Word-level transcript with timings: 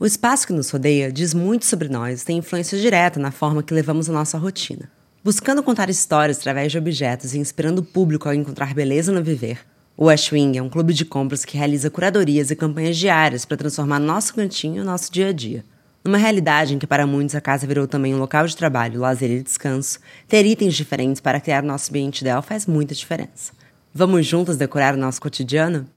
O 0.00 0.06
espaço 0.06 0.46
que 0.46 0.52
nos 0.52 0.70
rodeia 0.70 1.10
diz 1.10 1.34
muito 1.34 1.66
sobre 1.66 1.88
nós 1.88 2.22
e 2.22 2.24
tem 2.24 2.38
influência 2.38 2.78
direta 2.78 3.18
na 3.18 3.32
forma 3.32 3.64
que 3.64 3.74
levamos 3.74 4.08
a 4.08 4.12
nossa 4.12 4.38
rotina. 4.38 4.88
Buscando 5.24 5.60
contar 5.60 5.90
histórias 5.90 6.38
através 6.38 6.70
de 6.70 6.78
objetos 6.78 7.34
e 7.34 7.38
inspirando 7.40 7.80
o 7.80 7.84
público 7.84 8.28
a 8.28 8.34
encontrar 8.36 8.72
beleza 8.74 9.10
no 9.10 9.24
viver, 9.24 9.58
o 9.96 10.04
West 10.04 10.30
Wing 10.30 10.56
é 10.56 10.62
um 10.62 10.68
clube 10.68 10.94
de 10.94 11.04
compras 11.04 11.44
que 11.44 11.58
realiza 11.58 11.90
curadorias 11.90 12.52
e 12.52 12.54
campanhas 12.54 12.96
diárias 12.96 13.44
para 13.44 13.56
transformar 13.56 13.98
nosso 13.98 14.34
cantinho 14.36 14.84
nosso 14.84 15.10
dia 15.10 15.30
a 15.30 15.32
dia. 15.32 15.64
Numa 16.04 16.16
realidade 16.16 16.76
em 16.76 16.78
que 16.78 16.86
para 16.86 17.04
muitos 17.04 17.34
a 17.34 17.40
casa 17.40 17.66
virou 17.66 17.88
também 17.88 18.14
um 18.14 18.20
local 18.20 18.46
de 18.46 18.56
trabalho, 18.56 19.00
lazer 19.00 19.32
e 19.32 19.42
descanso, 19.42 19.98
ter 20.28 20.46
itens 20.46 20.76
diferentes 20.76 21.20
para 21.20 21.40
criar 21.40 21.64
nosso 21.64 21.90
ambiente 21.90 22.20
ideal 22.20 22.40
faz 22.40 22.66
muita 22.66 22.94
diferença. 22.94 23.52
Vamos 23.92 24.24
juntas 24.24 24.56
decorar 24.56 24.94
o 24.94 24.98
nosso 24.98 25.20
cotidiano? 25.20 25.88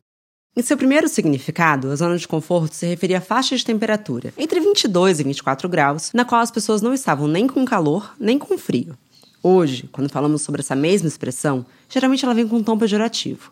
Em 0.53 0.61
seu 0.61 0.75
primeiro 0.75 1.07
significado, 1.07 1.89
a 1.89 1.95
zona 1.95 2.17
de 2.17 2.27
conforto 2.27 2.75
se 2.75 2.85
referia 2.85 3.19
a 3.19 3.21
faixa 3.21 3.55
de 3.55 3.63
temperatura, 3.63 4.33
entre 4.37 4.59
22 4.59 5.21
e 5.21 5.23
24 5.23 5.69
graus, 5.69 6.11
na 6.13 6.25
qual 6.25 6.41
as 6.41 6.51
pessoas 6.51 6.81
não 6.81 6.93
estavam 6.93 7.25
nem 7.25 7.47
com 7.47 7.63
calor 7.63 8.13
nem 8.19 8.37
com 8.37 8.57
frio. 8.57 8.97
Hoje, 9.41 9.87
quando 9.93 10.09
falamos 10.09 10.41
sobre 10.41 10.59
essa 10.59 10.75
mesma 10.75 11.07
expressão, 11.07 11.65
geralmente 11.87 12.25
ela 12.25 12.33
vem 12.33 12.45
com 12.45 12.57
um 12.57 12.63
tom 12.63 12.77
pejorativo. 12.77 13.49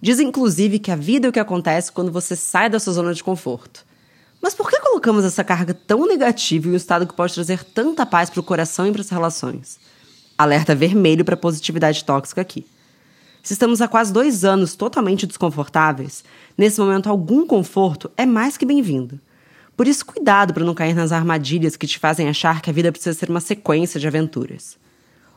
Diz 0.00 0.20
inclusive 0.20 0.78
que 0.78 0.90
a 0.90 0.96
vida 0.96 1.26
é 1.26 1.28
o 1.28 1.32
que 1.34 1.38
acontece 1.38 1.92
quando 1.92 2.10
você 2.10 2.34
sai 2.34 2.70
da 2.70 2.80
sua 2.80 2.94
zona 2.94 3.12
de 3.12 3.22
conforto. 3.22 3.84
Mas 4.40 4.54
por 4.54 4.70
que 4.70 4.80
colocamos 4.80 5.26
essa 5.26 5.44
carga 5.44 5.74
tão 5.74 6.06
negativa 6.06 6.66
em 6.66 6.72
um 6.72 6.76
estado 6.76 7.06
que 7.06 7.14
pode 7.14 7.34
trazer 7.34 7.62
tanta 7.62 8.06
paz 8.06 8.30
para 8.30 8.40
o 8.40 8.44
coração 8.44 8.86
e 8.86 8.92
para 8.92 9.02
as 9.02 9.10
relações? 9.10 9.78
Alerta 10.38 10.74
vermelho 10.74 11.26
para 11.26 11.36
positividade 11.36 12.02
tóxica 12.04 12.40
aqui. 12.40 12.64
Se 13.48 13.54
estamos 13.54 13.80
há 13.80 13.88
quase 13.88 14.12
dois 14.12 14.44
anos 14.44 14.74
totalmente 14.74 15.26
desconfortáveis, 15.26 16.22
nesse 16.54 16.78
momento 16.78 17.08
algum 17.08 17.46
conforto 17.46 18.10
é 18.14 18.26
mais 18.26 18.58
que 18.58 18.66
bem-vindo. 18.66 19.18
Por 19.74 19.88
isso, 19.88 20.04
cuidado 20.04 20.52
para 20.52 20.66
não 20.66 20.74
cair 20.74 20.94
nas 20.94 21.12
armadilhas 21.12 21.74
que 21.74 21.86
te 21.86 21.98
fazem 21.98 22.28
achar 22.28 22.60
que 22.60 22.68
a 22.68 22.72
vida 22.74 22.92
precisa 22.92 23.18
ser 23.18 23.30
uma 23.30 23.40
sequência 23.40 23.98
de 23.98 24.06
aventuras. 24.06 24.76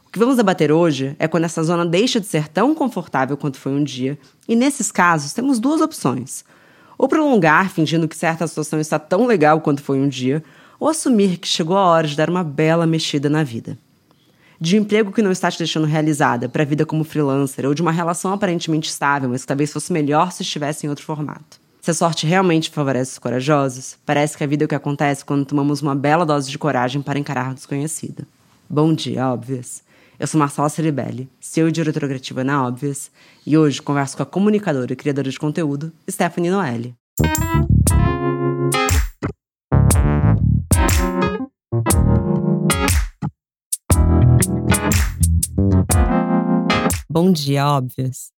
O 0.05 0.11
que 0.11 0.19
vamos 0.19 0.36
debater 0.36 0.73
hoje 0.73 1.16
é 1.19 1.25
quando 1.25 1.45
essa 1.45 1.63
zona 1.63 1.86
deixa 1.86 2.19
de 2.19 2.27
ser 2.27 2.49
tão 2.49 2.75
confortável 2.75 3.38
quanto 3.38 3.58
foi 3.58 3.71
um 3.71 3.81
dia, 3.81 4.19
e 4.45 4.58
nesses 4.58 4.91
casos 4.91 5.31
temos 5.31 5.58
duas 5.58 5.80
opções: 5.80 6.43
ou 6.97 7.08
prolongar 7.08 7.69
fingindo 7.69 8.09
que 8.09 8.17
certa 8.17 8.45
situação 8.45 8.81
está 8.81 8.99
tão 8.99 9.25
legal 9.25 9.61
quanto 9.61 9.81
foi 9.81 9.97
um 9.97 10.09
dia, 10.09 10.43
ou 10.77 10.89
assumir 10.89 11.38
que 11.38 11.47
chegou 11.47 11.77
a 11.77 11.86
hora 11.86 12.09
de 12.09 12.17
dar 12.17 12.30
uma 12.30 12.43
bela 12.43 12.86
mexida 12.86 13.30
na 13.30 13.41
vida 13.41 13.77
de 14.62 14.78
um 14.78 14.81
emprego 14.84 15.12
que 15.12 15.23
não 15.23 15.31
está 15.31 15.50
te 15.50 15.58
deixando 15.58 15.88
realizada 15.88 16.48
para 16.48 16.62
a 16.62 16.66
vida 16.66 16.86
como 16.86 17.04
freelancer 17.04 17.66
ou 17.66 17.73
de 17.73 17.81
uma 17.81 17.92
relação 17.92 18.31
aparentemente 18.31 18.92
estável, 18.92 19.28
mas 19.28 19.42
que 19.42 19.48
talvez 19.48 19.73
fosse 19.73 19.92
melhor 19.92 20.31
se 20.31 20.44
estivesse 20.44 20.86
em 20.86 20.90
outro 20.90 21.04
formato. 21.04 21.59
Se 21.81 21.90
a 21.90 21.94
sorte 21.95 22.28
realmente 22.28 22.70
favorece 22.70 23.14
os 23.14 23.17
corajosos, 23.17 23.98
parece 24.06 24.38
que 24.38 24.44
a 24.44 24.48
vida 24.48 24.64
é 24.64 24.67
o 24.67 24.70
que 24.70 24.76
acontece 24.76 25.26
quando 25.26 25.45
tomamos 25.45 25.82
uma 25.82 25.95
bela 25.95 26.23
dose 26.23 26.52
de 26.52 26.59
coragem 26.59 27.02
para 27.02 27.17
encarar 27.17 27.52
o 27.52 27.56
desconhecido. 27.56 28.23
Bom 28.70 28.94
dia, 28.94 29.28
óbvias. 29.28 29.82
Eu 30.20 30.28
sou 30.28 30.39
Marcela 30.39 30.70
Ceribelli, 30.70 31.28
CEO 31.39 31.67
e 31.67 31.72
diretora 31.72 32.08
criativa 32.08 32.44
na 32.44 32.64
Óbvias, 32.64 33.09
e 33.44 33.58
hoje 33.58 33.82
converso 33.82 34.16
com 34.16 34.22
a 34.22 34.28
comunicadora 34.28 34.94
e 34.94 34.95
criadora 34.95 35.32
de 35.32 35.39
conteúdo, 35.39 35.92
Stephanie 36.08 36.52
Noelle. 36.52 36.94
Bom 47.12 47.30
dia, 47.34 47.67
óbvias. 47.67 48.31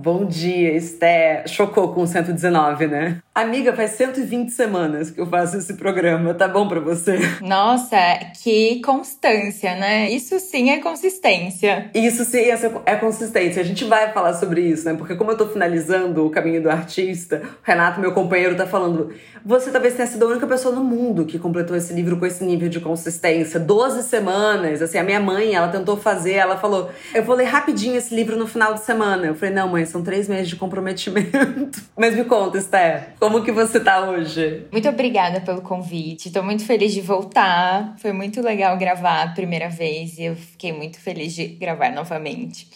Bom 0.00 0.26
dia, 0.26 0.76
Esté. 0.76 1.42
Chocou 1.48 1.92
com 1.92 2.06
119, 2.06 2.86
né? 2.86 3.20
Amiga, 3.34 3.72
faz 3.72 3.92
120 3.92 4.50
semanas 4.50 5.10
que 5.10 5.20
eu 5.20 5.26
faço 5.26 5.56
esse 5.56 5.74
programa. 5.74 6.34
Tá 6.34 6.46
bom 6.46 6.68
para 6.68 6.78
você? 6.78 7.18
Nossa, 7.40 7.96
que 8.40 8.80
constância, 8.80 9.74
né? 9.74 10.08
Isso 10.08 10.38
sim 10.38 10.70
é 10.70 10.78
consistência. 10.78 11.90
Isso 11.92 12.24
sim 12.24 12.44
é 12.86 12.94
consistência. 12.94 13.60
A 13.60 13.64
gente 13.64 13.84
vai 13.86 14.12
falar 14.12 14.34
sobre 14.34 14.60
isso, 14.60 14.84
né? 14.84 14.94
Porque 14.94 15.16
como 15.16 15.32
eu 15.32 15.36
tô 15.36 15.48
finalizando 15.48 16.24
o 16.24 16.30
caminho 16.30 16.62
do 16.62 16.70
artista, 16.70 17.42
o 17.44 17.48
Renato, 17.64 18.00
meu 18.00 18.12
companheiro, 18.12 18.56
tá 18.56 18.66
falando: 18.66 19.12
você 19.44 19.70
talvez 19.72 19.94
tenha 19.94 20.06
sido 20.06 20.24
a 20.24 20.28
única 20.28 20.46
pessoa 20.46 20.72
no 20.72 20.84
mundo 20.84 21.24
que 21.24 21.40
completou 21.40 21.76
esse 21.76 21.92
livro 21.92 22.16
com 22.18 22.26
esse 22.26 22.44
nível 22.44 22.68
de 22.68 22.78
consistência. 22.78 23.58
12 23.58 24.04
semanas. 24.04 24.80
Assim, 24.80 24.98
a 24.98 25.02
minha 25.02 25.20
mãe, 25.20 25.54
ela 25.54 25.68
tentou 25.68 25.96
fazer, 25.96 26.34
ela 26.34 26.56
falou: 26.56 26.88
eu 27.12 27.24
vou 27.24 27.34
ler 27.34 27.44
rapidinho 27.44 27.96
esse 27.96 28.14
livro 28.14 28.36
no 28.36 28.46
final 28.46 28.74
de 28.74 28.80
semana. 28.80 29.26
Eu 29.26 29.34
falei: 29.34 29.54
não, 29.54 29.68
mãe, 29.68 29.87
são 29.88 30.02
três 30.02 30.28
meses 30.28 30.48
de 30.48 30.56
comprometimento. 30.56 31.82
Mas 31.96 32.14
me 32.14 32.24
conta, 32.24 32.58
Esther, 32.58 33.14
como 33.18 33.42
que 33.42 33.52
você 33.52 33.80
tá 33.80 34.08
hoje? 34.08 34.66
Muito 34.70 34.88
obrigada 34.88 35.40
pelo 35.40 35.62
convite. 35.62 36.30
Tô 36.30 36.42
muito 36.42 36.64
feliz 36.64 36.92
de 36.92 37.00
voltar. 37.00 37.96
Foi 37.98 38.12
muito 38.12 38.40
legal 38.40 38.76
gravar 38.76 39.22
a 39.22 39.28
primeira 39.28 39.68
vez 39.68 40.18
e 40.18 40.24
eu 40.24 40.36
fiquei 40.36 40.72
muito 40.72 41.00
feliz 41.00 41.34
de 41.34 41.46
gravar 41.46 41.90
novamente. 41.90 42.68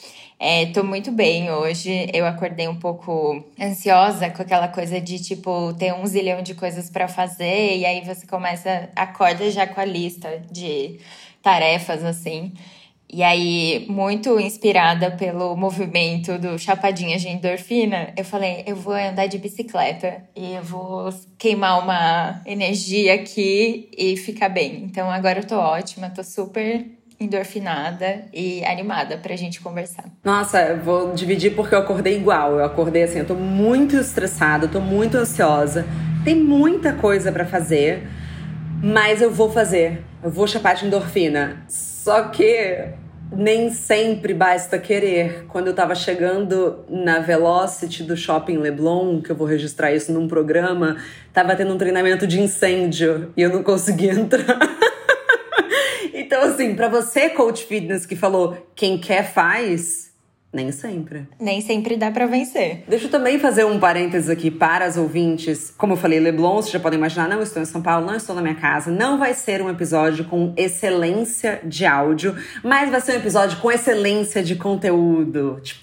É, 0.44 0.66
tô 0.66 0.82
muito 0.82 1.12
bem 1.12 1.52
hoje. 1.52 2.10
Eu 2.12 2.26
acordei 2.26 2.66
um 2.66 2.74
pouco 2.74 3.44
ansiosa 3.60 4.28
com 4.28 4.42
aquela 4.42 4.66
coisa 4.66 5.00
de 5.00 5.22
tipo 5.22 5.72
ter 5.74 5.94
um 5.94 6.04
zilhão 6.04 6.42
de 6.42 6.52
coisas 6.52 6.90
para 6.90 7.06
fazer 7.06 7.76
e 7.76 7.86
aí 7.86 8.00
você 8.04 8.26
começa 8.26 8.88
acorda 8.96 9.48
já 9.52 9.68
com 9.68 9.80
a 9.80 9.84
lista 9.84 10.42
de 10.50 10.98
tarefas 11.40 12.02
assim. 12.04 12.52
E 13.12 13.22
aí, 13.22 13.84
muito 13.90 14.40
inspirada 14.40 15.10
pelo 15.10 15.54
movimento 15.54 16.38
do 16.38 16.58
Chapadinha 16.58 17.18
de 17.18 17.28
Endorfina, 17.28 18.10
eu 18.16 18.24
falei: 18.24 18.64
eu 18.66 18.74
vou 18.74 18.94
andar 18.94 19.26
de 19.26 19.36
bicicleta 19.36 20.22
e 20.34 20.54
eu 20.54 20.62
vou 20.62 21.10
queimar 21.38 21.82
uma 21.82 22.40
energia 22.46 23.14
aqui 23.14 23.90
e 23.98 24.16
ficar 24.16 24.48
bem. 24.48 24.82
Então, 24.84 25.10
agora 25.10 25.40
eu 25.40 25.46
tô 25.46 25.56
ótima, 25.56 26.08
tô 26.08 26.24
super 26.24 26.86
endorfinada 27.20 28.24
e 28.32 28.64
animada 28.64 29.18
pra 29.18 29.36
gente 29.36 29.60
conversar. 29.60 30.04
Nossa, 30.24 30.62
eu 30.62 30.82
vou 30.82 31.12
dividir 31.12 31.54
porque 31.54 31.74
eu 31.74 31.80
acordei 31.80 32.16
igual. 32.16 32.52
Eu 32.52 32.64
acordei 32.64 33.02
assim, 33.02 33.18
eu 33.18 33.26
tô 33.26 33.34
muito 33.34 33.94
estressada, 33.94 34.66
tô 34.66 34.80
muito 34.80 35.18
ansiosa. 35.18 35.86
Tem 36.24 36.34
muita 36.34 36.94
coisa 36.94 37.30
para 37.30 37.44
fazer, 37.44 38.08
mas 38.82 39.20
eu 39.20 39.30
vou 39.30 39.50
fazer. 39.50 40.02
Eu 40.22 40.30
vou 40.30 40.46
chapar 40.46 40.74
de 40.76 40.86
endorfina. 40.86 41.62
Só 41.68 42.22
que 42.28 43.01
nem 43.36 43.70
sempre 43.70 44.34
basta 44.34 44.78
querer. 44.78 45.46
Quando 45.48 45.68
eu 45.68 45.74
tava 45.74 45.94
chegando 45.94 46.84
na 46.88 47.18
Velocity 47.18 48.02
do 48.02 48.16
Shopping 48.16 48.58
Leblon, 48.58 49.20
que 49.20 49.30
eu 49.30 49.36
vou 49.36 49.46
registrar 49.46 49.92
isso 49.92 50.12
num 50.12 50.28
programa, 50.28 50.96
tava 51.32 51.56
tendo 51.56 51.74
um 51.74 51.78
treinamento 51.78 52.26
de 52.26 52.40
incêndio 52.40 53.32
e 53.36 53.42
eu 53.42 53.50
não 53.50 53.62
consegui 53.62 54.08
entrar. 54.10 54.58
então, 56.12 56.42
assim, 56.42 56.74
para 56.74 56.88
você, 56.88 57.30
coach 57.30 57.64
fitness, 57.64 58.06
que 58.06 58.14
falou 58.14 58.56
quem 58.74 58.98
quer 58.98 59.32
faz, 59.32 60.11
nem 60.52 60.70
sempre. 60.72 61.26
Nem 61.40 61.60
sempre 61.60 61.96
dá 61.96 62.10
para 62.10 62.26
vencer. 62.26 62.84
Deixa 62.88 63.06
eu 63.06 63.10
também 63.10 63.38
fazer 63.38 63.64
um 63.64 63.78
parênteses 63.78 64.28
aqui 64.28 64.50
para 64.50 64.84
as 64.84 64.96
ouvintes. 64.96 65.72
Como 65.76 65.94
eu 65.94 65.96
falei, 65.96 66.20
Leblon, 66.20 66.56
vocês 66.56 66.72
já 66.72 66.80
podem 66.80 66.98
imaginar, 66.98 67.28
não 67.28 67.42
estou 67.42 67.62
em 67.62 67.66
São 67.66 67.82
Paulo, 67.82 68.06
não 68.06 68.14
estou 68.14 68.34
na 68.34 68.42
minha 68.42 68.54
casa. 68.54 68.90
Não 68.90 69.18
vai 69.18 69.34
ser 69.34 69.62
um 69.62 69.70
episódio 69.70 70.24
com 70.24 70.52
excelência 70.56 71.60
de 71.64 71.84
áudio, 71.84 72.36
mas 72.62 72.90
vai 72.90 73.00
ser 73.00 73.12
um 73.12 73.16
episódio 73.16 73.58
com 73.58 73.70
excelência 73.70 74.42
de 74.42 74.56
conteúdo. 74.56 75.60
Tipo! 75.62 75.82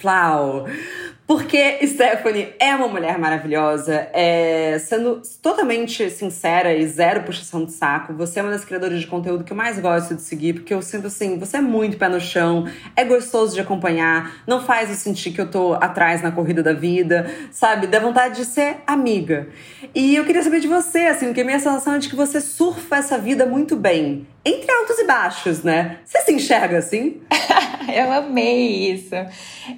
Porque 1.30 1.86
Stephanie 1.86 2.56
é 2.58 2.74
uma 2.74 2.88
mulher 2.88 3.20
maravilhosa, 3.20 4.08
é, 4.14 4.80
sendo 4.80 5.22
totalmente 5.44 6.10
sincera 6.10 6.74
e 6.74 6.88
zero 6.88 7.22
puxação 7.22 7.66
de 7.66 7.72
saco. 7.72 8.16
Você 8.16 8.40
é 8.40 8.42
uma 8.42 8.50
das 8.50 8.66
criadoras 8.66 9.00
de 9.00 9.06
conteúdo 9.06 9.44
que 9.44 9.54
eu 9.54 9.56
mais 9.56 9.78
gosto 9.78 10.16
de 10.16 10.24
seguir, 10.24 10.54
porque 10.54 10.74
eu 10.74 10.82
sinto 10.82 11.06
assim, 11.06 11.38
você 11.38 11.58
é 11.58 11.62
muito 11.62 11.98
pé 11.98 12.10
no 12.10 12.20
chão, 12.20 12.68
é 12.96 13.06
gostoso 13.06 13.54
de 13.54 13.62
acompanhar, 13.62 14.42
não 14.48 14.60
faz 14.60 14.90
eu 14.90 14.96
sentir 14.96 15.30
que 15.30 15.40
eu 15.40 15.46
tô 15.46 15.76
atrás 15.76 16.24
na 16.24 16.32
corrida 16.32 16.64
da 16.64 16.74
vida, 16.74 17.30
sabe? 17.52 17.86
Dá 17.86 18.00
vontade 18.00 18.38
de 18.38 18.46
ser 18.46 18.78
amiga. 18.88 19.50
E 19.94 20.16
eu 20.16 20.26
queria 20.26 20.42
saber 20.42 20.60
de 20.60 20.68
você, 20.68 21.02
assim, 21.02 21.28
porque 21.28 21.42
a 21.42 21.46
minha 21.46 21.60
sensação 21.60 21.94
é 21.94 22.00
de 22.00 22.10
que 22.10 22.16
você 22.16 22.42
surfa 22.42 22.96
essa 22.96 23.20
vida 23.20 23.46
muito 23.46 23.76
bem. 23.76 24.28
Entre 24.44 24.72
altos 24.72 24.98
e 24.98 25.04
baixos, 25.04 25.62
né? 25.62 25.98
Você 26.04 26.22
se 26.22 26.32
enxerga 26.32 26.80
assim? 26.80 27.22
eu 27.94 28.12
amei 28.12 28.94
isso. 28.94 29.14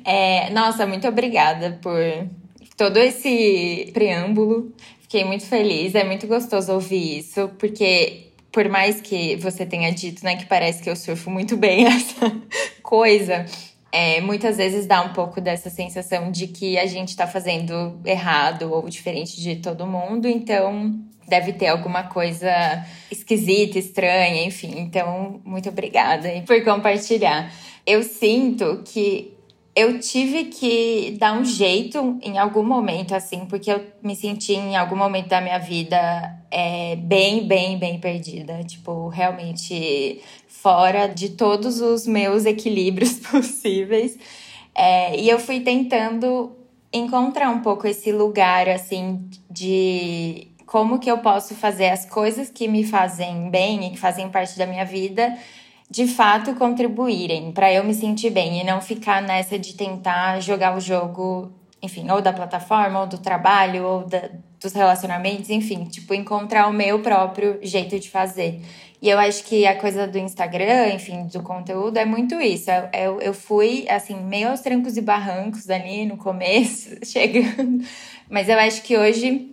É, 0.06 0.50
nossa, 0.52 0.86
muito 0.86 1.06
obrigada 1.08 1.41
por 1.82 2.00
todo 2.78 2.98
esse 2.98 3.90
preâmbulo. 3.94 4.74
Fiquei 5.02 5.24
muito 5.24 5.46
feliz. 5.46 5.94
É 5.94 6.04
muito 6.04 6.26
gostoso 6.28 6.74
ouvir 6.74 7.20
isso, 7.20 7.50
porque 7.60 8.32
por 8.52 8.68
mais 8.68 9.00
que 9.00 9.36
você 9.38 9.66
tenha 9.66 9.92
dito, 9.92 10.24
né, 10.24 10.36
que 10.36 10.46
parece 10.46 10.82
que 10.82 10.90
eu 10.90 10.96
surfo 10.96 11.30
muito 11.30 11.56
bem 11.56 11.86
essa 11.88 12.32
coisa, 12.82 13.46
é, 13.92 14.20
muitas 14.22 14.58
vezes 14.58 14.86
dá 14.86 15.02
um 15.02 15.14
pouco 15.14 15.40
dessa 15.40 15.70
sensação 15.70 16.32
de 16.32 16.48
que 16.48 16.78
a 16.78 16.86
gente 16.86 17.16
tá 17.16 17.28
fazendo 17.28 18.00
errado 18.06 18.72
ou 18.74 18.90
diferente 18.90 19.42
de 19.42 19.58
todo 19.58 19.86
mundo, 19.88 20.28
então 20.28 21.00
deve 21.28 21.54
ter 21.54 21.68
alguma 21.68 22.04
coisa 22.04 22.52
esquisita, 23.10 23.80
estranha, 23.80 24.44
enfim. 24.44 24.80
Então, 24.80 25.40
muito 25.46 25.70
obrigada 25.70 26.30
por 26.46 26.62
compartilhar 26.64 27.50
eu 27.86 28.04
sinto 28.04 28.82
que 28.86 29.31
eu 29.76 30.00
tive 30.00 30.46
que 30.46 31.16
dar 31.18 31.34
um 31.34 31.46
jeito 31.46 32.20
em 32.22 32.38
algum 32.38 32.64
momento, 32.64 33.16
assim, 33.16 33.46
porque 33.46 33.72
eu 33.72 33.82
me 34.04 34.16
senti 34.16 34.54
em 34.54 34.76
algum 34.76 34.98
momento 34.98 35.28
da 35.30 35.40
minha 35.40 35.58
vida 35.60 35.98
é, 36.50 36.98
bem, 36.98 37.48
bem, 37.48 37.78
bem 37.78 38.00
perdida. 38.00 38.64
Tipo, 38.66 39.08
realmente 39.08 40.22
fora 40.48 41.08
de 41.08 41.30
todos 41.30 41.80
os 41.80 42.06
meus 42.06 42.46
equilíbrios 42.46 43.14
possíveis. 43.32 44.18
É, 44.76 45.18
e 45.18 45.30
eu 45.30 45.40
fui 45.40 45.62
tentando 45.62 46.52
encontrar 46.92 47.50
um 47.50 47.62
pouco 47.62 47.88
esse 47.88 48.12
lugar, 48.12 48.68
assim, 48.68 49.26
de 49.50 50.50
como 50.66 51.00
que 51.00 51.10
eu 51.10 51.20
posso 51.20 51.56
fazer 51.56 51.90
as 51.90 52.06
coisas 52.06 52.50
que 52.50 52.68
me 52.68 52.84
fazem 52.84 53.50
bem 53.50 53.88
e 53.88 53.90
que 53.92 53.98
fazem 53.98 54.30
parte 54.30 54.58
da 54.58 54.66
minha 54.66 54.86
vida 54.86 55.34
de 55.92 56.08
fato 56.08 56.56
contribuírem 56.56 57.52
para 57.52 57.72
eu 57.72 57.84
me 57.84 57.94
sentir 57.94 58.30
bem 58.30 58.62
e 58.62 58.64
não 58.64 58.80
ficar 58.80 59.22
nessa 59.22 59.60
de 59.60 59.76
tentar 59.76 60.40
jogar 60.40 60.78
o 60.78 60.80
jogo, 60.80 61.52
enfim, 61.84 62.10
ou 62.10 62.22
da 62.22 62.32
plataforma, 62.32 63.02
ou 63.02 63.08
do 63.08 63.18
trabalho, 63.18 63.84
ou 63.84 64.06
da, 64.06 64.30
dos 64.58 64.72
relacionamentos, 64.72 65.50
enfim, 65.50 65.84
tipo, 65.84 66.14
encontrar 66.14 66.70
o 66.70 66.74
meu 66.74 67.00
próprio 67.00 67.60
jeito 67.62 68.00
de 68.00 68.10
fazer. 68.10 68.62
E 69.02 69.10
eu 69.10 69.20
acho 69.20 69.44
que 69.44 69.66
a 69.66 69.78
coisa 69.78 70.08
do 70.08 70.18
Instagram, 70.18 70.94
enfim, 70.94 71.28
do 71.28 71.44
conteúdo 71.44 71.98
é 71.98 72.06
muito 72.06 72.40
isso. 72.40 72.70
Eu, 72.94 73.20
eu, 73.20 73.34
fui, 73.34 73.86
assim, 73.90 74.16
meio 74.16 74.50
aos 74.50 74.62
trancos 74.62 74.96
e 74.96 75.02
barrancos 75.02 75.70
ali 75.70 76.06
no 76.06 76.16
começo, 76.16 76.96
chegando. 77.04 77.84
Mas 78.30 78.48
eu 78.48 78.58
acho 78.58 78.82
que 78.84 78.98
hoje 78.98 79.52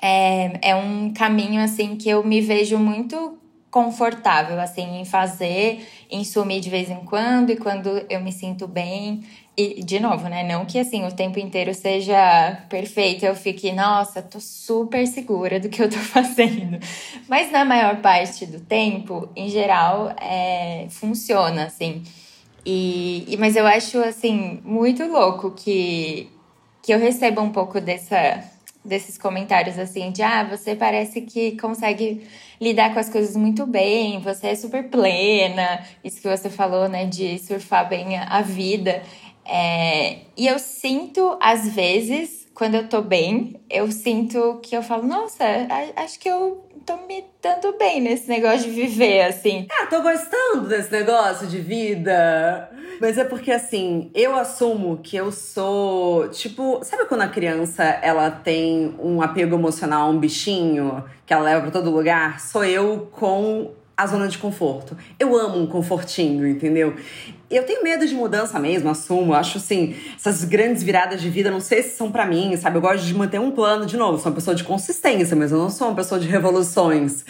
é, 0.00 0.70
é 0.70 0.76
um 0.76 1.12
caminho, 1.12 1.60
assim, 1.60 1.96
que 1.96 2.08
eu 2.08 2.22
me 2.22 2.40
vejo 2.40 2.78
muito 2.78 3.35
confortável, 3.76 4.58
assim, 4.58 5.00
em 5.00 5.04
fazer, 5.04 5.86
em 6.10 6.24
sumir 6.24 6.60
de 6.60 6.70
vez 6.70 6.88
em 6.88 7.04
quando 7.04 7.50
e 7.50 7.56
quando 7.58 8.02
eu 8.08 8.22
me 8.22 8.32
sinto 8.32 8.66
bem. 8.66 9.22
E, 9.54 9.84
de 9.84 10.00
novo, 10.00 10.30
né? 10.30 10.42
Não 10.42 10.64
que, 10.64 10.78
assim, 10.78 11.04
o 11.04 11.12
tempo 11.12 11.38
inteiro 11.38 11.74
seja 11.74 12.58
perfeito, 12.70 13.26
eu 13.26 13.34
fique, 13.34 13.70
nossa, 13.72 14.22
tô 14.22 14.40
super 14.40 15.06
segura 15.06 15.60
do 15.60 15.68
que 15.68 15.82
eu 15.82 15.90
tô 15.90 15.98
fazendo. 16.08 16.78
Mas 17.28 17.52
na 17.52 17.66
maior 17.66 18.00
parte 18.00 18.46
do 18.46 18.60
tempo, 18.60 19.28
em 19.36 19.50
geral, 19.50 20.10
é, 20.18 20.86
funciona, 20.88 21.66
assim. 21.66 22.02
E, 22.64 23.26
e, 23.28 23.36
mas 23.36 23.56
eu 23.56 23.66
acho, 23.66 23.98
assim, 23.98 24.58
muito 24.64 25.04
louco 25.04 25.50
que, 25.50 26.30
que 26.80 26.94
eu 26.94 26.98
receba 26.98 27.42
um 27.42 27.52
pouco 27.52 27.78
dessa, 27.78 28.42
desses 28.86 29.18
comentários, 29.18 29.78
assim, 29.78 30.10
de, 30.10 30.22
ah, 30.22 30.44
você 30.44 30.74
parece 30.74 31.20
que 31.22 31.56
consegue 31.58 32.26
lidar 32.60 32.92
com 32.94 32.98
as 32.98 33.08
coisas 33.08 33.36
muito 33.36 33.66
bem, 33.66 34.20
você 34.20 34.48
é 34.48 34.54
super 34.54 34.88
plena, 34.88 35.84
isso 36.02 36.20
que 36.20 36.28
você 36.28 36.48
falou, 36.48 36.88
né, 36.88 37.04
de 37.04 37.38
surfar 37.38 37.88
bem 37.88 38.16
a 38.18 38.40
vida. 38.42 39.02
É, 39.44 40.18
e 40.36 40.46
eu 40.46 40.58
sinto, 40.58 41.36
às 41.40 41.68
vezes, 41.68 42.46
quando 42.54 42.74
eu 42.74 42.88
tô 42.88 43.02
bem, 43.02 43.60
eu 43.70 43.90
sinto 43.92 44.58
que 44.62 44.76
eu 44.76 44.82
falo, 44.82 45.06
nossa, 45.06 45.44
acho 45.96 46.18
que 46.18 46.28
eu 46.28 46.65
tô 46.86 46.96
me 46.98 47.24
dando 47.42 47.76
bem 47.76 48.00
nesse 48.00 48.28
negócio 48.28 48.70
de 48.70 48.70
viver, 48.70 49.22
assim. 49.22 49.66
Ah, 49.70 49.86
tô 49.86 50.00
gostando 50.00 50.68
desse 50.68 50.92
negócio 50.92 51.48
de 51.48 51.58
vida. 51.58 52.70
Mas 53.00 53.18
é 53.18 53.24
porque, 53.24 53.50
assim, 53.50 54.08
eu 54.14 54.36
assumo 54.36 54.98
que 55.02 55.16
eu 55.16 55.32
sou. 55.32 56.28
Tipo, 56.28 56.78
sabe 56.84 57.04
quando 57.06 57.22
a 57.22 57.28
criança 57.28 57.82
ela 57.82 58.30
tem 58.30 58.94
um 59.00 59.20
apego 59.20 59.56
emocional 59.56 60.06
a 60.06 60.10
um 60.10 60.18
bichinho 60.18 61.04
que 61.26 61.34
ela 61.34 61.42
leva 61.42 61.62
pra 61.62 61.70
todo 61.72 61.90
lugar? 61.90 62.40
Sou 62.40 62.64
eu 62.64 63.08
com 63.10 63.72
a 63.96 64.06
zona 64.06 64.28
de 64.28 64.36
conforto. 64.36 64.96
Eu 65.18 65.34
amo 65.34 65.58
um 65.58 65.66
confortinho, 65.66 66.46
entendeu? 66.46 66.94
Eu 67.48 67.64
tenho 67.64 67.82
medo 67.82 68.06
de 68.06 68.14
mudança 68.14 68.58
mesmo, 68.58 68.90
assumo. 68.90 69.32
Acho 69.32 69.56
assim, 69.56 69.94
essas 70.14 70.44
grandes 70.44 70.82
viradas 70.82 71.22
de 71.22 71.30
vida, 71.30 71.50
não 71.50 71.60
sei 71.60 71.82
se 71.82 71.96
são 71.96 72.12
para 72.12 72.26
mim, 72.26 72.54
sabe? 72.56 72.76
Eu 72.76 72.82
gosto 72.82 73.06
de 73.06 73.14
manter 73.14 73.40
um 73.40 73.50
plano, 73.50 73.86
de 73.86 73.96
novo, 73.96 74.18
sou 74.18 74.30
uma 74.30 74.34
pessoa 74.34 74.54
de 74.54 74.64
consistência, 74.64 75.34
mas 75.34 75.50
eu 75.50 75.58
não 75.58 75.70
sou 75.70 75.88
uma 75.88 75.96
pessoa 75.96 76.20
de 76.20 76.26
revoluções. 76.26 77.24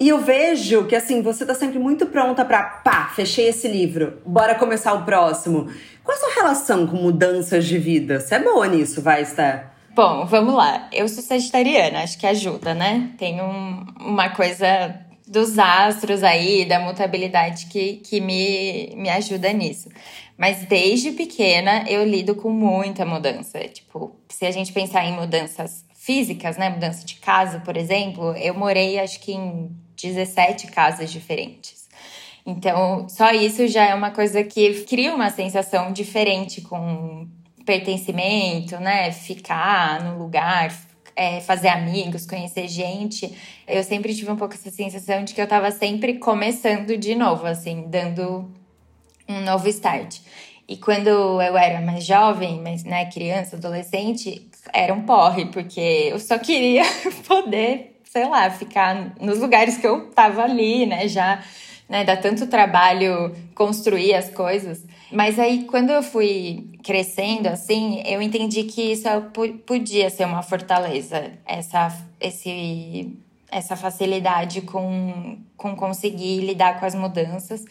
E 0.00 0.08
eu 0.08 0.18
vejo 0.18 0.84
que 0.84 0.96
assim, 0.96 1.20
você 1.20 1.44
tá 1.44 1.54
sempre 1.54 1.78
muito 1.78 2.06
pronta 2.06 2.44
para, 2.44 2.62
pá, 2.62 3.12
fechei 3.14 3.48
esse 3.48 3.68
livro, 3.68 4.18
bora 4.24 4.54
começar 4.54 4.94
o 4.94 5.04
próximo. 5.04 5.68
Qual 6.02 6.16
a 6.16 6.20
sua 6.20 6.34
relação 6.34 6.86
com 6.86 6.96
mudanças 6.96 7.66
de 7.66 7.76
vida? 7.76 8.20
Você 8.20 8.36
é 8.36 8.38
boa 8.38 8.66
nisso, 8.68 9.02
vai, 9.02 9.22
Esther? 9.22 9.66
Bom, 9.94 10.24
vamos 10.26 10.54
lá. 10.54 10.88
Eu 10.92 11.08
sou 11.08 11.22
sagitariana, 11.22 12.02
acho 12.02 12.18
que 12.18 12.26
ajuda, 12.26 12.74
né? 12.74 13.10
Tem 13.18 13.40
um, 13.42 13.84
uma 13.98 14.28
coisa 14.28 15.05
dos 15.26 15.58
astros 15.58 16.22
aí, 16.22 16.64
da 16.64 16.78
mutabilidade 16.78 17.66
que, 17.66 17.94
que 17.94 18.20
me, 18.20 18.92
me 18.96 19.08
ajuda 19.08 19.52
nisso. 19.52 19.88
Mas 20.38 20.64
desde 20.66 21.12
pequena 21.12 21.84
eu 21.88 22.04
lido 22.04 22.34
com 22.34 22.50
muita 22.50 23.04
mudança. 23.04 23.58
Tipo, 23.68 24.14
se 24.28 24.46
a 24.46 24.50
gente 24.50 24.72
pensar 24.72 25.04
em 25.04 25.12
mudanças 25.12 25.84
físicas, 25.94 26.56
né? 26.56 26.70
Mudança 26.70 27.04
de 27.04 27.16
casa, 27.16 27.58
por 27.60 27.76
exemplo, 27.76 28.32
eu 28.36 28.54
morei 28.54 28.98
acho 29.00 29.18
que 29.18 29.32
em 29.32 29.70
17 30.00 30.68
casas 30.68 31.10
diferentes. 31.10 31.88
Então, 32.46 33.08
só 33.08 33.32
isso 33.32 33.66
já 33.66 33.86
é 33.86 33.94
uma 33.94 34.12
coisa 34.12 34.44
que 34.44 34.84
cria 34.84 35.12
uma 35.12 35.30
sensação 35.30 35.92
diferente 35.92 36.60
com 36.60 37.26
pertencimento, 37.64 38.76
né? 38.76 39.10
Ficar 39.10 40.04
no 40.04 40.16
lugar, 40.16 40.72
é, 41.16 41.40
fazer 41.40 41.68
amigos, 41.68 42.26
conhecer 42.26 42.68
gente, 42.68 43.34
eu 43.66 43.82
sempre 43.82 44.14
tive 44.14 44.30
um 44.30 44.36
pouco 44.36 44.54
essa 44.54 44.70
sensação 44.70 45.24
de 45.24 45.34
que 45.34 45.40
eu 45.40 45.48
tava 45.48 45.70
sempre 45.70 46.18
começando 46.18 46.96
de 46.96 47.14
novo, 47.14 47.46
assim, 47.46 47.86
dando 47.88 48.48
um 49.26 49.40
novo 49.40 49.66
start. 49.68 50.18
E 50.68 50.76
quando 50.76 51.08
eu 51.08 51.56
era 51.56 51.80
mais 51.80 52.04
jovem, 52.04 52.60
mas, 52.60 52.84
né, 52.84 53.06
criança, 53.06 53.56
adolescente, 53.56 54.46
era 54.74 54.92
um 54.92 55.02
porre, 55.02 55.46
porque 55.46 56.08
eu 56.10 56.18
só 56.18 56.38
queria 56.38 56.82
poder, 57.26 58.00
sei 58.04 58.28
lá, 58.28 58.50
ficar 58.50 59.14
nos 59.20 59.38
lugares 59.38 59.76
que 59.78 59.86
eu 59.86 60.10
tava 60.10 60.42
ali, 60.42 60.84
né, 60.84 61.08
já, 61.08 61.42
né, 61.88 62.04
dá 62.04 62.16
tanto 62.16 62.46
trabalho 62.48 63.34
construir 63.54 64.14
as 64.14 64.28
coisas. 64.28 64.84
Mas 65.10 65.38
aí, 65.38 65.64
quando 65.64 65.90
eu 65.90 66.02
fui 66.02 66.68
crescendo, 66.82 67.46
assim, 67.46 68.02
eu 68.04 68.20
entendi 68.20 68.64
que 68.64 68.92
isso 68.92 69.08
podia 69.64 70.10
ser 70.10 70.24
uma 70.24 70.42
fortaleza, 70.42 71.32
essa, 71.46 71.96
esse, 72.20 73.12
essa 73.50 73.76
facilidade 73.76 74.62
com, 74.62 75.38
com 75.56 75.76
conseguir 75.76 76.40
lidar 76.40 76.80
com 76.80 76.86
as 76.86 76.94
mudanças. 76.94 77.64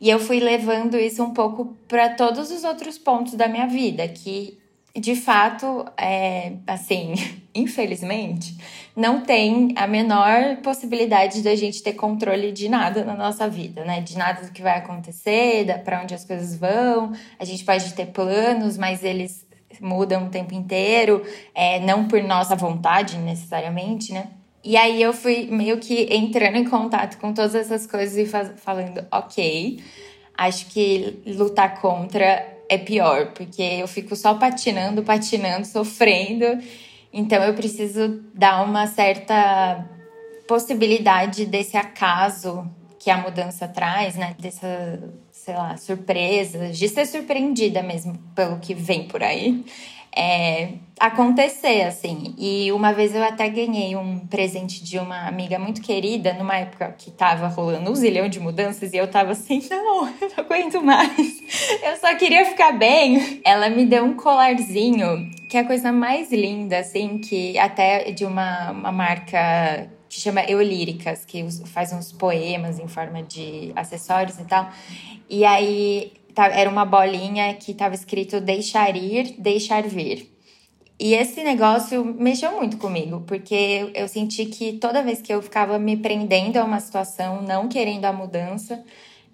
E 0.00 0.10
eu 0.10 0.18
fui 0.18 0.40
levando 0.40 0.98
isso 0.98 1.22
um 1.22 1.32
pouco 1.32 1.76
para 1.88 2.10
todos 2.10 2.50
os 2.50 2.64
outros 2.64 2.98
pontos 2.98 3.34
da 3.34 3.48
minha 3.48 3.66
vida, 3.66 4.06
que 4.08 4.58
de 4.94 5.16
fato, 5.16 5.86
é, 5.96 6.52
assim, 6.66 7.14
infelizmente, 7.54 8.56
não 8.94 9.22
tem 9.22 9.72
a 9.76 9.86
menor 9.86 10.56
possibilidade 10.62 11.42
da 11.42 11.54
gente 11.54 11.82
ter 11.82 11.94
controle 11.94 12.52
de 12.52 12.68
nada 12.68 13.04
na 13.04 13.14
nossa 13.14 13.48
vida, 13.48 13.84
né? 13.84 14.00
De 14.00 14.16
nada 14.18 14.42
do 14.42 14.52
que 14.52 14.62
vai 14.62 14.78
acontecer, 14.78 15.66
para 15.82 16.02
onde 16.02 16.14
as 16.14 16.24
coisas 16.24 16.56
vão. 16.56 17.12
A 17.38 17.44
gente 17.44 17.64
pode 17.64 17.92
ter 17.94 18.06
planos, 18.06 18.76
mas 18.76 19.02
eles 19.02 19.46
mudam 19.80 20.26
o 20.26 20.28
tempo 20.28 20.54
inteiro, 20.54 21.24
é, 21.54 21.80
não 21.80 22.06
por 22.06 22.22
nossa 22.22 22.54
vontade 22.54 23.16
necessariamente, 23.18 24.12
né? 24.12 24.28
E 24.64 24.76
aí 24.76 25.02
eu 25.02 25.12
fui 25.12 25.48
meio 25.50 25.78
que 25.78 26.06
entrando 26.14 26.56
em 26.56 26.64
contato 26.64 27.18
com 27.18 27.32
todas 27.32 27.54
essas 27.54 27.86
coisas 27.86 28.16
e 28.16 28.26
falando, 28.56 29.04
ok, 29.10 29.82
acho 30.36 30.66
que 30.66 31.20
lutar 31.26 31.80
contra 31.80 32.51
é 32.74 32.78
pior, 32.78 33.32
porque 33.32 33.62
eu 33.62 33.86
fico 33.86 34.16
só 34.16 34.34
patinando, 34.34 35.02
patinando, 35.02 35.66
sofrendo. 35.66 36.46
Então 37.12 37.42
eu 37.44 37.54
preciso 37.54 38.22
dar 38.34 38.64
uma 38.64 38.86
certa 38.86 39.86
possibilidade 40.48 41.44
desse 41.44 41.76
acaso 41.76 42.68
que 43.02 43.10
a 43.10 43.16
mudança 43.16 43.66
traz, 43.66 44.14
né? 44.16 44.36
Dessa, 44.38 45.02
sei 45.30 45.54
lá, 45.54 45.76
surpresa, 45.76 46.68
de 46.68 46.88
ser 46.88 47.06
surpreendida 47.06 47.82
mesmo 47.82 48.16
pelo 48.34 48.58
que 48.58 48.74
vem 48.74 49.08
por 49.08 49.22
aí 49.22 49.64
é, 50.14 50.74
acontecer, 51.00 51.82
assim. 51.82 52.34
E 52.36 52.70
uma 52.72 52.92
vez 52.92 53.14
eu 53.14 53.24
até 53.24 53.48
ganhei 53.48 53.96
um 53.96 54.18
presente 54.18 54.84
de 54.84 54.98
uma 54.98 55.26
amiga 55.26 55.58
muito 55.58 55.80
querida, 55.80 56.34
numa 56.34 56.56
época 56.56 56.94
que 56.98 57.10
tava 57.10 57.46
rolando 57.48 57.90
um 57.90 57.94
zilhão 57.94 58.28
de 58.28 58.38
mudanças, 58.38 58.92
e 58.92 58.98
eu 58.98 59.08
tava 59.08 59.32
assim, 59.32 59.60
não, 59.70 60.06
eu 60.20 60.28
não 60.36 60.44
aguento 60.44 60.82
mais. 60.82 61.40
Eu 61.82 61.96
só 61.96 62.14
queria 62.16 62.44
ficar 62.44 62.72
bem. 62.72 63.40
Ela 63.44 63.70
me 63.70 63.86
deu 63.86 64.04
um 64.04 64.14
colarzinho, 64.14 65.30
que 65.48 65.56
é 65.56 65.60
a 65.60 65.66
coisa 65.66 65.90
mais 65.90 66.30
linda, 66.30 66.78
assim, 66.78 67.18
que 67.18 67.58
até 67.58 68.12
de 68.12 68.24
uma, 68.24 68.70
uma 68.70 68.92
marca 68.92 69.90
que 70.12 70.20
chama 70.20 70.44
Eulíricas, 70.44 71.24
que 71.24 71.42
faz 71.66 71.92
uns 71.92 72.12
poemas 72.12 72.78
em 72.78 72.86
forma 72.86 73.22
de 73.22 73.72
acessórios 73.74 74.38
e 74.38 74.44
tal. 74.44 74.70
E 75.28 75.44
aí 75.44 76.12
Tá, 76.34 76.46
era 76.46 76.70
uma 76.70 76.84
bolinha 76.84 77.52
que 77.54 77.72
estava 77.72 77.94
escrito 77.94 78.40
deixar 78.40 78.96
ir, 78.96 79.34
deixar 79.38 79.82
vir. 79.82 80.30
E 80.98 81.14
esse 81.14 81.42
negócio 81.42 82.04
mexeu 82.04 82.52
muito 82.52 82.78
comigo, 82.78 83.22
porque 83.26 83.90
eu 83.94 84.08
senti 84.08 84.46
que 84.46 84.74
toda 84.74 85.02
vez 85.02 85.20
que 85.20 85.32
eu 85.32 85.42
ficava 85.42 85.78
me 85.78 85.96
prendendo 85.96 86.56
a 86.56 86.64
uma 86.64 86.80
situação, 86.80 87.42
não 87.42 87.68
querendo 87.68 88.04
a 88.04 88.12
mudança, 88.12 88.82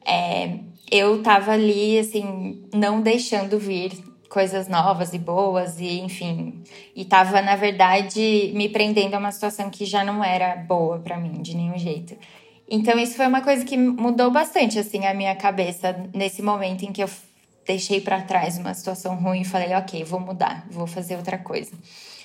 é, 0.04 0.58
eu 0.90 1.22
tava 1.22 1.52
ali, 1.52 1.98
assim, 1.98 2.64
não 2.74 3.00
deixando 3.00 3.58
vir 3.58 3.92
coisas 4.28 4.68
novas 4.68 5.14
e 5.14 5.18
boas 5.18 5.80
e 5.80 6.00
enfim, 6.00 6.62
e 6.94 7.04
tava 7.04 7.40
na 7.40 7.56
verdade 7.56 8.52
me 8.54 8.68
prendendo 8.68 9.14
a 9.14 9.18
uma 9.18 9.32
situação 9.32 9.70
que 9.70 9.84
já 9.84 10.04
não 10.04 10.22
era 10.22 10.56
boa 10.56 10.98
para 10.98 11.16
mim 11.16 11.40
de 11.40 11.56
nenhum 11.56 11.78
jeito. 11.78 12.16
Então 12.70 12.98
isso 12.98 13.14
foi 13.16 13.26
uma 13.26 13.40
coisa 13.40 13.64
que 13.64 13.76
mudou 13.76 14.30
bastante 14.30 14.78
assim 14.78 15.06
a 15.06 15.14
minha 15.14 15.34
cabeça 15.34 15.96
nesse 16.14 16.42
momento 16.42 16.84
em 16.84 16.92
que 16.92 17.02
eu 17.02 17.08
deixei 17.66 18.00
para 18.00 18.22
trás 18.22 18.58
uma 18.58 18.72
situação 18.74 19.14
ruim 19.14 19.42
e 19.42 19.44
falei, 19.44 19.74
OK, 19.74 20.04
vou 20.04 20.20
mudar, 20.20 20.66
vou 20.70 20.86
fazer 20.86 21.16
outra 21.16 21.38
coisa. 21.38 21.72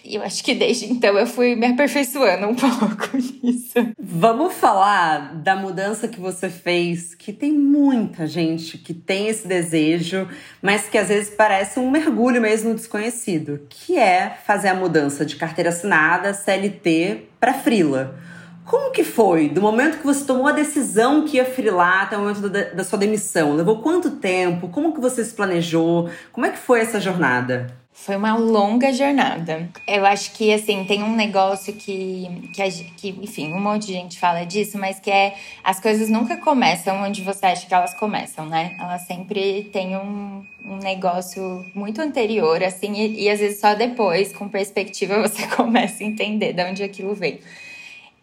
E 0.04 0.16
eu 0.16 0.22
acho 0.22 0.44
que 0.44 0.54
desde 0.54 0.92
então 0.92 1.18
eu 1.18 1.26
fui 1.26 1.56
me 1.56 1.66
aperfeiçoando 1.66 2.48
um 2.48 2.56
pouco 2.56 3.16
nisso. 3.16 3.74
Vamos 3.98 4.54
falar 4.54 5.36
da 5.36 5.56
mudança 5.56 6.08
que 6.10 6.20
você 6.20 6.50
fez, 6.50 7.16
que 7.16 7.32
tem 7.32 7.54
muita 7.54 8.28
gente 8.28 8.78
que 8.78 8.94
tem 8.94 9.30
esse 9.30 9.48
desejo, 9.48 10.28
mas 10.62 10.90
que 10.90 10.98
às 10.98 11.08
vezes 11.08 11.34
parece 11.34 11.80
um 11.80 11.90
mergulho 11.90 12.42
mesmo 12.42 12.76
desconhecido, 12.76 13.62
que 13.70 13.98
é 13.98 14.38
fazer 14.46 14.68
a 14.68 14.76
mudança 14.76 15.26
de 15.26 15.38
carteira 15.38 15.70
assinada, 15.70 16.34
CLT, 16.34 17.30
para 17.40 17.54
frila. 17.54 18.20
Como 18.66 18.92
que 18.92 19.04
foi? 19.04 19.50
Do 19.50 19.62
momento 19.62 20.00
que 20.00 20.06
você 20.06 20.26
tomou 20.26 20.48
a 20.48 20.54
decisão 20.54 21.26
que 21.26 21.38
ia 21.38 21.46
frilar 21.46 22.04
até 22.04 22.18
o 22.18 22.22
momento 22.22 22.50
da, 22.50 22.64
da 22.64 22.84
sua 22.84 22.98
demissão? 22.98 23.56
Levou 23.56 23.82
quanto 23.82 24.12
tempo? 24.12 24.70
Como 24.70 24.94
que 24.94 25.02
você 25.02 25.24
se 25.24 25.34
planejou? 25.34 26.10
Como 26.32 26.46
é 26.46 26.50
que 26.50 26.58
foi 26.58 26.80
essa 26.80 27.00
jornada? 27.00 27.83
Foi 27.94 28.16
uma 28.16 28.36
longa 28.36 28.92
jornada. 28.92 29.70
Eu 29.88 30.04
acho 30.06 30.34
que, 30.34 30.52
assim, 30.52 30.84
tem 30.84 31.04
um 31.04 31.16
negócio 31.16 31.74
que, 31.74 32.28
que, 32.52 32.84
que, 32.98 33.10
enfim, 33.22 33.54
um 33.54 33.62
monte 33.62 33.88
de 33.88 33.94
gente 33.94 34.20
fala 34.20 34.44
disso, 34.46 34.80
mas 34.80 35.00
que 35.00 35.12
é 35.12 35.36
as 35.64 35.80
coisas 35.80 36.10
nunca 36.10 36.36
começam 36.38 37.04
onde 37.04 37.22
você 37.22 37.46
acha 37.46 37.68
que 37.68 37.74
elas 37.74 37.94
começam, 37.94 38.48
né? 38.48 38.76
Elas 38.80 39.04
sempre 39.04 39.70
têm 39.72 39.96
um, 39.96 40.44
um 40.66 40.78
negócio 40.78 41.64
muito 41.74 42.02
anterior, 42.02 42.64
assim, 42.64 42.94
e, 42.94 43.26
e 43.26 43.30
às 43.30 43.40
vezes 43.40 43.60
só 43.60 43.76
depois, 43.76 44.34
com 44.34 44.50
perspectiva, 44.50 45.22
você 45.26 45.46
começa 45.48 46.04
a 46.04 46.08
entender 46.08 46.52
de 46.52 46.64
onde 46.64 46.84
aquilo 46.84 47.14
veio. 47.14 47.40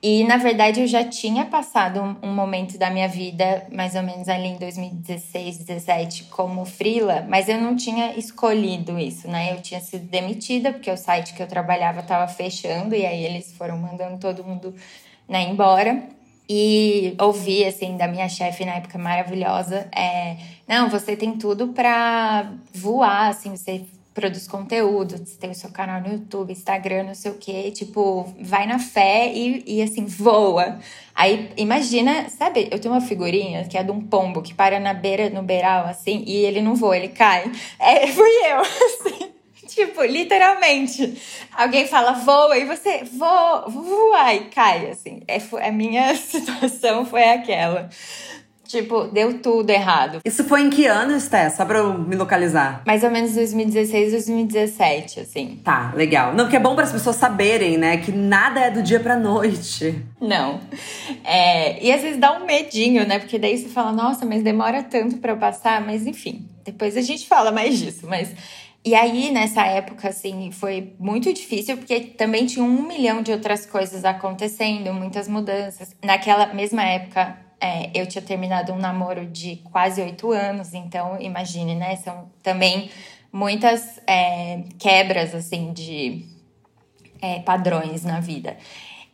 E 0.02 0.24
na 0.24 0.38
verdade 0.38 0.80
eu 0.80 0.86
já 0.86 1.04
tinha 1.04 1.44
passado 1.44 2.00
um, 2.00 2.16
um, 2.28 2.34
momento 2.34 2.78
da 2.78 2.90
minha 2.90 3.06
vida, 3.06 3.66
mais 3.70 3.94
ou 3.94 4.02
menos 4.02 4.30
ali 4.30 4.48
em 4.48 4.56
2016, 4.56 5.58
17, 5.58 6.24
como 6.24 6.64
frila, 6.64 7.26
mas 7.28 7.50
eu 7.50 7.60
não 7.60 7.76
tinha 7.76 8.16
escolhido 8.16 8.98
isso, 8.98 9.28
né? 9.28 9.52
Eu 9.52 9.60
tinha 9.60 9.78
sido 9.80 10.08
demitida 10.08 10.72
porque 10.72 10.90
o 10.90 10.96
site 10.96 11.34
que 11.34 11.42
eu 11.42 11.46
trabalhava 11.46 12.00
estava 12.00 12.26
fechando 12.26 12.94
e 12.94 13.04
aí 13.04 13.22
eles 13.22 13.52
foram 13.52 13.76
mandando 13.76 14.18
todo 14.18 14.42
mundo 14.42 14.74
né, 15.28 15.42
embora. 15.42 16.02
E 16.48 17.14
ouvi 17.20 17.64
assim 17.64 17.96
da 17.96 18.08
minha 18.08 18.28
chefe 18.28 18.64
na 18.64 18.76
época 18.76 18.98
maravilhosa, 18.98 19.88
é, 19.94 20.36
não, 20.66 20.90
você 20.90 21.14
tem 21.14 21.38
tudo 21.38 21.68
para 21.68 22.52
voar, 22.74 23.28
assim, 23.28 23.56
você 23.56 23.84
produz 24.12 24.48
conteúdo, 24.48 25.16
você 25.18 25.36
tem 25.36 25.50
o 25.50 25.54
seu 25.54 25.70
canal 25.70 26.00
no 26.00 26.12
YouTube, 26.12 26.52
Instagram, 26.52 27.04
não 27.04 27.14
sei 27.14 27.30
o 27.30 27.34
quê, 27.34 27.70
tipo, 27.70 28.34
vai 28.40 28.66
na 28.66 28.78
fé 28.78 29.32
e, 29.32 29.62
e 29.66 29.82
assim, 29.82 30.04
voa. 30.04 30.78
Aí, 31.14 31.50
imagina, 31.56 32.28
sabe, 32.28 32.68
eu 32.70 32.78
tenho 32.78 32.94
uma 32.94 33.00
figurinha 33.00 33.64
que 33.64 33.78
é 33.78 33.82
de 33.82 33.90
um 33.90 34.00
pombo 34.00 34.42
que 34.42 34.54
para 34.54 34.80
na 34.80 34.92
beira, 34.92 35.30
no 35.30 35.42
beiral, 35.42 35.86
assim, 35.86 36.24
e 36.26 36.36
ele 36.36 36.60
não 36.60 36.74
voa, 36.74 36.96
ele 36.96 37.08
cai. 37.08 37.50
É, 37.78 38.06
fui 38.08 38.30
eu, 38.50 38.60
assim. 38.60 39.30
Tipo, 39.66 40.02
literalmente. 40.02 41.16
Alguém 41.52 41.86
fala 41.86 42.12
voa 42.12 42.58
e 42.58 42.64
você 42.64 43.04
voa, 43.04 43.68
voa 43.68 44.34
e 44.34 44.46
cai, 44.46 44.90
assim. 44.90 45.22
É, 45.28 45.38
a 45.64 45.70
minha 45.70 46.12
situação 46.16 47.06
foi 47.06 47.22
aquela. 47.22 47.88
Tipo, 48.70 49.08
deu 49.08 49.40
tudo 49.40 49.68
errado. 49.68 50.20
Isso 50.24 50.44
foi 50.44 50.60
em 50.60 50.70
que 50.70 50.86
ano, 50.86 51.18
Sté? 51.18 51.50
Só 51.50 51.64
pra 51.64 51.78
eu 51.78 51.98
me 51.98 52.14
localizar. 52.14 52.82
Mais 52.86 53.02
ou 53.02 53.10
menos 53.10 53.34
2016, 53.34 54.12
2017, 54.12 55.18
assim. 55.18 55.60
Tá, 55.64 55.92
legal. 55.96 56.32
Não, 56.34 56.44
porque 56.44 56.56
é 56.56 56.60
bom 56.60 56.76
para 56.76 56.84
as 56.84 56.92
pessoas 56.92 57.16
saberem, 57.16 57.76
né? 57.76 57.96
Que 57.96 58.12
nada 58.12 58.60
é 58.60 58.70
do 58.70 58.80
dia 58.80 59.00
pra 59.00 59.16
noite. 59.16 60.00
Não. 60.20 60.60
É, 61.24 61.84
e 61.84 61.90
às 61.90 62.00
vezes 62.00 62.20
dá 62.20 62.30
um 62.30 62.46
medinho, 62.46 63.04
né? 63.04 63.18
Porque 63.18 63.40
daí 63.40 63.58
você 63.58 63.68
fala, 63.68 63.90
nossa, 63.90 64.24
mas 64.24 64.40
demora 64.44 64.84
tanto 64.84 65.16
para 65.16 65.34
passar. 65.34 65.84
Mas 65.84 66.06
enfim, 66.06 66.46
depois 66.64 66.96
a 66.96 67.00
gente 67.00 67.26
fala 67.26 67.50
mais 67.50 67.76
disso. 67.76 68.06
Mas 68.06 68.32
e 68.84 68.94
aí, 68.94 69.32
nessa 69.32 69.66
época, 69.66 70.08
assim, 70.08 70.52
foi 70.52 70.94
muito 70.98 71.30
difícil, 71.32 71.76
porque 71.76 72.00
também 72.00 72.46
tinha 72.46 72.64
um 72.64 72.86
milhão 72.86 73.20
de 73.20 73.32
outras 73.32 73.66
coisas 73.66 74.04
acontecendo, 74.04 74.94
muitas 74.94 75.26
mudanças. 75.26 75.94
Naquela 76.02 76.54
mesma 76.54 76.82
época, 76.84 77.36
é, 77.60 77.90
eu 77.94 78.06
tinha 78.06 78.22
terminado 78.22 78.72
um 78.72 78.78
namoro 78.78 79.26
de 79.26 79.56
quase 79.70 80.00
oito 80.00 80.32
anos, 80.32 80.72
então 80.72 81.20
imagine, 81.20 81.74
né? 81.74 81.96
São 81.96 82.30
também 82.42 82.90
muitas 83.30 84.00
é, 84.06 84.62
quebras, 84.78 85.34
assim, 85.34 85.72
de 85.72 86.24
é, 87.20 87.40
padrões 87.40 88.02
na 88.02 88.18
vida. 88.18 88.56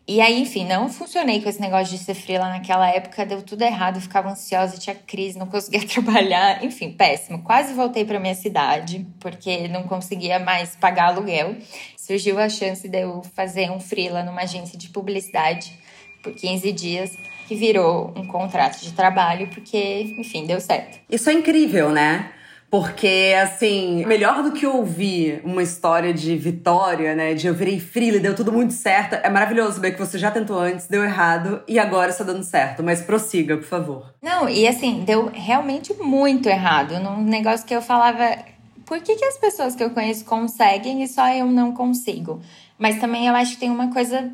E 0.08 0.20
aí, 0.20 0.40
enfim, 0.40 0.64
não 0.64 0.88
funcionei 0.88 1.42
com 1.42 1.48
esse 1.48 1.60
negócio 1.60 1.98
de 1.98 2.04
ser 2.04 2.14
frila 2.14 2.48
naquela 2.48 2.88
época, 2.88 3.26
deu 3.26 3.42
tudo 3.42 3.62
errado, 3.62 4.00
ficava 4.00 4.30
ansiosa, 4.30 4.78
tinha 4.78 4.94
crise, 4.94 5.36
não 5.36 5.48
conseguia 5.48 5.82
trabalhar, 5.88 6.62
enfim, 6.64 6.92
péssimo. 6.92 7.42
Quase 7.42 7.74
voltei 7.74 8.04
para 8.04 8.20
minha 8.20 8.36
cidade, 8.36 9.04
porque 9.18 9.66
não 9.66 9.82
conseguia 9.82 10.38
mais 10.38 10.76
pagar 10.76 11.08
aluguel. 11.08 11.56
Surgiu 11.96 12.38
a 12.38 12.48
chance 12.48 12.88
de 12.88 13.00
eu 13.00 13.20
fazer 13.34 13.68
um 13.72 13.80
frila 13.80 14.22
numa 14.22 14.42
agência 14.42 14.78
de 14.78 14.88
publicidade 14.90 15.76
por 16.22 16.32
15 16.32 16.70
dias 16.70 17.10
que 17.46 17.54
virou 17.54 18.12
um 18.16 18.26
contrato 18.26 18.80
de 18.80 18.92
trabalho, 18.92 19.48
porque, 19.48 20.14
enfim, 20.18 20.46
deu 20.46 20.60
certo. 20.60 20.98
Isso 21.08 21.30
é 21.30 21.32
incrível, 21.32 21.90
né? 21.90 22.30
Porque, 22.68 23.32
assim, 23.40 24.04
melhor 24.04 24.42
do 24.42 24.50
que 24.50 24.66
ouvir 24.66 25.40
uma 25.44 25.62
história 25.62 26.12
de 26.12 26.36
vitória, 26.36 27.14
né? 27.14 27.32
De 27.32 27.46
eu 27.46 27.54
virei 27.54 27.78
freela, 27.78 28.18
deu 28.18 28.34
tudo 28.34 28.52
muito 28.52 28.72
certo. 28.72 29.14
É 29.14 29.30
maravilhoso 29.30 29.80
ver 29.80 29.92
que 29.92 29.98
você 29.98 30.18
já 30.18 30.32
tentou 30.32 30.58
antes, 30.58 30.88
deu 30.88 31.04
errado 31.04 31.62
e 31.68 31.78
agora 31.78 32.10
está 32.10 32.24
dando 32.24 32.42
certo. 32.42 32.82
Mas 32.82 33.00
prossiga, 33.00 33.56
por 33.56 33.66
favor. 33.66 34.14
Não, 34.20 34.48
e 34.48 34.66
assim, 34.66 35.04
deu 35.04 35.30
realmente 35.32 35.94
muito 35.94 36.48
errado. 36.48 36.98
Num 36.98 37.22
negócio 37.22 37.64
que 37.64 37.74
eu 37.74 37.80
falava, 37.80 38.36
por 38.84 39.00
que, 39.00 39.14
que 39.14 39.24
as 39.24 39.38
pessoas 39.38 39.76
que 39.76 39.84
eu 39.84 39.90
conheço 39.90 40.24
conseguem 40.24 41.04
e 41.04 41.08
só 41.08 41.32
eu 41.32 41.46
não 41.46 41.72
consigo? 41.72 42.40
Mas 42.76 42.98
também 42.98 43.28
eu 43.28 43.34
acho 43.34 43.52
que 43.52 43.60
tem 43.60 43.70
uma 43.70 43.92
coisa 43.92 44.30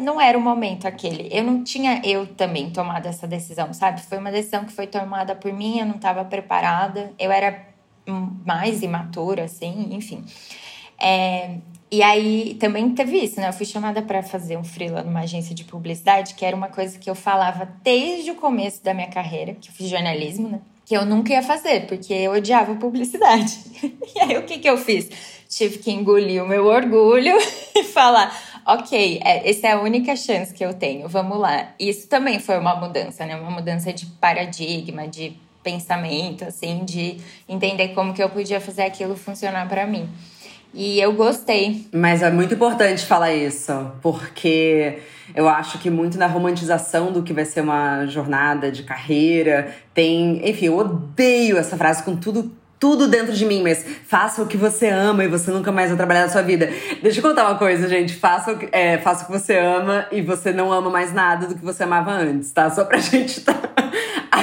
não 0.00 0.20
era 0.20 0.36
o 0.36 0.40
momento 0.40 0.86
aquele. 0.86 1.28
Eu 1.30 1.44
não 1.44 1.62
tinha 1.64 2.00
eu 2.04 2.26
também 2.26 2.70
tomado 2.70 3.06
essa 3.06 3.26
decisão, 3.26 3.72
sabe? 3.72 4.00
Foi 4.02 4.18
uma 4.18 4.30
decisão 4.30 4.64
que 4.64 4.72
foi 4.72 4.86
tomada 4.86 5.34
por 5.34 5.52
mim, 5.52 5.78
eu 5.78 5.86
não 5.86 5.96
estava 5.96 6.24
preparada, 6.24 7.12
eu 7.18 7.30
era 7.30 7.66
mais 8.06 8.82
imatura, 8.82 9.44
assim, 9.44 9.88
enfim. 9.92 10.24
É, 11.00 11.56
e 11.90 12.02
aí 12.02 12.56
também 12.60 12.90
teve 12.90 13.16
isso, 13.18 13.40
né? 13.40 13.48
Eu 13.48 13.52
fui 13.52 13.64
chamada 13.64 14.02
para 14.02 14.22
fazer 14.22 14.56
um 14.58 14.64
freela 14.64 15.02
numa 15.02 15.20
agência 15.20 15.54
de 15.54 15.64
publicidade, 15.64 16.34
que 16.34 16.44
era 16.44 16.54
uma 16.54 16.68
coisa 16.68 16.98
que 16.98 17.08
eu 17.08 17.14
falava 17.14 17.68
desde 17.82 18.30
o 18.30 18.34
começo 18.34 18.82
da 18.84 18.92
minha 18.92 19.08
carreira, 19.08 19.54
que 19.54 19.70
eu 19.70 19.72
fiz 19.72 19.88
jornalismo, 19.88 20.48
né? 20.48 20.60
Que 20.84 20.96
eu 20.96 21.06
nunca 21.06 21.32
ia 21.32 21.42
fazer, 21.42 21.86
porque 21.86 22.12
eu 22.12 22.32
odiava 22.32 22.74
publicidade. 22.74 23.58
e 24.14 24.20
aí 24.20 24.36
o 24.36 24.42
que, 24.44 24.58
que 24.58 24.68
eu 24.68 24.76
fiz? 24.76 25.08
Tive 25.48 25.78
que 25.78 25.90
engolir 25.90 26.44
o 26.44 26.48
meu 26.48 26.66
orgulho 26.66 27.34
e 27.74 27.84
falar: 27.84 28.36
ok, 28.68 29.20
é, 29.24 29.48
essa 29.48 29.68
é 29.68 29.72
a 29.72 29.80
única 29.80 30.14
chance 30.14 30.52
que 30.52 30.62
eu 30.62 30.74
tenho, 30.74 31.08
vamos 31.08 31.38
lá. 31.38 31.68
Isso 31.80 32.06
também 32.06 32.38
foi 32.38 32.58
uma 32.58 32.76
mudança, 32.76 33.24
né? 33.24 33.34
Uma 33.34 33.50
mudança 33.50 33.90
de 33.94 34.04
paradigma, 34.04 35.08
de 35.08 35.32
pensamento, 35.64 36.44
assim, 36.44 36.84
de 36.84 37.16
entender 37.48 37.88
como 37.88 38.12
que 38.12 38.22
eu 38.22 38.28
podia 38.28 38.60
fazer 38.60 38.82
aquilo 38.82 39.16
funcionar 39.16 39.66
para 39.66 39.86
mim. 39.86 40.06
E 40.74 41.00
eu 41.00 41.14
gostei. 41.14 41.88
Mas 41.92 42.22
é 42.22 42.30
muito 42.30 42.52
importante 42.52 43.06
falar 43.06 43.32
isso, 43.32 43.90
porque 44.02 44.98
eu 45.34 45.48
acho 45.48 45.78
que 45.78 45.88
muito 45.88 46.18
na 46.18 46.26
romantização 46.26 47.10
do 47.10 47.22
que 47.22 47.32
vai 47.32 47.46
ser 47.46 47.62
uma 47.62 48.04
jornada 48.06 48.70
de 48.70 48.82
carreira, 48.82 49.74
tem. 49.94 50.46
Enfim, 50.46 50.66
eu 50.66 50.76
odeio 50.76 51.56
essa 51.56 51.76
frase 51.78 52.02
com 52.02 52.14
tudo 52.14 52.52
tudo 52.78 53.08
dentro 53.08 53.32
de 53.32 53.44
mim, 53.44 53.62
mas 53.62 53.84
faça 54.06 54.42
o 54.42 54.46
que 54.46 54.56
você 54.56 54.88
ama 54.88 55.24
e 55.24 55.28
você 55.28 55.50
nunca 55.50 55.72
mais 55.72 55.88
vai 55.88 55.96
trabalhar 55.96 56.22
na 56.22 56.28
sua 56.28 56.42
vida. 56.42 56.70
Deixa 57.02 57.18
eu 57.18 57.22
contar 57.22 57.48
uma 57.48 57.58
coisa, 57.58 57.88
gente. 57.88 58.14
Faça 58.14 58.52
o 58.52 58.58
que, 58.58 58.68
é, 58.72 58.98
faça 58.98 59.24
o 59.24 59.26
que 59.26 59.32
você 59.32 59.56
ama 59.58 60.06
e 60.12 60.22
você 60.22 60.52
não 60.52 60.72
ama 60.72 60.90
mais 60.90 61.12
nada 61.12 61.46
do 61.46 61.54
que 61.54 61.64
você 61.64 61.82
amava 61.82 62.12
antes, 62.12 62.52
tá? 62.52 62.70
Só 62.70 62.84
pra 62.84 62.98
gente 63.00 63.40
tá 63.40 63.54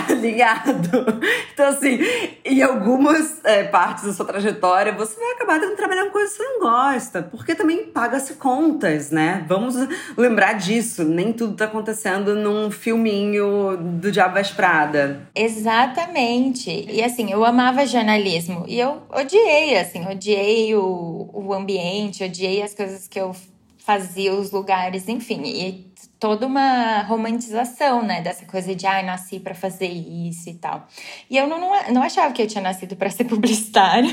alinhado. 0.09 1.21
Então, 1.53 1.67
assim, 1.67 1.99
em 2.43 2.61
algumas 2.61 3.43
é, 3.43 3.63
partes 3.63 4.05
da 4.05 4.13
sua 4.13 4.25
trajetória, 4.25 4.91
você 4.91 5.19
vai 5.19 5.31
acabar 5.33 5.59
tendo 5.59 5.71
que 5.71 5.77
trabalhar 5.77 6.05
com 6.05 6.11
coisas 6.11 6.31
que 6.31 6.37
você 6.37 6.43
não 6.43 6.59
gosta, 6.59 7.23
porque 7.23 7.55
também 7.55 7.85
paga-se 7.85 8.35
contas, 8.35 9.11
né? 9.11 9.45
Vamos 9.47 9.75
lembrar 10.17 10.53
disso. 10.53 11.03
Nem 11.03 11.33
tudo 11.33 11.55
tá 11.55 11.65
acontecendo 11.65 12.35
num 12.35 12.69
filminho 12.71 13.77
do 13.77 14.11
Diabo 14.11 14.35
Veste 14.35 14.55
Prada. 14.55 15.27
Exatamente. 15.35 16.85
E 16.89 17.03
assim, 17.03 17.31
eu 17.31 17.43
amava 17.43 17.85
jornalismo 17.85 18.65
e 18.67 18.79
eu 18.79 19.03
odiei, 19.09 19.77
assim, 19.77 20.05
odiei 20.07 20.75
o, 20.75 21.29
o 21.33 21.53
ambiente, 21.53 22.23
odiei 22.23 22.61
as 22.61 22.73
coisas 22.73 23.07
que 23.07 23.19
eu 23.19 23.35
fazia, 23.77 24.33
os 24.33 24.51
lugares, 24.51 25.07
enfim. 25.07 25.43
E 25.45 25.84
toda 26.19 26.47
uma 26.47 27.01
romantização, 27.03 28.01
né, 28.01 28.21
dessa 28.21 28.45
coisa 28.45 28.73
de, 28.73 28.85
ai, 28.87 29.01
ah, 29.01 29.05
nasci 29.05 29.39
para 29.39 29.53
fazer 29.53 29.87
isso 29.87 30.49
e 30.49 30.53
tal. 30.53 30.87
E 31.29 31.37
eu 31.37 31.47
não, 31.47 31.59
não, 31.59 31.93
não 31.93 32.01
achava 32.01 32.33
que 32.33 32.41
eu 32.41 32.47
tinha 32.47 32.61
nascido 32.61 32.95
para 32.95 33.09
ser 33.09 33.25
publicitária. 33.25 34.09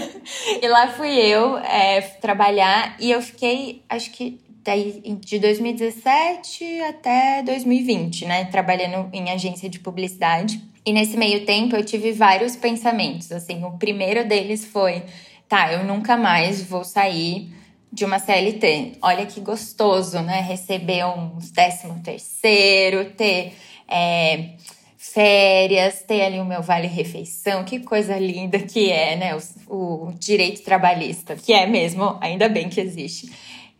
e 0.60 0.66
lá 0.68 0.88
fui 0.88 1.10
eu 1.10 1.58
é, 1.58 2.00
trabalhar 2.20 2.96
e 2.98 3.10
eu 3.10 3.22
fiquei, 3.22 3.82
acho 3.88 4.10
que 4.10 4.40
daí 4.64 5.02
de 5.20 5.38
2017 5.38 6.80
até 6.82 7.42
2020, 7.42 8.26
né, 8.26 8.44
trabalhando 8.46 9.08
em 9.12 9.30
agência 9.30 9.68
de 9.68 9.78
publicidade. 9.78 10.60
E 10.84 10.92
nesse 10.92 11.16
meio 11.16 11.44
tempo 11.44 11.76
eu 11.76 11.84
tive 11.84 12.10
vários 12.10 12.56
pensamentos, 12.56 13.30
assim, 13.30 13.64
o 13.64 13.78
primeiro 13.78 14.26
deles 14.26 14.64
foi, 14.64 15.04
tá, 15.48 15.72
eu 15.72 15.84
nunca 15.84 16.16
mais 16.16 16.60
vou 16.62 16.82
sair 16.82 17.61
de 17.92 18.04
uma 18.04 18.18
CLT. 18.18 18.92
Olha 19.02 19.26
que 19.26 19.40
gostoso, 19.40 20.20
né? 20.20 20.40
Receber 20.40 21.04
um 21.04 21.38
décimo 21.52 22.00
terceiro, 22.02 23.10
ter 23.10 23.52
é, 23.86 24.50
férias, 24.96 26.02
ter 26.02 26.22
ali 26.22 26.40
o 26.40 26.44
meu 26.44 26.62
vale-refeição. 26.62 27.64
Que 27.64 27.80
coisa 27.80 28.18
linda 28.18 28.58
que 28.58 28.90
é, 28.90 29.16
né? 29.16 29.36
O, 29.36 30.06
o 30.06 30.12
direito 30.18 30.62
trabalhista, 30.62 31.36
que 31.36 31.52
é 31.52 31.66
mesmo, 31.66 32.16
ainda 32.20 32.48
bem 32.48 32.68
que 32.68 32.80
existe. 32.80 33.30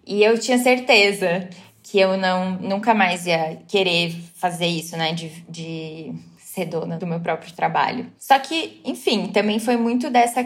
E 0.06 0.22
eu 0.22 0.38
tinha 0.38 0.58
certeza 0.58 1.48
que 1.82 1.98
eu 1.98 2.16
não 2.16 2.52
nunca 2.58 2.92
mais 2.92 3.26
ia 3.26 3.58
querer 3.66 4.12
fazer 4.34 4.66
isso, 4.66 4.96
né? 4.96 5.12
De, 5.12 5.28
de 5.48 6.12
ser 6.36 6.66
dona 6.66 6.98
do 6.98 7.06
meu 7.06 7.20
próprio 7.20 7.52
trabalho. 7.54 8.12
Só 8.18 8.38
que, 8.38 8.80
enfim, 8.84 9.28
também 9.28 9.58
foi 9.58 9.76
muito 9.78 10.10
dessa 10.10 10.44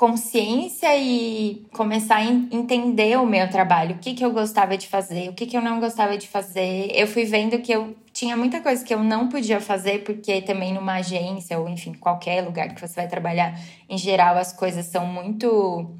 consciência 0.00 0.96
e 0.96 1.66
começar 1.74 2.16
a 2.16 2.24
entender 2.24 3.18
o 3.18 3.26
meu 3.26 3.50
trabalho, 3.50 3.96
o 3.96 3.98
que, 3.98 4.14
que 4.14 4.24
eu 4.24 4.32
gostava 4.32 4.74
de 4.74 4.88
fazer, 4.88 5.28
o 5.28 5.34
que, 5.34 5.44
que 5.44 5.54
eu 5.54 5.60
não 5.60 5.78
gostava 5.78 6.16
de 6.16 6.26
fazer. 6.26 6.90
Eu 6.94 7.06
fui 7.06 7.26
vendo 7.26 7.58
que 7.58 7.70
eu 7.70 7.94
tinha 8.10 8.34
muita 8.34 8.62
coisa 8.62 8.82
que 8.82 8.94
eu 8.94 9.04
não 9.04 9.28
podia 9.28 9.60
fazer, 9.60 10.02
porque 10.02 10.40
também 10.40 10.72
numa 10.72 10.94
agência, 10.94 11.58
ou 11.60 11.68
enfim, 11.68 11.92
qualquer 11.92 12.42
lugar 12.42 12.74
que 12.74 12.80
você 12.80 12.94
vai 12.94 13.08
trabalhar, 13.08 13.60
em 13.90 13.98
geral 13.98 14.38
as 14.38 14.54
coisas 14.54 14.86
são 14.86 15.04
muito 15.04 15.94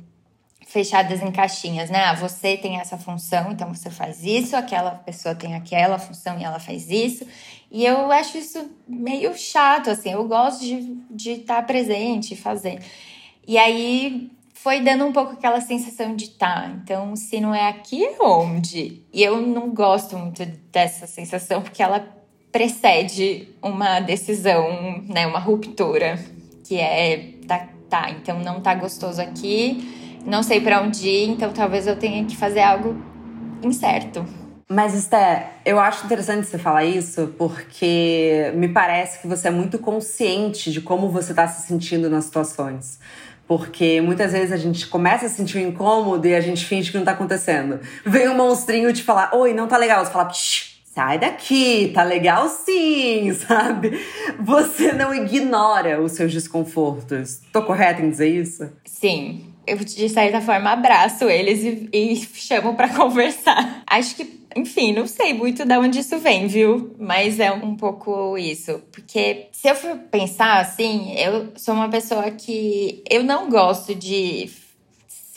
fechadas 0.67 1.21
em 1.21 1.31
caixinhas, 1.31 1.91
né? 1.91 2.05
Ah, 2.05 2.15
você 2.15 2.57
tem 2.57 2.81
essa 2.81 2.97
função, 2.97 3.53
então 3.53 3.69
você 3.75 3.91
faz 3.91 4.25
isso, 4.25 4.57
aquela 4.57 4.93
pessoa 4.93 5.35
tem 5.35 5.55
aquela 5.55 5.99
função 5.99 6.39
e 6.39 6.45
ela 6.45 6.59
faz 6.59 6.89
isso. 6.89 7.27
E 7.71 7.85
eu 7.85 8.11
acho 8.11 8.39
isso 8.39 8.71
meio 8.89 9.37
chato, 9.37 9.91
assim. 9.91 10.13
Eu 10.13 10.27
gosto 10.27 10.65
de, 10.65 10.97
de 11.11 11.33
estar 11.33 11.63
presente 11.67 12.33
e 12.33 12.37
fazer. 12.37 12.81
E 13.47 13.59
aí 13.59 14.31
foi 14.55 14.81
dando 14.81 15.07
um 15.07 15.13
pouco 15.13 15.33
aquela 15.33 15.61
sensação 15.61 16.15
de 16.15 16.31
tá, 16.31 16.71
então 16.83 17.17
se 17.17 17.41
não 17.41 17.55
é 17.55 17.69
aqui, 17.69 18.05
é 18.05 18.17
onde? 18.21 19.03
E 19.13 19.23
eu 19.23 19.41
não 19.41 19.71
gosto 19.71 20.19
muito 20.19 20.45
dessa 20.71 21.07
sensação 21.07 21.63
porque 21.63 21.83
ela 21.83 22.07
precede 22.53 23.49
uma 23.63 24.01
decisão, 24.01 25.03
né, 25.09 25.27
uma 25.27 25.39
ruptura, 25.39 26.19
que 26.65 26.77
é 26.77 27.35
tá, 27.47 27.69
tá 27.89 28.11
então 28.11 28.39
não 28.41 28.61
tá 28.61 28.75
gostoso 28.75 29.21
aqui, 29.23 30.19
não 30.27 30.43
sei 30.43 30.61
para 30.61 30.83
onde 30.83 31.09
ir, 31.09 31.31
então 31.31 31.53
talvez 31.53 31.87
eu 31.87 31.97
tenha 31.97 32.25
que 32.27 32.37
fazer 32.37 32.61
algo 32.61 32.97
incerto. 33.63 34.25
Mas, 34.73 34.95
Esté, 34.95 35.55
eu 35.65 35.81
acho 35.81 36.07
interessante 36.07 36.47
você 36.47 36.57
falar 36.57 36.85
isso 36.85 37.35
porque 37.37 38.53
me 38.55 38.69
parece 38.69 39.21
que 39.21 39.27
você 39.27 39.49
é 39.49 39.51
muito 39.51 39.81
consciente 39.81 40.71
de 40.71 40.81
como 40.81 41.09
você 41.09 41.33
está 41.33 41.49
se 41.49 41.67
sentindo 41.67 42.09
nas 42.09 42.27
situações. 42.27 43.01
Porque 43.51 44.01
muitas 44.01 44.31
vezes 44.31 44.53
a 44.53 44.57
gente 44.57 44.87
começa 44.87 45.27
a 45.27 45.29
sentir 45.29 45.59
um 45.59 45.71
incômodo 45.71 46.25
e 46.25 46.37
a 46.37 46.41
gente 46.41 46.65
finge 46.65 46.93
que 46.93 46.97
não 46.97 47.05
tá 47.05 47.11
acontecendo. 47.11 47.81
Vem 48.07 48.29
um 48.29 48.37
monstrinho 48.37 48.93
te 48.93 49.03
falar, 49.03 49.35
oi, 49.35 49.53
não 49.53 49.67
tá 49.67 49.77
legal. 49.77 50.05
Você 50.05 50.13
fala, 50.13 50.31
sai 50.95 51.19
daqui, 51.19 51.91
tá 51.93 52.05
legal 52.05 52.49
sim, 52.49 53.35
sabe? 53.35 54.07
Você 54.39 54.93
não 54.93 55.13
ignora 55.13 56.01
os 56.01 56.13
seus 56.13 56.33
desconfortos. 56.33 57.41
Tô 57.53 57.61
correta 57.63 58.01
em 58.01 58.11
dizer 58.11 58.29
isso? 58.29 58.71
Sim. 58.85 59.53
Eu, 59.67 59.79
de 59.79 60.09
certa 60.09 60.41
forma, 60.41 60.71
abraço 60.71 61.25
eles 61.25 61.65
e, 61.65 61.89
e 61.93 62.17
chamo 62.17 62.77
para 62.77 62.91
conversar. 62.95 63.83
Acho 63.85 64.15
que 64.15 64.40
enfim, 64.57 64.93
não 64.93 65.07
sei 65.07 65.33
muito 65.33 65.65
de 65.65 65.77
onde 65.77 66.01
isso 66.01 66.19
vem, 66.19 66.47
viu? 66.47 66.95
Mas 66.99 67.39
é 67.39 67.53
um 67.53 67.77
pouco 67.77 68.37
isso. 68.37 68.81
Porque 68.93 69.49
se 69.53 69.69
eu 69.69 69.75
for 69.75 69.97
pensar 70.11 70.61
assim, 70.61 71.13
eu 71.17 71.53
sou 71.57 71.75
uma 71.75 71.89
pessoa 71.89 72.31
que 72.31 73.03
eu 73.09 73.23
não 73.23 73.49
gosto 73.49 73.95
de 73.95 74.51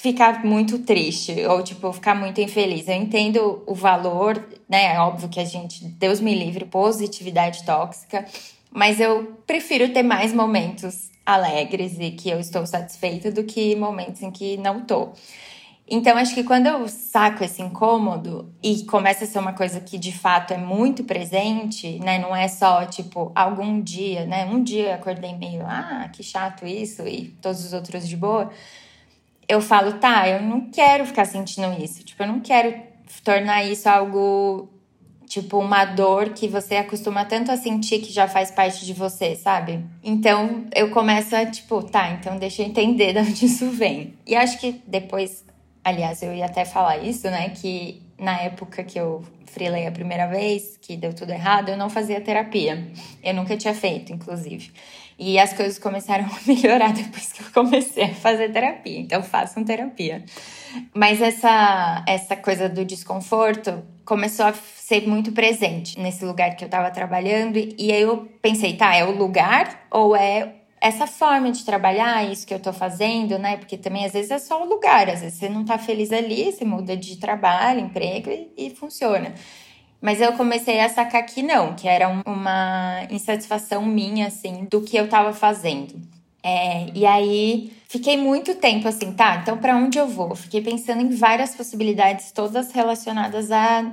ficar 0.04 0.44
muito 0.44 0.80
triste 0.80 1.46
ou 1.46 1.64
tipo 1.64 1.94
ficar 1.94 2.14
muito 2.14 2.42
infeliz. 2.42 2.88
Eu 2.88 2.96
entendo 2.96 3.64
o 3.66 3.74
valor, 3.74 4.44
né? 4.68 4.96
É 4.96 5.00
óbvio 5.00 5.30
que 5.30 5.40
a 5.40 5.46
gente, 5.46 5.86
Deus 5.86 6.20
me 6.20 6.36
livre, 6.36 6.66
positividade 6.66 7.64
tóxica, 7.64 8.26
mas 8.70 9.00
eu 9.00 9.38
prefiro 9.48 9.94
ter 9.94 10.04
mais 10.04 10.34
momentos 10.34 11.10
alegres 11.26 11.98
e 12.00 12.12
que 12.12 12.30
eu 12.30 12.40
estou 12.40 12.68
satisfeita 12.68 13.32
do 13.32 13.46
que 13.46 13.76
momentos 13.78 14.22
em 14.22 14.30
que 14.30 14.58
não 14.58 14.82
tô. 14.82 15.14
Então, 15.88 16.18
acho 16.18 16.34
que 16.34 16.44
quando 16.44 16.68
eu 16.68 16.88
saco 16.88 17.44
esse 17.44 17.62
incômodo 17.62 18.52
e 18.64 18.84
começa 18.86 19.26
a 19.26 19.28
ser 19.28 19.40
uma 19.40 19.54
coisa 19.54 19.82
que 19.82 19.98
de 19.98 20.14
fato 20.14 20.54
é 20.54 20.58
muito 20.58 21.04
presente, 21.04 22.00
né? 22.00 22.18
Não 22.20 22.36
é 22.36 22.48
só 22.48 22.86
tipo 22.86 23.32
algum 23.36 23.82
dia, 23.82 24.26
né? 24.26 24.46
Um 24.46 24.64
dia 24.64 24.96
acordei 24.96 25.36
meio, 25.36 25.64
ah, 25.66 26.10
que 26.12 26.24
chato 26.24 26.66
isso, 26.66 27.06
e 27.08 27.36
todos 27.42 27.66
os 27.66 27.74
outros 27.74 28.08
de 28.08 28.16
boa. 28.16 28.50
Eu 29.48 29.60
falo, 29.60 29.94
tá, 29.94 30.28
eu 30.28 30.42
não 30.42 30.70
quero 30.72 31.06
ficar 31.06 31.26
sentindo 31.26 31.74
isso. 31.84 32.04
Tipo, 32.04 32.24
eu 32.24 32.28
não 32.28 32.40
quero 32.40 32.74
tornar 33.24 33.64
isso 33.66 33.90
algo 33.90 34.70
tipo 35.28 35.58
uma 35.58 35.84
dor 35.84 36.30
que 36.30 36.48
você 36.48 36.76
acostuma 36.76 37.26
tanto 37.26 37.52
a 37.52 37.58
sentir 37.58 38.00
que 38.00 38.14
já 38.14 38.28
faz 38.28 38.52
parte 38.52 38.86
de 38.86 38.94
você, 38.94 39.36
sabe? 39.36 39.84
Então 40.04 40.66
eu 40.76 40.92
começo 40.92 41.36
a 41.36 41.46
tipo, 41.46 41.82
tá, 41.84 42.12
então 42.12 42.38
deixa 42.38 42.62
eu 42.62 42.68
entender 42.68 43.14
de 43.14 43.20
onde 43.20 43.46
isso 43.46 43.70
vem. 43.72 44.14
E 44.26 44.36
acho 44.36 44.60
que 44.60 44.82
depois 44.86 45.44
Aliás, 45.84 46.22
eu 46.24 46.34
ia 46.34 46.46
até 46.46 46.64
falar 46.64 46.98
isso, 46.98 47.30
né? 47.30 47.50
Que 47.50 48.02
na 48.18 48.40
época 48.40 48.84
que 48.84 48.98
eu 48.98 49.24
freelei 49.48 49.86
a 49.86 49.92
primeira 49.92 50.28
vez, 50.28 50.78
que 50.82 50.96
deu 50.96 51.14
tudo 51.14 51.32
errado, 51.32 51.70
eu 51.70 51.78
não 51.78 51.90
fazia 51.90 52.20
terapia. 52.22 52.88
Eu 53.24 53.34
nunca 53.34 53.56
tinha 53.58 53.74
feito, 53.74 54.12
inclusive. 54.12 54.72
E 55.20 55.38
as 55.38 55.54
coisas 55.54 55.78
começaram 55.78 56.26
a 56.32 56.40
melhorar 56.48 56.94
depois 56.94 57.32
que 57.32 57.42
eu 57.42 57.48
comecei 57.54 58.06
a 58.06 58.16
fazer 58.16 58.52
terapia. 58.52 59.00
Então, 59.00 59.22
façam 59.22 59.64
terapia. 59.64 60.24
Mas 60.94 61.22
essa, 61.22 62.04
essa 62.08 62.36
coisa 62.36 62.68
do 62.68 62.84
desconforto 62.84 63.84
começou 64.06 64.46
a 64.46 64.54
ser 64.54 65.08
muito 65.08 65.32
presente 65.32 66.00
nesse 66.00 66.26
lugar 66.26 66.56
que 66.56 66.64
eu 66.64 66.68
estava 66.68 66.90
trabalhando. 66.90 67.58
E 67.58 67.92
aí 67.92 68.02
eu 68.02 68.28
pensei, 68.42 68.76
tá, 68.76 68.96
é 68.96 69.04
o 69.04 69.12
lugar 69.12 69.86
ou 69.92 70.16
é 70.16 70.54
essa 70.84 71.08
forma 71.08 71.50
de 71.50 71.64
trabalhar, 71.64 72.30
isso 72.30 72.46
que 72.46 72.54
eu 72.54 72.60
tô 72.60 72.74
fazendo, 72.74 73.40
né? 73.40 73.56
Porque 73.56 73.78
também 73.78 74.04
às 74.06 74.12
vezes 74.12 74.32
é 74.32 74.38
só 74.38 74.62
o 74.62 74.68
lugar, 74.68 75.10
às 75.10 75.22
vezes 75.22 75.40
você 75.40 75.48
não 75.48 75.64
tá 75.64 75.78
feliz 75.78 76.12
ali, 76.12 76.52
você 76.52 76.66
muda 76.66 76.98
de 76.98 77.16
trabalho, 77.16 77.80
emprego 77.80 78.30
e, 78.30 78.52
e 78.58 78.70
funciona. 78.70 79.34
Mas 80.02 80.20
eu 80.20 80.34
comecei 80.34 80.82
a 80.82 80.90
sacar 80.90 81.26
que 81.26 81.42
não, 81.42 81.74
que 81.74 81.88
era 81.88 82.10
uma 82.26 83.08
insatisfação 83.10 83.86
minha, 83.86 84.28
assim, 84.28 84.68
do 84.70 84.82
que 84.82 84.98
eu 84.98 85.08
tava 85.08 85.32
fazendo. 85.32 85.96
É, 86.44 86.88
e 86.94 87.06
aí 87.06 87.72
fiquei 87.88 88.18
muito 88.18 88.54
tempo 88.56 88.86
assim, 88.86 89.14
tá? 89.14 89.38
Então 89.38 89.58
para 89.58 89.78
onde 89.78 89.98
eu 89.98 90.06
vou? 90.06 90.36
Fiquei 90.36 90.62
pensando 90.62 91.02
em 91.02 91.16
várias 91.16 91.56
possibilidades, 91.56 92.34
todas 92.34 92.74
relacionadas 92.74 93.50
a 93.50 93.90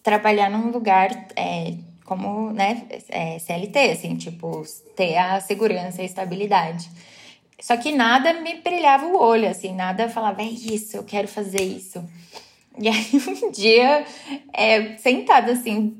trabalhar 0.00 0.48
num 0.48 0.70
lugar 0.70 1.10
é, 1.34 1.74
como 2.10 2.50
né, 2.50 2.88
é, 3.08 3.38
CLT, 3.38 3.78
assim, 3.92 4.16
tipo, 4.16 4.64
ter 4.96 5.16
a 5.16 5.40
segurança 5.40 6.00
e 6.00 6.02
a 6.02 6.06
estabilidade. 6.06 6.90
Só 7.60 7.76
que 7.76 7.92
nada 7.92 8.32
me 8.40 8.56
brilhava 8.56 9.06
o 9.06 9.16
olho, 9.16 9.48
assim, 9.48 9.72
nada 9.72 10.08
falava, 10.08 10.42
é 10.42 10.46
isso, 10.46 10.96
eu 10.96 11.04
quero 11.04 11.28
fazer 11.28 11.62
isso. 11.62 12.04
E 12.76 12.88
aí 12.88 13.06
um 13.44 13.52
dia, 13.52 14.04
é, 14.52 14.96
sentada 14.96 15.52
assim, 15.52 15.98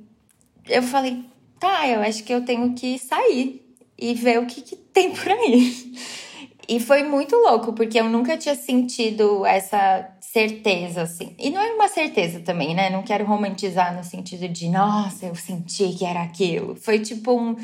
eu 0.68 0.82
falei, 0.82 1.24
tá, 1.60 1.86
eu 1.86 2.00
acho 2.00 2.24
que 2.24 2.34
eu 2.34 2.44
tenho 2.44 2.74
que 2.74 2.98
sair 2.98 3.64
e 3.96 4.12
ver 4.12 4.40
o 4.40 4.46
que, 4.46 4.62
que 4.62 4.74
tem 4.74 5.12
por 5.12 5.30
aí. 5.30 5.94
E 6.68 6.80
foi 6.80 7.02
muito 7.02 7.36
louco, 7.36 7.72
porque 7.72 7.98
eu 7.98 8.08
nunca 8.08 8.36
tinha 8.36 8.54
sentido 8.54 9.44
essa 9.44 10.08
certeza, 10.20 11.02
assim. 11.02 11.34
E 11.38 11.50
não 11.50 11.60
é 11.60 11.72
uma 11.72 11.88
certeza 11.88 12.40
também, 12.40 12.74
né? 12.74 12.88
Não 12.90 13.02
quero 13.02 13.24
romantizar 13.24 13.94
no 13.94 14.04
sentido 14.04 14.48
de, 14.48 14.68
nossa, 14.68 15.26
eu 15.26 15.34
senti 15.34 15.88
que 15.92 16.04
era 16.04 16.22
aquilo. 16.22 16.76
Foi 16.76 16.98
tipo 17.00 17.32
um. 17.32 17.56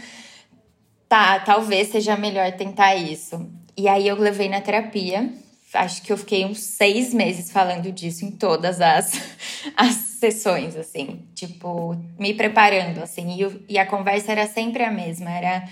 Tá, 1.09 1.39
talvez 1.39 1.89
seja 1.89 2.17
melhor 2.17 2.51
tentar 2.53 2.97
isso. 2.97 3.49
E 3.77 3.87
aí 3.87 4.09
eu 4.09 4.17
levei 4.17 4.49
na 4.49 4.61
terapia. 4.61 5.33
Acho 5.75 6.03
que 6.03 6.13
eu 6.13 6.17
fiquei 6.17 6.45
uns 6.45 6.59
seis 6.59 7.13
meses 7.15 7.51
falando 7.51 7.93
disso 7.93 8.25
em 8.25 8.31
todas 8.31 8.81
as, 8.81 9.13
as 9.77 9.95
sessões, 9.95 10.75
assim. 10.75 11.21
Tipo, 11.35 11.97
me 12.19 12.35
preparando, 12.35 13.03
assim. 13.03 13.41
E, 13.41 13.75
e 13.75 13.79
a 13.79 13.87
conversa 13.87 14.33
era 14.33 14.47
sempre 14.47 14.83
a 14.83 14.91
mesma. 14.91 15.31
Era 15.31 15.69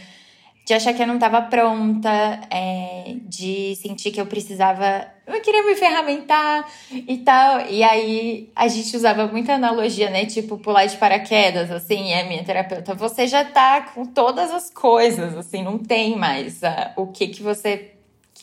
de 0.64 0.72
achar 0.72 0.94
que 0.94 1.02
eu 1.02 1.06
não 1.06 1.16
estava 1.16 1.42
pronta, 1.42 2.40
é, 2.50 3.16
de 3.24 3.76
sentir 3.76 4.10
que 4.10 4.20
eu 4.20 4.26
precisava. 4.26 5.06
Eu 5.26 5.40
queria 5.42 5.62
me 5.62 5.74
ferramentar 5.74 6.66
e 6.90 7.18
tal. 7.18 7.66
E 7.68 7.82
aí 7.82 8.50
a 8.56 8.66
gente 8.66 8.96
usava 8.96 9.26
muita 9.26 9.54
analogia, 9.54 10.08
né? 10.08 10.24
Tipo, 10.24 10.56
pular 10.56 10.86
de 10.86 10.96
paraquedas, 10.96 11.70
assim, 11.70 12.12
é 12.12 12.24
minha 12.24 12.42
terapeuta. 12.42 12.94
Você 12.94 13.26
já 13.26 13.44
tá 13.44 13.82
com 13.94 14.06
todas 14.06 14.50
as 14.50 14.70
coisas, 14.70 15.36
assim, 15.36 15.62
não 15.62 15.78
tem 15.78 16.16
mais 16.16 16.62
uh, 16.62 16.92
o 16.96 17.08
que 17.08 17.28
que 17.28 17.42
você 17.42 17.92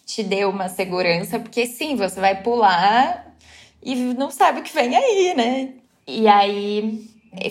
te 0.05 0.21
deu 0.21 0.49
uma 0.49 0.69
segurança, 0.69 1.39
porque 1.39 1.65
sim, 1.65 1.95
você 1.95 2.19
vai 2.19 2.43
pular 2.43 3.35
e 3.81 3.95
não 3.95 4.29
sabe 4.29 4.59
o 4.59 4.63
que 4.63 4.73
vem 4.73 4.95
aí, 4.95 5.33
né? 5.35 5.73
E 6.05 6.27
aí 6.27 7.03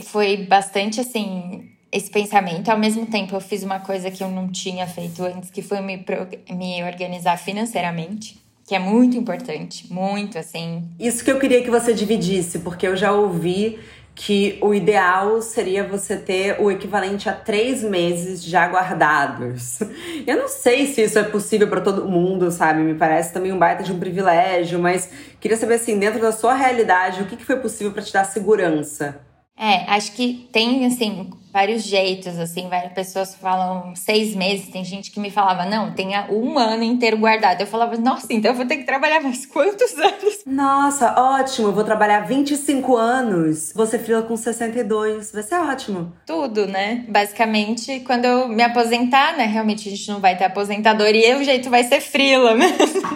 foi 0.03 0.37
bastante 0.37 1.01
assim 1.01 1.70
esse 1.93 2.11
pensamento. 2.11 2.69
Ao 2.69 2.79
mesmo 2.79 3.07
tempo, 3.07 3.35
eu 3.35 3.41
fiz 3.41 3.63
uma 3.63 3.81
coisa 3.81 4.11
que 4.11 4.23
eu 4.23 4.29
não 4.29 4.49
tinha 4.49 4.87
feito 4.87 5.25
antes, 5.25 5.51
que 5.51 5.63
foi 5.63 5.81
me, 5.81 6.05
me 6.51 6.83
organizar 6.85 7.37
financeiramente. 7.37 8.41
Que 8.67 8.77
é 8.77 8.79
muito 8.79 9.17
importante, 9.17 9.93
muito 9.93 10.39
assim. 10.39 10.85
Isso 10.99 11.25
que 11.25 11.31
eu 11.33 11.41
queria 11.41 11.61
que 11.61 11.71
você 11.71 11.93
dividisse, 11.93 12.61
porque 12.61 12.87
eu 12.87 12.97
já 12.97 13.11
ouvi 13.11 13.81
que 14.15 14.59
o 14.61 14.75
ideal 14.75 15.41
seria 15.41 15.83
você 15.83 16.17
ter 16.17 16.61
o 16.61 16.71
equivalente 16.71 17.29
a 17.29 17.33
três 17.33 17.83
meses 17.83 18.45
já 18.45 18.69
guardados. 18.69 19.81
Eu 20.27 20.37
não 20.37 20.47
sei 20.47 20.87
se 20.87 21.03
isso 21.03 21.19
é 21.19 21.23
possível 21.23 21.69
para 21.69 21.81
todo 21.81 22.07
mundo, 22.07 22.51
sabe? 22.51 22.83
Me 22.83 22.95
parece 22.95 23.33
também 23.33 23.51
um 23.51 23.59
baita 23.59 23.83
de 23.83 23.93
um 23.93 23.99
privilégio, 23.99 24.79
mas 24.79 25.11
queria 25.41 25.57
saber 25.57 25.75
assim, 25.75 25.99
dentro 25.99 26.21
da 26.21 26.33
sua 26.33 26.55
realidade, 26.55 27.23
o 27.23 27.27
que 27.27 27.43
foi 27.43 27.57
possível 27.57 27.93
para 27.93 28.03
te 28.03 28.13
dar 28.13 28.25
segurança? 28.25 29.21
É, 29.59 29.91
acho 29.91 30.13
que 30.13 30.49
tem, 30.53 30.87
assim, 30.87 31.31
vários 31.53 31.83
jeitos, 31.83 32.39
assim, 32.39 32.69
várias 32.69 32.93
pessoas 32.93 33.35
falam 33.35 33.95
seis 33.95 34.35
meses, 34.35 34.69
tem 34.69 34.85
gente 34.85 35.11
que 35.11 35.21
me 35.21 35.31
falava, 35.31 35.65
não, 35.65 35.93
tenha 35.93 36.27
um 36.31 36.59
ano 36.59 36.83
inteiro 36.83 37.19
guardado. 37.19 37.61
Eu 37.61 37.67
falava, 37.67 37.97
nossa, 37.97 38.27
então 38.31 38.53
eu 38.53 38.57
vou 38.57 38.67
ter 38.67 38.77
que 38.77 38.85
trabalhar 38.85 39.21
mais 39.21 39.47
quantos 39.47 39.93
anos? 39.99 40.43
Nossa, 40.47 41.15
ótimo, 41.19 41.69
eu 41.69 41.73
vou 41.73 41.85
trabalhar 41.85 42.21
25 42.21 42.97
anos, 42.97 43.73
você 43.75 43.99
frila 43.99 44.23
com 44.23 44.37
62, 44.37 45.33
vai 45.33 45.43
ser 45.43 45.57
ótimo. 45.57 46.13
Tudo, 46.27 46.67
né? 46.67 47.05
Basicamente, 47.09 48.01
quando 48.01 48.25
eu 48.25 48.49
me 48.49 48.63
aposentar, 48.63 49.37
né, 49.37 49.45
realmente 49.45 49.89
a 49.89 49.91
gente 49.91 50.09
não 50.09 50.21
vai 50.21 50.37
ter 50.37 50.45
aposentadoria, 50.45 51.39
o 51.39 51.45
jeito 51.45 51.69
vai 51.71 51.85
ser 51.85 52.01
frila 52.01 52.55
mesmo. 52.57 53.11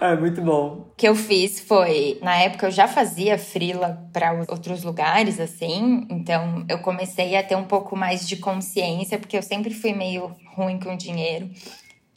É, 0.00 0.14
muito 0.16 0.40
bom. 0.40 0.88
O 0.88 0.98
que 0.98 1.08
eu 1.08 1.14
fiz 1.14 1.60
foi, 1.60 2.18
na 2.22 2.36
época 2.36 2.66
eu 2.66 2.70
já 2.70 2.88
fazia 2.88 3.38
frila 3.38 4.08
para 4.12 4.32
outros 4.48 4.82
lugares, 4.82 5.38
assim, 5.38 6.06
então 6.10 6.64
eu 6.68 6.78
comecei 6.80 7.36
a 7.36 7.42
ter 7.42 7.56
um 7.56 7.64
pouco 7.64 7.77
pouco 7.78 7.96
mais 7.96 8.26
de 8.26 8.36
consciência, 8.36 9.18
porque 9.18 9.36
eu 9.36 9.42
sempre 9.42 9.72
fui 9.72 9.92
meio 9.92 10.34
ruim 10.54 10.78
com 10.78 10.96
dinheiro. 10.96 11.48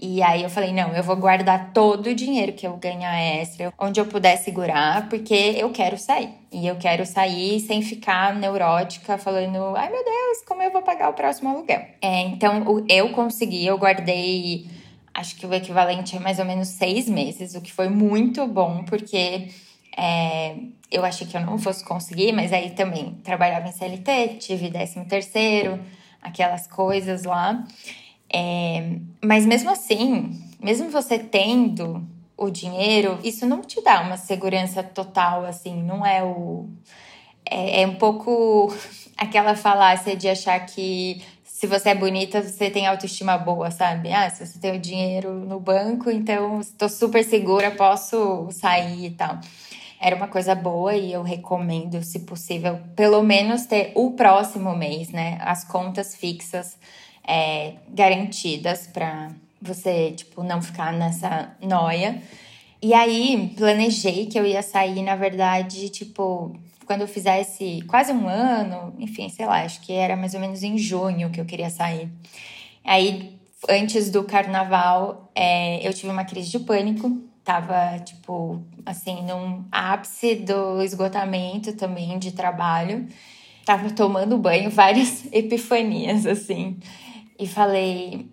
E 0.03 0.23
aí 0.23 0.41
eu 0.41 0.49
falei, 0.49 0.73
não, 0.73 0.95
eu 0.95 1.03
vou 1.03 1.15
guardar 1.15 1.71
todo 1.73 2.07
o 2.07 2.15
dinheiro 2.15 2.53
que 2.53 2.65
eu 2.65 2.75
ganhar 2.77 3.15
extra, 3.21 3.71
onde 3.77 3.99
eu 3.99 4.05
puder 4.07 4.35
segurar, 4.37 5.07
porque 5.07 5.35
eu 5.35 5.69
quero 5.69 5.95
sair. 5.95 6.29
E 6.51 6.65
eu 6.65 6.75
quero 6.77 7.05
sair 7.05 7.59
sem 7.59 7.83
ficar 7.83 8.33
neurótica, 8.33 9.19
falando, 9.19 9.75
ai 9.75 9.91
meu 9.91 10.03
Deus, 10.03 10.43
como 10.47 10.63
eu 10.63 10.71
vou 10.71 10.81
pagar 10.81 11.09
o 11.09 11.13
próximo 11.13 11.49
aluguel? 11.49 11.85
É, 12.01 12.21
então 12.21 12.83
eu 12.89 13.09
consegui, 13.11 13.63
eu 13.63 13.77
guardei, 13.77 14.65
acho 15.13 15.35
que 15.35 15.45
o 15.45 15.53
equivalente 15.53 16.17
é 16.17 16.19
mais 16.19 16.39
ou 16.39 16.45
menos 16.45 16.69
seis 16.69 17.07
meses, 17.07 17.53
o 17.53 17.61
que 17.61 17.71
foi 17.71 17.87
muito 17.87 18.47
bom, 18.47 18.83
porque 18.85 19.49
é, 19.97 20.55
eu 20.89 21.03
achei 21.05 21.27
que 21.27 21.35
eu 21.35 21.41
não 21.41 21.57
fosse 21.57 21.83
conseguir, 21.83 22.31
mas 22.31 22.51
aí 22.53 22.71
também 22.71 23.15
trabalhava 23.23 23.67
em 23.67 23.71
CLT, 23.71 24.37
tive 24.39 24.69
13 24.69 25.05
terceiro, 25.05 25.79
aquelas 26.21 26.67
coisas 26.67 27.23
lá. 27.23 27.63
É, 28.33 28.97
mas 29.23 29.45
mesmo 29.45 29.69
assim, 29.69 30.39
mesmo 30.61 30.89
você 30.89 31.19
tendo 31.19 32.07
o 32.37 32.49
dinheiro, 32.49 33.19
isso 33.23 33.45
não 33.45 33.61
te 33.61 33.81
dá 33.81 34.01
uma 34.01 34.17
segurança 34.17 34.81
total, 34.81 35.45
assim, 35.45 35.81
não 35.83 36.05
é 36.05 36.23
o. 36.23 36.69
É, 37.45 37.81
é 37.81 37.87
um 37.87 37.95
pouco 37.95 38.73
aquela 39.17 39.55
falácia 39.55 40.15
de 40.15 40.27
achar 40.27 40.59
que 40.65 41.21
se 41.43 41.67
você 41.67 41.89
é 41.89 41.95
bonita, 41.95 42.41
você 42.41 42.71
tem 42.71 42.87
autoestima 42.87 43.37
boa, 43.37 43.69
sabe? 43.69 44.11
Ah, 44.11 44.29
se 44.29 44.45
você 44.45 44.57
tem 44.57 44.75
o 44.75 44.79
dinheiro 44.79 45.33
no 45.33 45.59
banco, 45.59 46.09
então 46.09 46.59
estou 46.59 46.89
super 46.89 47.23
segura, 47.23 47.69
posso 47.69 48.47
sair 48.51 49.05
e 49.05 49.11
tal 49.11 49.39
era 50.01 50.15
uma 50.15 50.27
coisa 50.27 50.55
boa 50.55 50.95
e 50.95 51.13
eu 51.13 51.21
recomendo, 51.21 52.03
se 52.03 52.21
possível, 52.21 52.79
pelo 52.95 53.21
menos 53.21 53.67
ter 53.67 53.91
o 53.93 54.11
próximo 54.11 54.75
mês, 54.75 55.09
né? 55.09 55.37
As 55.41 55.63
contas 55.63 56.15
fixas 56.15 56.75
é, 57.23 57.75
garantidas 57.87 58.87
para 58.87 59.29
você, 59.61 60.11
tipo, 60.11 60.41
não 60.41 60.59
ficar 60.59 60.91
nessa 60.91 61.55
noia. 61.61 62.19
E 62.81 62.95
aí, 62.95 63.53
planejei 63.55 64.25
que 64.25 64.39
eu 64.39 64.43
ia 64.43 64.63
sair, 64.63 65.03
na 65.03 65.15
verdade, 65.15 65.87
tipo, 65.89 66.59
quando 66.87 67.01
eu 67.01 67.07
fizesse 67.07 67.83
quase 67.87 68.11
um 68.11 68.27
ano, 68.27 68.95
enfim, 68.97 69.29
sei 69.29 69.45
lá, 69.45 69.63
acho 69.63 69.81
que 69.81 69.93
era 69.93 70.15
mais 70.15 70.33
ou 70.33 70.39
menos 70.39 70.63
em 70.63 70.79
junho 70.79 71.29
que 71.29 71.39
eu 71.39 71.45
queria 71.45 71.69
sair. 71.69 72.09
Aí, 72.83 73.39
antes 73.69 74.09
do 74.09 74.23
carnaval, 74.23 75.31
é, 75.35 75.87
eu 75.87 75.93
tive 75.93 76.11
uma 76.11 76.25
crise 76.25 76.49
de 76.49 76.57
pânico 76.57 77.30
tava, 77.51 77.99
tipo, 77.99 78.61
assim, 78.85 79.23
num 79.23 79.65
ápice 79.69 80.35
do 80.35 80.81
esgotamento 80.81 81.73
também 81.73 82.17
de 82.17 82.31
trabalho. 82.31 83.05
Tava 83.65 83.91
tomando 83.91 84.37
banho, 84.37 84.69
várias 84.71 85.25
epifanias, 85.33 86.25
assim. 86.25 86.77
E 87.37 87.45
falei: 87.45 88.25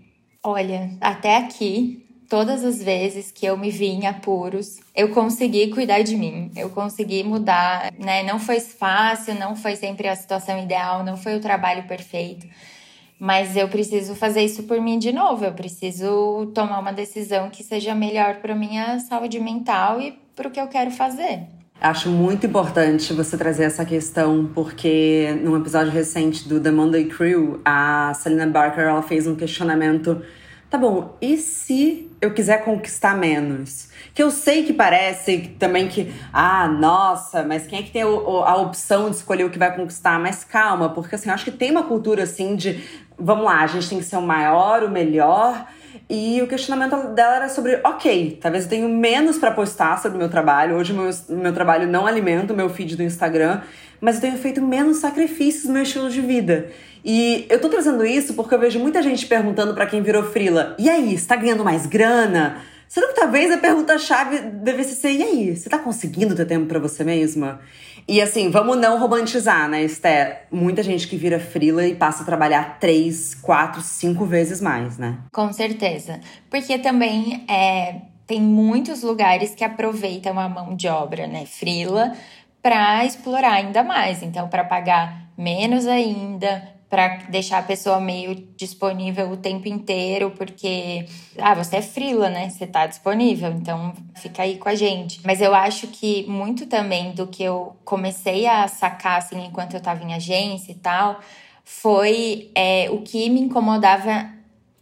olha, 0.42 0.96
até 1.00 1.36
aqui, 1.36 2.06
todas 2.28 2.64
as 2.64 2.80
vezes 2.80 3.32
que 3.32 3.44
eu 3.44 3.56
me 3.56 3.70
vi 3.70 3.86
em 3.86 4.06
apuros, 4.06 4.78
eu 4.94 5.08
consegui 5.08 5.68
cuidar 5.68 6.02
de 6.02 6.16
mim, 6.16 6.52
eu 6.54 6.70
consegui 6.70 7.24
mudar, 7.24 7.92
né? 7.98 8.22
Não 8.22 8.38
foi 8.38 8.60
fácil, 8.60 9.34
não 9.34 9.56
foi 9.56 9.74
sempre 9.74 10.06
a 10.06 10.14
situação 10.14 10.62
ideal, 10.62 11.02
não 11.02 11.16
foi 11.16 11.36
o 11.36 11.40
trabalho 11.40 11.88
perfeito 11.88 12.46
mas 13.18 13.56
eu 13.56 13.68
preciso 13.68 14.14
fazer 14.14 14.42
isso 14.42 14.62
por 14.64 14.80
mim 14.80 14.98
de 14.98 15.12
novo. 15.12 15.44
Eu 15.44 15.52
preciso 15.52 16.46
tomar 16.54 16.78
uma 16.78 16.92
decisão 16.92 17.50
que 17.50 17.64
seja 17.64 17.94
melhor 17.94 18.36
para 18.36 18.54
minha 18.54 18.98
saúde 19.00 19.40
mental 19.40 20.00
e 20.00 20.18
para 20.36 20.48
o 20.48 20.50
que 20.50 20.60
eu 20.60 20.68
quero 20.68 20.90
fazer. 20.90 21.46
Acho 21.80 22.08
muito 22.08 22.44
importante 22.46 23.12
você 23.12 23.36
trazer 23.36 23.64
essa 23.64 23.84
questão, 23.84 24.50
porque 24.52 25.38
num 25.44 25.56
episódio 25.56 25.92
recente 25.92 26.48
do 26.48 26.60
The 26.60 26.72
Monday 26.72 27.04
Crew, 27.04 27.60
a 27.64 28.12
Selena 28.14 28.46
Barker 28.48 28.84
ela 28.84 29.02
fez 29.02 29.28
um 29.28 29.36
questionamento. 29.36 30.20
Tá 30.68 30.76
bom, 30.76 31.16
e 31.20 31.36
se 31.36 32.10
eu 32.20 32.32
quiser 32.32 32.64
conquistar 32.64 33.16
menos? 33.16 33.88
Que 34.12 34.22
eu 34.22 34.30
sei 34.30 34.64
que 34.64 34.72
parece 34.72 35.54
também 35.58 35.86
que, 35.86 36.12
ah, 36.32 36.66
nossa, 36.66 37.44
mas 37.44 37.66
quem 37.66 37.78
é 37.78 37.82
que 37.82 37.92
tem 37.92 38.02
a 38.02 38.56
opção 38.56 39.08
de 39.08 39.16
escolher 39.16 39.44
o 39.44 39.50
que 39.50 39.58
vai 39.58 39.74
conquistar? 39.74 40.18
Mas 40.18 40.42
calma, 40.42 40.88
porque 40.88 41.14
assim, 41.14 41.28
eu 41.28 41.34
acho 41.34 41.44
que 41.44 41.52
tem 41.52 41.70
uma 41.70 41.84
cultura 41.84 42.24
assim 42.24 42.56
de 42.56 42.82
vamos 43.18 43.44
lá, 43.44 43.62
a 43.62 43.66
gente 43.66 43.88
tem 43.88 43.98
que 43.98 44.04
ser 44.04 44.16
o 44.16 44.22
maior, 44.22 44.84
o 44.84 44.90
melhor. 44.90 45.66
E 46.08 46.40
o 46.40 46.46
questionamento 46.46 47.14
dela 47.14 47.36
era 47.36 47.48
sobre, 47.48 47.80
ok, 47.84 48.38
talvez 48.40 48.64
eu 48.64 48.70
tenha 48.70 48.88
menos 48.88 49.36
para 49.38 49.50
postar 49.50 50.00
sobre 50.00 50.16
o 50.16 50.18
meu 50.18 50.30
trabalho. 50.30 50.76
Hoje 50.76 50.92
o 50.92 50.96
meu, 50.96 51.10
meu 51.28 51.52
trabalho 51.52 51.86
não 51.86 52.06
alimenta 52.06 52.52
o 52.52 52.56
meu 52.56 52.68
feed 52.68 52.96
do 52.96 53.02
Instagram, 53.02 53.60
mas 54.00 54.16
eu 54.16 54.22
tenho 54.22 54.38
feito 54.38 54.62
menos 54.62 54.98
sacrifícios 54.98 55.64
no 55.64 55.72
meu 55.72 55.82
estilo 55.82 56.08
de 56.08 56.20
vida. 56.20 56.70
E 57.04 57.46
eu 57.48 57.60
tô 57.60 57.68
trazendo 57.68 58.04
isso 58.04 58.34
porque 58.34 58.54
eu 58.54 58.58
vejo 58.58 58.78
muita 58.78 59.02
gente 59.02 59.26
perguntando 59.26 59.74
para 59.74 59.86
quem 59.86 60.02
virou 60.02 60.22
frila: 60.24 60.74
"E 60.78 60.88
aí, 60.88 61.14
está 61.14 61.36
ganhando 61.36 61.64
mais 61.64 61.86
grana?" 61.86 62.58
Sendo 62.88 63.08
que 63.08 63.14
talvez 63.14 63.52
a 63.52 63.58
pergunta-chave 63.58 64.38
devesse 64.38 64.94
ser: 64.94 65.12
"E 65.12 65.22
aí, 65.22 65.56
você 65.56 65.68
tá 65.68 65.78
conseguindo 65.78 66.34
ter 66.34 66.46
tempo 66.46 66.66
para 66.66 66.78
você 66.78 67.04
mesma?" 67.04 67.60
E 68.08 68.22
assim, 68.22 68.50
vamos 68.50 68.78
não 68.78 68.98
romantizar, 68.98 69.68
né, 69.68 69.82
Esté? 69.82 70.46
Muita 70.50 70.82
gente 70.82 71.06
que 71.06 71.14
vira 71.14 71.38
frila 71.38 71.86
e 71.86 71.94
passa 71.94 72.22
a 72.22 72.26
trabalhar 72.26 72.78
três, 72.80 73.34
quatro, 73.34 73.82
cinco 73.82 74.24
vezes 74.24 74.62
mais, 74.62 74.96
né? 74.96 75.18
Com 75.30 75.52
certeza. 75.52 76.18
Porque 76.48 76.78
também 76.78 77.44
é, 77.46 77.96
tem 78.26 78.40
muitos 78.40 79.02
lugares 79.02 79.54
que 79.54 79.62
aproveitam 79.62 80.38
a 80.38 80.48
mão 80.48 80.74
de 80.74 80.88
obra, 80.88 81.26
né, 81.26 81.44
frila, 81.44 82.14
para 82.62 83.04
explorar 83.04 83.52
ainda 83.52 83.84
mais. 83.84 84.22
Então, 84.22 84.48
para 84.48 84.64
pagar 84.64 85.28
menos 85.36 85.86
ainda, 85.86 86.62
para 86.88 87.18
deixar 87.28 87.58
a 87.58 87.62
pessoa 87.62 88.00
meio 88.00 88.34
disponível 88.56 89.30
o 89.30 89.36
tempo 89.36 89.68
inteiro, 89.68 90.30
porque 90.30 91.04
ah, 91.38 91.54
você 91.54 91.76
é 91.76 91.82
frila, 91.82 92.30
né? 92.30 92.48
Você 92.48 92.66
tá 92.66 92.86
disponível, 92.86 93.52
então 93.52 93.92
fica 94.14 94.42
aí 94.42 94.56
com 94.56 94.68
a 94.68 94.74
gente. 94.74 95.20
Mas 95.24 95.42
eu 95.42 95.54
acho 95.54 95.88
que 95.88 96.24
muito 96.26 96.66
também 96.66 97.12
do 97.12 97.26
que 97.26 97.42
eu 97.42 97.76
comecei 97.84 98.46
a 98.46 98.66
sacar 98.68 99.18
assim 99.18 99.44
enquanto 99.44 99.74
eu 99.74 99.80
tava 99.80 100.02
em 100.02 100.14
agência 100.14 100.72
e 100.72 100.76
tal, 100.76 101.20
foi 101.62 102.50
é, 102.54 102.88
o 102.90 103.02
que 103.02 103.28
me 103.28 103.40
incomodava 103.40 104.30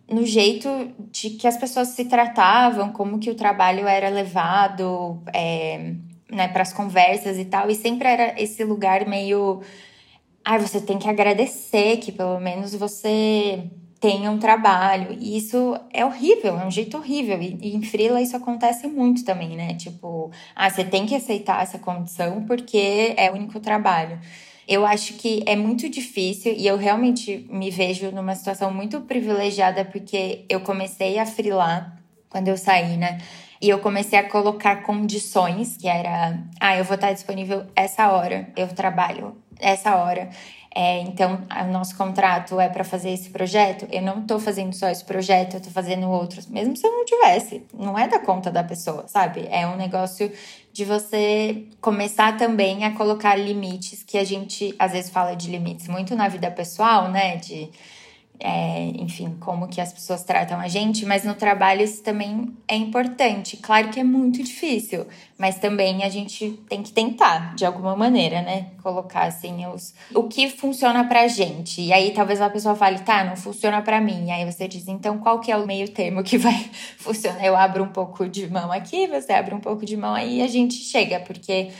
no 0.09 0.25
jeito 0.25 0.69
de 1.11 1.31
que 1.31 1.49
as 1.49 1.57
pessoas 1.57 1.88
se 1.88 2.05
tratavam, 2.05 2.92
como 2.92 3.19
que 3.19 3.31
o 3.31 3.35
trabalho 3.35 3.88
era 3.88 4.09
levado, 4.09 5.21
é, 5.35 5.95
né, 6.31 6.47
para 6.47 6.62
as 6.62 6.73
conversas 6.73 7.37
e 7.38 7.45
tal, 7.45 7.69
e 7.69 7.75
sempre 7.75 8.07
era 8.09 8.40
esse 8.40 8.62
lugar 8.62 9.07
meio 9.07 9.62
Ai, 10.48 10.61
você 10.61 10.80
tem 10.80 10.96
que 10.96 11.09
agradecer 11.09 11.96
que 11.96 12.12
pelo 12.12 12.38
menos 12.38 12.72
você 12.72 13.64
tenha 13.98 14.30
um 14.30 14.38
trabalho. 14.38 15.16
E 15.18 15.37
isso 15.37 15.76
é 15.92 16.04
horrível, 16.04 16.56
é 16.56 16.64
um 16.64 16.70
jeito 16.70 16.96
horrível. 16.96 17.42
E, 17.42 17.59
e 17.61 17.74
em 17.74 17.82
Frila 17.82 18.22
isso 18.22 18.37
acontece 18.37 18.87
muito 18.87 19.24
também, 19.24 19.56
né? 19.56 19.74
Tipo, 19.74 20.30
ah, 20.54 20.70
você 20.70 20.85
tem 20.85 21.04
que 21.04 21.16
aceitar 21.16 21.64
essa 21.64 21.80
condição 21.80 22.44
porque 22.46 23.12
é 23.16 23.28
o 23.28 23.35
único 23.35 23.59
trabalho. 23.59 24.20
Eu 24.68 24.87
acho 24.87 25.14
que 25.14 25.42
é 25.46 25.56
muito 25.56 25.88
difícil 25.88 26.54
e 26.56 26.64
eu 26.64 26.76
realmente 26.76 27.44
me 27.50 27.68
vejo 27.68 28.12
numa 28.12 28.37
situação 28.37 28.72
muito 28.72 29.00
privilegiada 29.00 29.85
porque 29.85 30.44
eu 30.48 30.61
comecei 30.61 31.18
a 31.18 31.26
frilar 31.26 32.00
quando 32.28 32.46
eu 32.46 32.56
saí, 32.56 32.96
né? 32.96 33.18
E 33.61 33.68
eu 33.68 33.80
comecei 33.80 34.16
a 34.16 34.28
colocar 34.28 34.85
condições, 34.85 35.76
que 35.76 35.88
era, 35.88 36.38
ah, 36.61 36.76
eu 36.76 36.85
vou 36.85 36.94
estar 36.94 37.12
disponível 37.12 37.64
essa 37.74 38.12
hora, 38.12 38.48
eu 38.56 38.68
trabalho 38.68 39.35
essa 39.61 39.97
hora. 39.97 40.29
É, 40.79 41.01
então, 41.01 41.40
o 41.66 41.73
nosso 41.73 41.97
contrato 41.97 42.61
é 42.61 42.69
para 42.69 42.85
fazer 42.85 43.09
esse 43.09 43.31
projeto. 43.31 43.87
Eu 43.90 44.03
não 44.03 44.21
estou 44.21 44.38
fazendo 44.38 44.75
só 44.75 44.90
esse 44.90 45.03
projeto, 45.03 45.55
eu 45.55 45.59
estou 45.59 45.73
fazendo 45.73 46.07
outros, 46.11 46.47
mesmo 46.49 46.77
se 46.77 46.87
eu 46.87 46.92
não 46.92 47.03
tivesse. 47.03 47.64
Não 47.73 47.99
é 47.99 48.07
da 48.07 48.19
conta 48.19 48.51
da 48.51 48.62
pessoa, 48.62 49.09
sabe? 49.09 49.49
É 49.51 49.66
um 49.66 49.77
negócio 49.77 50.31
de 50.75 50.85
você 50.85 51.64
começar 51.81 52.37
também 52.37 52.85
a 52.85 52.90
colocar 52.92 53.37
limites 53.37 54.03
que 54.03 54.19
a 54.19 54.25
gente 54.25 54.75
às 54.79 54.92
vezes 54.92 55.09
fala 55.11 55.35
de 55.35 55.51
limites 55.51 55.88
muito 55.88 56.14
na 56.14 56.29
vida 56.29 56.51
pessoal, 56.51 57.11
né? 57.11 57.37
De 57.37 57.71
é, 58.38 58.92
enfim, 58.99 59.37
como 59.40 59.68
que 59.68 59.81
as 59.81 59.92
pessoas 59.92 60.22
tratam 60.22 60.61
a 60.61 60.68
gente, 60.68 61.07
mas 61.07 61.25
no 61.25 61.35
trabalho 61.35 61.83
isso 61.83 62.03
também 62.03 62.55
é 62.68 62.77
importante. 62.77 63.57
Claro 63.57 63.88
que 63.88 63.99
é 63.99 64.05
muito 64.05 64.42
difícil, 64.42 65.07
mas 65.38 65.59
também 65.59 66.05
a 66.05 66.09
gente 66.09 66.51
tem 66.68 66.83
que 66.83 66.92
tentar, 66.92 67.55
de 67.55 67.64
alguma 67.64 67.96
maneira, 67.96 68.42
né? 68.42 68.68
Colocar 68.83 69.25
assim 69.25 69.66
os, 69.66 69.94
o 70.14 70.25
que 70.25 70.49
funciona 70.51 71.05
pra 71.05 71.29
gente. 71.29 71.81
E 71.81 71.92
aí 71.92 72.12
talvez 72.12 72.40
a 72.40 72.51
pessoa 72.51 72.75
fale, 72.75 72.99
tá, 73.01 73.25
não 73.25 73.37
funciona 73.37 73.81
pra 73.83 74.01
mim. 74.01 74.27
E 74.27 74.31
aí 74.31 74.44
você 74.51 74.68
diz, 74.68 74.87
então 74.88 75.18
qual 75.18 75.40
que 75.40 75.51
é 75.51 75.57
o 75.57 75.66
meio 75.66 75.88
termo 75.88 76.22
que 76.22 76.37
vai 76.37 76.70
funcionar? 76.99 77.44
Eu 77.44 77.57
abro 77.57 77.85
um 77.85 77.88
pouco 77.88 78.29
de 78.29 78.49
mão 78.49 78.70
aqui, 78.70 79.07
você 79.07 79.33
abre 79.33 79.55
um 79.55 79.61
pouco 79.61 79.85
de 79.87 79.96
mão 79.96 80.14
aí 80.14 80.38
e 80.38 80.42
a 80.42 80.49
gente 80.49 80.75
chega, 80.75 81.20
porque 81.20 81.70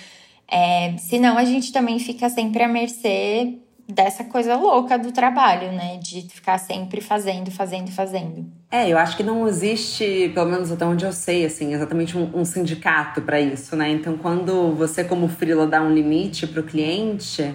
é, 0.49 0.97
senão 0.99 1.37
a 1.37 1.45
gente 1.45 1.73
também 1.73 1.99
fica 1.99 2.29
sempre 2.29 2.63
à 2.63 2.69
mercê 2.69 3.59
dessa 3.89 4.25
coisa 4.25 4.57
louca 4.57 4.99
do 4.99 5.13
trabalho, 5.13 5.73
né? 5.73 5.99
De 5.99 6.23
ficar 6.23 6.59
sempre 6.59 7.01
fazendo, 7.01 7.51
fazendo, 7.51 7.91
fazendo. 7.91 8.47
É, 8.71 8.89
eu 8.89 8.99
acho 8.99 9.17
que 9.17 9.23
não 9.23 9.47
existe, 9.47 10.31
pelo 10.35 10.51
menos 10.51 10.73
até 10.73 10.85
onde 10.85 11.05
eu 11.05 11.13
sei, 11.13 11.45
assim, 11.45 11.73
exatamente 11.73 12.19
um, 12.19 12.31
um 12.35 12.45
sindicato 12.45 13.23
para 13.23 13.41
isso, 13.41 13.77
né? 13.77 13.89
Então, 13.91 14.19
quando 14.19 14.75
você, 14.75 15.05
como 15.05 15.29
freela, 15.29 15.67
dá 15.67 15.81
um 15.81 15.93
limite 15.93 16.47
para 16.47 16.61
o 16.61 16.65
cliente, 16.65 17.55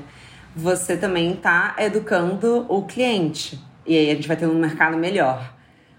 você 0.56 0.96
também 0.96 1.34
está 1.34 1.76
educando 1.78 2.66
o 2.70 2.84
cliente. 2.84 3.60
E 3.86 3.98
aí 3.98 4.12
a 4.12 4.16
gente 4.16 4.28
vai 4.28 4.38
ter 4.38 4.48
um 4.48 4.60
mercado 4.60 4.98
melhor. 4.98 5.54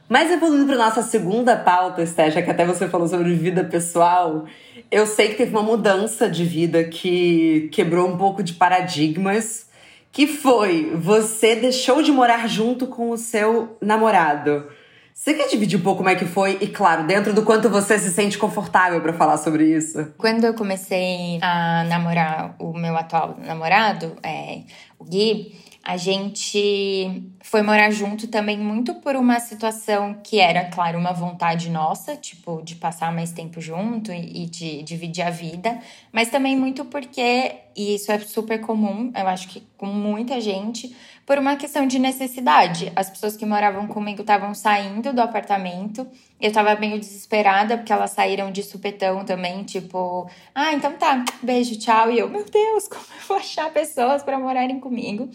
Mas 0.09 0.31
evoluindo 0.31 0.67
para 0.67 0.77
nossa 0.77 1.03
segunda 1.03 1.57
pauta, 1.57 2.03
Estégia, 2.03 2.43
que 2.43 2.51
até 2.51 2.67
você 2.67 2.89
falou 2.89 3.09
sobre 3.09 3.33
vida 3.35 3.65
pessoal, 3.65 4.45
eu 4.91 5.07
sei 5.07 5.29
que 5.29 5.37
teve 5.37 5.51
uma 5.53 5.63
mudança 5.63 6.29
de 6.29 6.45
vida 6.45 6.85
que 6.85 7.71
quebrou 7.73 8.09
um 8.09 8.17
pouco 8.19 8.43
de 8.43 8.55
paradigmas 8.55 9.72
que 10.13 10.27
foi 10.27 10.95
você 10.95 11.57
deixou 11.57 12.03
de 12.03 12.13
morar 12.13 12.47
junto 12.47 12.87
com 12.87 13.11
o 13.11 13.17
seu 13.17 13.77
namorado. 13.81 14.69
Você 15.15 15.35
quer 15.35 15.49
dividir 15.49 15.79
um 15.79 15.83
pouco 15.83 15.99
como 15.99 16.09
é 16.09 16.15
que 16.15 16.25
foi? 16.25 16.59
E 16.61 16.67
claro, 16.67 17.07
dentro 17.07 17.33
do 17.33 17.43
quanto 17.43 17.69
você 17.69 17.99
se 17.99 18.11
sente 18.13 18.39
confortável 18.39 19.01
para 19.01 19.13
falar 19.13 19.37
sobre 19.37 19.65
isso. 19.65 20.13
Quando 20.19 20.45
eu 20.45 20.55
comecei 20.55 21.39
a 21.41 21.85
namorar 21.85 22.57
o 22.59 22.73
meu 22.73 22.97
atual 22.97 23.37
namorado, 23.39 24.17
é, 24.23 24.63
o 24.99 25.05
Gui, 25.05 25.55
a 25.85 25.97
gente 25.97 27.25
foi 27.43 27.61
morar 27.63 27.91
junto 27.91 28.29
também 28.29 28.57
muito 28.57 28.95
por 28.95 29.17
uma 29.17 29.41
situação 29.41 30.15
que 30.23 30.39
era, 30.39 30.67
claro, 30.67 30.97
uma 30.97 31.13
vontade 31.13 31.69
nossa, 31.71 32.17
tipo, 32.17 32.63
de 32.63 32.77
passar 32.77 33.13
mais 33.13 33.33
tempo 33.33 33.61
junto 33.61 34.13
e, 34.13 34.47
de 34.47 34.83
dividir 34.85 35.23
a 35.23 35.31
vida, 35.31 35.79
mas 36.13 36.31
também 36.31 36.57
muito 36.57 36.85
porque, 36.85 37.57
e 37.77 37.97
isso 37.97 38.13
é 38.13 38.19
super 38.21 38.61
comum, 38.61 39.13
eu 39.17 39.27
acho 39.27 39.49
que 39.49 39.67
com 39.77 39.87
muita 39.87 40.41
gente, 40.41 40.95
por 41.27 41.37
uma 41.39 41.57
questão 41.57 41.87
de 41.87 41.99
necessidade. 41.99 42.93
As 42.95 43.11
pessoas 43.11 43.37
que 43.37 43.45
moravam 43.45 43.89
comigo 43.89 44.21
estavam 44.21 44.55
saindo 44.55 45.13
do 45.13 45.21
apartamento, 45.21 46.07
eu 46.41 46.53
tava 46.53 46.75
meio 46.77 46.99
desesperada 46.99 47.77
porque 47.77 47.93
elas 47.93 48.13
saíram 48.13 48.53
de 48.53 48.63
supetão 48.63 49.25
também, 49.25 49.65
tipo, 49.65 50.29
ah, 50.55 50.73
então 50.73 50.93
tá, 50.93 51.25
beijo, 51.43 51.77
tchau. 51.79 52.11
E 52.11 52.19
eu, 52.21 52.29
meu 52.29 52.45
Deus, 52.45 52.87
como 52.87 53.03
eu 53.03 53.27
vou 53.27 53.37
achar 53.37 53.73
pessoas 53.73 54.23
para 54.23 54.39
morarem 54.39 54.79
comigo? 54.79 55.29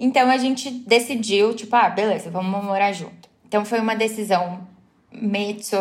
Então 0.00 0.30
a 0.30 0.38
gente 0.38 0.70
decidiu, 0.70 1.54
tipo, 1.54 1.76
ah, 1.76 1.90
beleza, 1.90 2.30
vamos 2.30 2.64
morar 2.64 2.90
junto. 2.92 3.28
Então 3.46 3.66
foi 3.66 3.78
uma 3.78 3.94
decisão 3.94 4.66
mezzo 5.12 5.76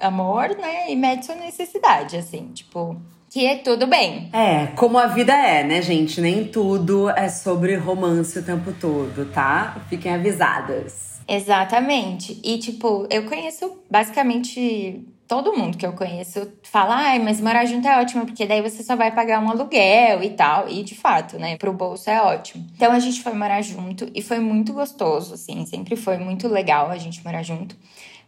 amor, 0.00 0.50
né? 0.56 0.90
E 0.90 0.94
mezzo 0.94 1.34
necessidade, 1.34 2.16
assim, 2.16 2.52
tipo, 2.54 2.96
que 3.28 3.44
é 3.44 3.56
tudo 3.56 3.86
bem. 3.86 4.30
É, 4.32 4.68
como 4.76 4.96
a 4.96 5.06
vida 5.06 5.34
é, 5.34 5.64
né, 5.64 5.82
gente? 5.82 6.20
Nem 6.20 6.44
tudo 6.44 7.10
é 7.10 7.28
sobre 7.28 7.74
romance 7.74 8.38
o 8.38 8.42
tempo 8.44 8.72
todo, 8.72 9.26
tá? 9.32 9.76
Fiquem 9.88 10.14
avisadas. 10.14 11.20
Exatamente. 11.26 12.40
E, 12.42 12.58
tipo, 12.58 13.06
eu 13.10 13.24
conheço 13.24 13.78
basicamente 13.90 15.04
todo 15.28 15.52
mundo 15.52 15.76
que 15.76 15.86
eu 15.86 15.92
conheço 15.92 16.50
fala, 16.62 16.96
ai, 16.96 17.18
mas 17.18 17.38
morar 17.40 17.66
junto 17.66 17.86
é 17.86 18.00
ótimo, 18.00 18.24
porque 18.24 18.46
daí 18.46 18.62
você 18.62 18.82
só 18.82 18.96
vai 18.96 19.12
pagar 19.14 19.40
um 19.44 19.50
aluguel 19.50 20.22
e 20.22 20.30
tal. 20.30 20.68
E 20.68 20.82
de 20.82 20.94
fato, 20.94 21.38
né, 21.38 21.56
pro 21.58 21.72
bolso 21.72 22.08
é 22.08 22.20
ótimo. 22.20 22.66
Então 22.74 22.90
a 22.90 22.98
gente 22.98 23.22
foi 23.22 23.34
morar 23.34 23.60
junto 23.60 24.10
e 24.14 24.22
foi 24.22 24.38
muito 24.38 24.72
gostoso, 24.72 25.34
assim, 25.34 25.66
sempre 25.66 25.94
foi 25.94 26.16
muito 26.16 26.48
legal 26.48 26.90
a 26.90 26.96
gente 26.96 27.22
morar 27.22 27.42
junto. 27.42 27.76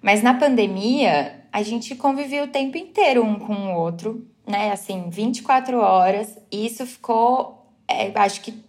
Mas 0.02 0.22
na 0.22 0.34
pandemia, 0.34 1.42
a 1.50 1.62
gente 1.62 1.94
conviveu 1.94 2.44
o 2.44 2.48
tempo 2.48 2.76
inteiro 2.76 3.24
um 3.24 3.38
com 3.38 3.54
o 3.54 3.74
outro, 3.74 4.26
né, 4.46 4.70
assim, 4.70 5.08
24 5.08 5.78
horas. 5.78 6.38
E 6.52 6.66
isso 6.66 6.84
ficou, 6.86 7.66
é, 7.88 8.12
acho 8.14 8.42
que 8.42 8.62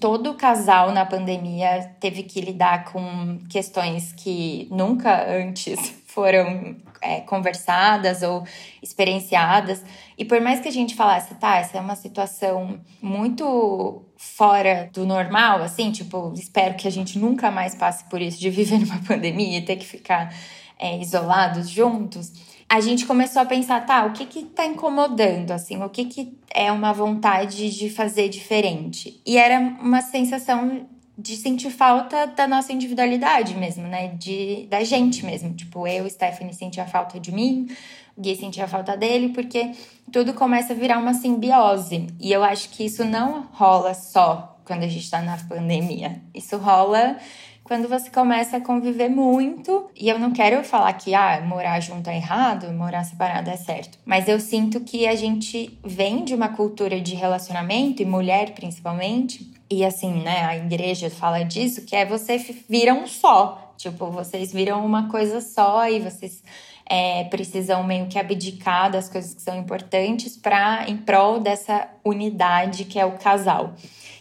todo 0.00 0.34
casal 0.34 0.90
na 0.90 1.04
pandemia 1.04 1.92
teve 2.00 2.22
que 2.22 2.40
lidar 2.40 2.84
com 2.84 3.38
questões 3.50 4.12
que 4.12 4.66
nunca 4.70 5.28
antes 5.28 5.78
foram 6.06 6.76
é, 7.06 7.20
conversadas 7.20 8.22
ou 8.22 8.44
experienciadas. 8.82 9.84
E 10.18 10.24
por 10.24 10.40
mais 10.40 10.60
que 10.60 10.68
a 10.68 10.72
gente 10.72 10.94
falasse, 10.94 11.34
tá, 11.36 11.58
essa 11.58 11.78
é 11.78 11.80
uma 11.80 11.96
situação 11.96 12.80
muito 13.00 14.02
fora 14.16 14.90
do 14.92 15.06
normal, 15.06 15.62
assim, 15.62 15.92
tipo, 15.92 16.32
espero 16.34 16.74
que 16.74 16.88
a 16.88 16.90
gente 16.90 17.18
nunca 17.18 17.50
mais 17.50 17.74
passe 17.74 18.04
por 18.08 18.20
isso 18.20 18.40
de 18.40 18.50
viver 18.50 18.78
numa 18.78 19.00
pandemia 19.06 19.58
e 19.58 19.64
ter 19.64 19.76
que 19.76 19.86
ficar 19.86 20.34
é, 20.78 20.98
isolados 20.98 21.68
juntos. 21.68 22.32
A 22.68 22.80
gente 22.80 23.06
começou 23.06 23.42
a 23.42 23.46
pensar, 23.46 23.86
tá, 23.86 24.04
o 24.06 24.12
que 24.12 24.26
que 24.26 24.42
tá 24.42 24.66
incomodando, 24.66 25.52
assim, 25.52 25.80
o 25.82 25.88
que 25.88 26.06
que 26.06 26.36
é 26.52 26.72
uma 26.72 26.92
vontade 26.92 27.70
de 27.70 27.88
fazer 27.88 28.28
diferente? 28.28 29.20
E 29.24 29.38
era 29.38 29.60
uma 29.60 30.00
sensação 30.00 30.88
de 31.18 31.36
sentir 31.36 31.70
falta 31.70 32.26
da 32.26 32.46
nossa 32.46 32.72
individualidade 32.72 33.54
mesmo, 33.54 33.86
né? 33.88 34.08
De, 34.08 34.66
da 34.68 34.84
gente 34.84 35.24
mesmo. 35.24 35.54
Tipo, 35.54 35.86
eu, 35.86 36.08
Stephanie, 36.08 36.52
sentia 36.52 36.84
falta 36.84 37.18
de 37.18 37.32
mim, 37.32 37.68
o 38.16 38.20
Gui 38.20 38.36
sentia 38.36 38.68
falta 38.68 38.96
dele, 38.96 39.30
porque 39.30 39.72
tudo 40.12 40.34
começa 40.34 40.72
a 40.72 40.76
virar 40.76 40.98
uma 40.98 41.14
simbiose. 41.14 42.06
E 42.20 42.32
eu 42.32 42.42
acho 42.42 42.68
que 42.70 42.84
isso 42.84 43.04
não 43.04 43.48
rola 43.52 43.94
só 43.94 44.58
quando 44.64 44.82
a 44.82 44.88
gente 44.88 45.10
tá 45.10 45.22
na 45.22 45.36
pandemia. 45.36 46.20
Isso 46.34 46.56
rola 46.58 47.16
quando 47.62 47.88
você 47.88 48.10
começa 48.10 48.58
a 48.58 48.60
conviver 48.60 49.08
muito. 49.08 49.90
E 49.94 50.08
eu 50.08 50.18
não 50.18 50.32
quero 50.32 50.62
falar 50.64 50.92
que 50.94 51.14
ah, 51.14 51.42
morar 51.46 51.80
junto 51.80 52.08
é 52.08 52.16
errado, 52.16 52.72
morar 52.72 53.04
separado 53.04 53.50
é 53.50 53.56
certo. 53.56 53.98
Mas 54.04 54.28
eu 54.28 54.38
sinto 54.38 54.80
que 54.80 55.06
a 55.06 55.14
gente 55.14 55.78
vem 55.84 56.24
de 56.24 56.34
uma 56.34 56.48
cultura 56.48 57.00
de 57.00 57.14
relacionamento, 57.14 58.02
e 58.02 58.04
mulher 58.04 58.52
principalmente, 58.52 59.55
e 59.68 59.84
assim, 59.84 60.22
né, 60.22 60.44
a 60.44 60.56
igreja 60.56 61.10
fala 61.10 61.42
disso, 61.42 61.84
que 61.84 61.96
é 61.96 62.06
você 62.06 62.38
vira 62.68 62.94
um 62.94 63.06
só. 63.06 63.74
Tipo, 63.76 64.10
vocês 64.10 64.52
viram 64.52 64.84
uma 64.86 65.10
coisa 65.10 65.40
só 65.40 65.88
e 65.88 66.00
vocês 66.00 66.42
é, 66.88 67.24
precisam 67.24 67.82
meio 67.82 68.06
que 68.06 68.18
abdicar 68.18 68.90
das 68.90 69.08
coisas 69.08 69.34
que 69.34 69.42
são 69.42 69.58
importantes 69.58 70.36
para 70.36 70.88
em 70.88 70.96
prol 70.96 71.40
dessa 71.40 71.88
unidade 72.04 72.84
que 72.84 72.98
é 72.98 73.04
o 73.04 73.18
casal. 73.18 73.74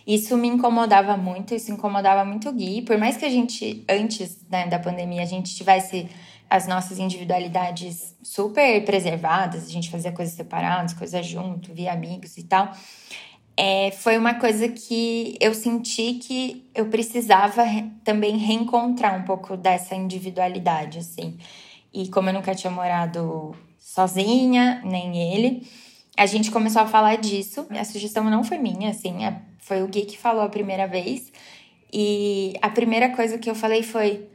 Isso 0.05 0.36
me 0.38 0.47
incomodava 0.47 1.15
muito, 1.15 1.55
isso 1.55 1.71
incomodava 1.71 2.25
muito 2.25 2.49
o 2.49 2.53
Gui. 2.53 2.81
Por 2.81 2.97
mais 2.97 3.17
que 3.17 3.25
a 3.25 3.29
gente, 3.29 3.84
antes 3.88 4.45
né, 4.49 4.67
da 4.67 4.77
pandemia, 4.77 5.21
a 5.21 5.27
gente 5.27 5.55
tivesse 5.55 6.10
as 6.49 6.67
nossas 6.67 6.99
individualidades 6.99 8.15
super 8.21 8.84
preservadas, 8.84 9.65
a 9.65 9.71
gente 9.71 9.89
fazia 9.89 10.12
coisas 10.12 10.36
separadas, 10.36 10.93
coisas 10.93 11.25
junto, 11.25 11.73
via 11.73 11.93
amigos 11.93 12.38
e 12.38 12.43
tal 12.43 12.71
é, 13.58 13.91
foi 13.91 14.18
uma 14.18 14.34
coisa 14.34 14.68
que 14.68 15.38
eu 15.39 15.54
senti 15.54 16.15
que 16.15 16.70
eu 16.76 16.88
precisava 16.88 17.63
re 17.63 17.89
também 18.04 18.38
reencontrar 18.38 19.20
um 19.20 19.24
pouco 19.24 19.56
dessa 19.56 19.96
individualidade, 19.96 21.00
assim. 21.00 21.38
E 21.94 22.10
como 22.10 22.30
eu 22.30 22.34
nunca 22.34 22.54
tinha 22.54 22.72
morado 22.72 23.56
sozinha, 23.80 24.82
nem 24.84 25.34
ele, 25.34 25.65
a 26.18 26.26
gente 26.26 26.52
começou 26.52 26.82
a 26.82 26.88
falar 26.88 27.15
disso. 27.15 27.65
A 27.70 27.86
sugestão 27.86 28.26
não 28.26 28.44
foi 28.44 28.58
minha, 28.58 28.89
assim, 28.89 29.13
foi 29.60 29.82
o 29.82 29.88
Gui 29.88 30.06
que 30.06 30.18
falou 30.18 30.44
a 30.44 30.50
primeira 30.50 30.86
vez. 30.88 31.32
E 31.94 32.54
a 32.62 32.70
primeira 32.70 33.10
coisa 33.15 33.38
que 33.38 33.50
eu 33.50 33.56
falei 33.56 33.84
foi: 33.84 34.28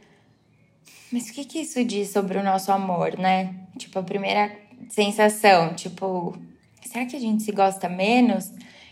mas 1.13 1.29
o 1.29 1.33
que, 1.33 1.45
que 1.45 1.59
isso 1.61 1.85
diz 1.85 2.09
sobre 2.09 2.39
o 2.39 2.43
nosso 2.43 2.73
amor, 2.73 3.19
né? 3.19 3.55
Tipo, 3.77 3.99
a 3.99 4.03
primeira 4.03 4.51
sensação, 4.89 5.75
tipo, 5.75 6.35
será 6.83 7.05
que 7.05 7.17
a 7.17 7.21
gente 7.21 7.43
se 7.43 7.53
gosta 7.53 7.89
menos? 7.89 8.51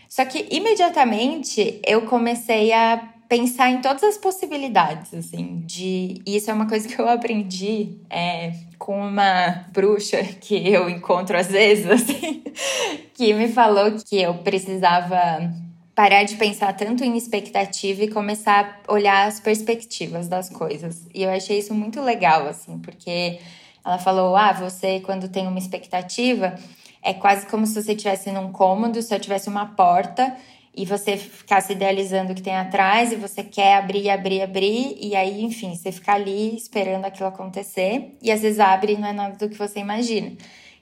Só 0.09 0.25
que 0.25 0.47
imediatamente 0.49 1.79
eu 1.85 2.01
comecei 2.07 2.73
a 2.73 3.13
pensar 3.29 3.69
em 3.69 3.79
todas 3.79 4.03
as 4.03 4.17
possibilidades, 4.17 5.13
assim, 5.13 5.61
de. 5.67 6.19
E 6.25 6.35
isso 6.35 6.49
é 6.49 6.53
uma 6.53 6.67
coisa 6.67 6.87
que 6.89 6.99
eu 6.99 7.07
aprendi 7.07 7.95
é, 8.09 8.53
com 8.79 8.99
uma 8.99 9.65
bruxa 9.71 10.23
que 10.23 10.67
eu 10.67 10.89
encontro 10.89 11.37
às 11.37 11.47
vezes, 11.47 11.85
assim, 11.85 12.43
que 13.13 13.31
me 13.33 13.47
falou 13.47 13.91
que 13.91 14.19
eu 14.19 14.33
precisava 14.33 15.53
parar 15.93 16.23
de 16.23 16.37
pensar 16.37 16.73
tanto 16.73 17.03
em 17.03 17.15
expectativa 17.15 18.03
e 18.03 18.07
começar 18.07 18.81
a 18.87 18.93
olhar 18.93 19.27
as 19.27 19.39
perspectivas 19.39 20.27
das 20.27 20.49
coisas. 20.49 21.05
E 21.13 21.21
eu 21.21 21.29
achei 21.29 21.59
isso 21.59 21.73
muito 21.73 22.01
legal, 22.01 22.47
assim, 22.47 22.79
porque 22.79 23.37
ela 23.85 23.99
falou: 23.99 24.35
ah, 24.35 24.53
você, 24.53 25.01
quando 25.01 25.29
tem 25.29 25.45
uma 25.45 25.59
expectativa, 25.59 26.55
é 27.03 27.13
quase 27.13 27.45
como 27.47 27.65
se 27.65 27.81
você 27.81 27.93
estivesse 27.93 28.31
num 28.31 28.51
cômodo, 28.51 29.01
só 29.01 29.17
tivesse 29.17 29.49
uma 29.49 29.65
porta 29.65 30.35
e 30.75 30.85
você 30.85 31.17
ficasse 31.17 31.73
idealizando 31.73 32.31
o 32.31 32.35
que 32.35 32.41
tem 32.41 32.55
atrás 32.55 33.11
e 33.11 33.15
você 33.15 33.43
quer 33.43 33.75
abrir, 33.75 34.09
abrir, 34.09 34.41
abrir, 34.41 34.97
e 34.99 35.15
aí, 35.15 35.43
enfim, 35.43 35.75
você 35.75 35.91
fica 35.91 36.13
ali 36.13 36.55
esperando 36.55 37.05
aquilo 37.05 37.27
acontecer, 37.27 38.15
e 38.21 38.31
às 38.31 38.41
vezes 38.41 38.59
abre 38.59 38.93
e 38.93 38.97
não 38.97 39.07
é 39.07 39.13
nada 39.13 39.35
do 39.35 39.49
que 39.49 39.57
você 39.57 39.79
imagina. 39.79 40.31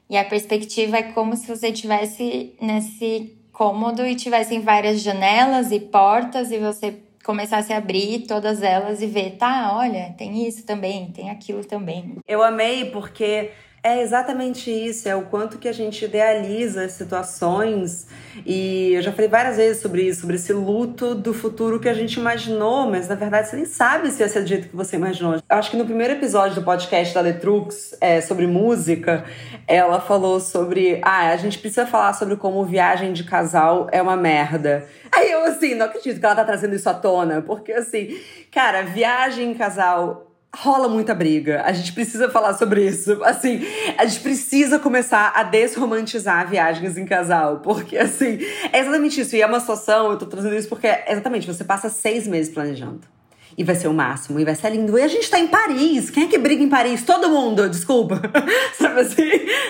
E 0.10 0.18
a 0.18 0.24
perspectiva 0.24 0.98
é 0.98 1.04
como 1.04 1.36
se 1.36 1.48
você 1.48 1.70
estivesse 1.70 2.54
nesse 2.62 3.36
cômodo 3.52 4.06
e 4.06 4.16
tivessem 4.16 4.62
várias 4.62 5.02
janelas 5.02 5.72
e 5.72 5.80
portas 5.80 6.52
e 6.52 6.60
você 6.60 7.00
começasse 7.26 7.74
a 7.74 7.78
abrir 7.78 8.20
todas 8.20 8.62
elas 8.62 9.02
e 9.02 9.08
ver, 9.08 9.32
tá, 9.32 9.76
olha, 9.76 10.14
tem 10.18 10.48
isso 10.48 10.66
também, 10.66 11.08
tem 11.08 11.30
aquilo 11.30 11.66
também. 11.66 12.18
Eu 12.26 12.42
amei 12.42 12.86
porque 12.86 13.52
é 13.84 14.02
exatamente 14.02 14.70
isso, 14.70 15.08
é 15.08 15.16
o 15.16 15.24
quanto 15.24 15.58
que 15.58 15.68
a 15.68 15.72
gente 15.72 16.04
idealiza 16.04 16.84
as 16.84 16.94
situações. 16.94 18.08
E 18.46 18.94
eu 18.94 19.02
já 19.02 19.12
falei 19.12 19.30
várias 19.30 19.58
vezes 19.58 19.82
sobre 19.82 20.04
isso, 20.04 20.22
sobre 20.22 20.36
esse 20.36 20.52
luto 20.52 21.16
do 21.16 21.34
futuro 21.34 21.80
que 21.80 21.88
a 21.88 21.94
gente 21.94 22.20
imaginou, 22.20 22.90
mas 22.90 23.08
na 23.08 23.16
verdade 23.16 23.48
você 23.48 23.56
nem 23.56 23.66
sabe 23.66 24.12
se 24.12 24.22
ia 24.22 24.28
ser 24.28 24.42
do 24.42 24.48
jeito 24.48 24.70
que 24.70 24.76
você 24.76 24.96
imaginou. 24.96 25.36
Eu 25.36 25.42
acho 25.50 25.72
que 25.72 25.78
no 25.78 25.86
primeiro 25.86 26.14
episódio 26.14 26.56
do 26.56 26.64
podcast 26.64 27.14
da 27.14 27.22
Letrux 27.22 27.96
é, 28.02 28.20
sobre 28.20 28.46
música, 28.48 29.26
ela 29.68 30.02
falou 30.02 30.40
sobre. 30.40 31.00
Ah, 31.04 31.30
a 31.30 31.38
gente 31.38 31.58
precisa 31.60 31.86
falar 31.86 32.14
sobre 32.14 32.36
como 32.36 32.64
viagem 32.66 33.14
de 33.14 33.24
casal 33.24 33.88
é 33.92 34.02
uma 34.02 34.18
merda. 34.18 34.86
Aí 35.12 35.32
eu, 35.32 35.46
assim, 35.46 35.76
não 35.76 35.86
acredito 35.86 36.20
que 36.20 36.26
ela 36.26 36.36
tá 36.36 36.44
trazendo 36.44 36.76
isso 36.76 36.90
à 36.90 36.94
tona, 36.94 37.42
porque 37.42 37.72
assim, 37.72 38.20
cara, 38.52 38.82
viagem 38.82 39.52
em 39.52 39.54
casal 39.54 40.27
rola 40.60 40.88
muita 40.88 41.14
briga. 41.14 41.62
A 41.64 41.72
gente 41.72 41.94
precisa 41.94 42.30
falar 42.30 42.54
sobre 42.56 42.86
isso. 42.86 43.24
Assim, 43.24 43.62
a 43.98 44.06
gente 44.06 44.22
precisa 44.22 44.80
começar 44.80 45.32
a 45.36 45.44
desromantizar 45.44 46.48
viagens 46.50 46.98
em 46.98 47.06
casal. 47.06 47.60
Porque, 47.60 47.98
assim, 47.98 48.40
é 48.72 48.80
exatamente 48.80 49.22
isso. 49.22 49.36
E 49.36 49.42
é 49.42 49.46
uma 49.46 49.60
situação, 49.60 50.12
eu 50.12 50.18
tô 50.18 50.26
trazendo 50.26 50.56
isso 50.56 50.68
porque, 50.68 50.88
exatamente, 51.08 51.48
você 51.48 51.64
passa 51.64 51.90
seis 51.90 52.28
meses 52.28 52.54
planejando. 52.54 53.17
E 53.58 53.64
vai 53.64 53.76
ser 53.76 53.88
o 53.88 53.94
máximo, 53.94 54.40
e 54.40 54.46
vai 54.46 54.54
ser 54.54 54.70
lindo. 54.70 55.00
E 55.00 55.02
a 55.02 55.08
gente 55.08 55.28
tá 55.28 55.40
em 55.40 55.48
Paris. 55.48 56.12
Quem 56.12 56.26
é 56.26 56.28
que 56.28 56.38
briga 56.38 56.62
em 56.62 56.70
Paris? 56.70 57.04
Todo 57.04 57.28
mundo, 57.28 57.68
desculpa. 57.68 58.22
Sabe 58.78 59.02
assim? 59.02 59.24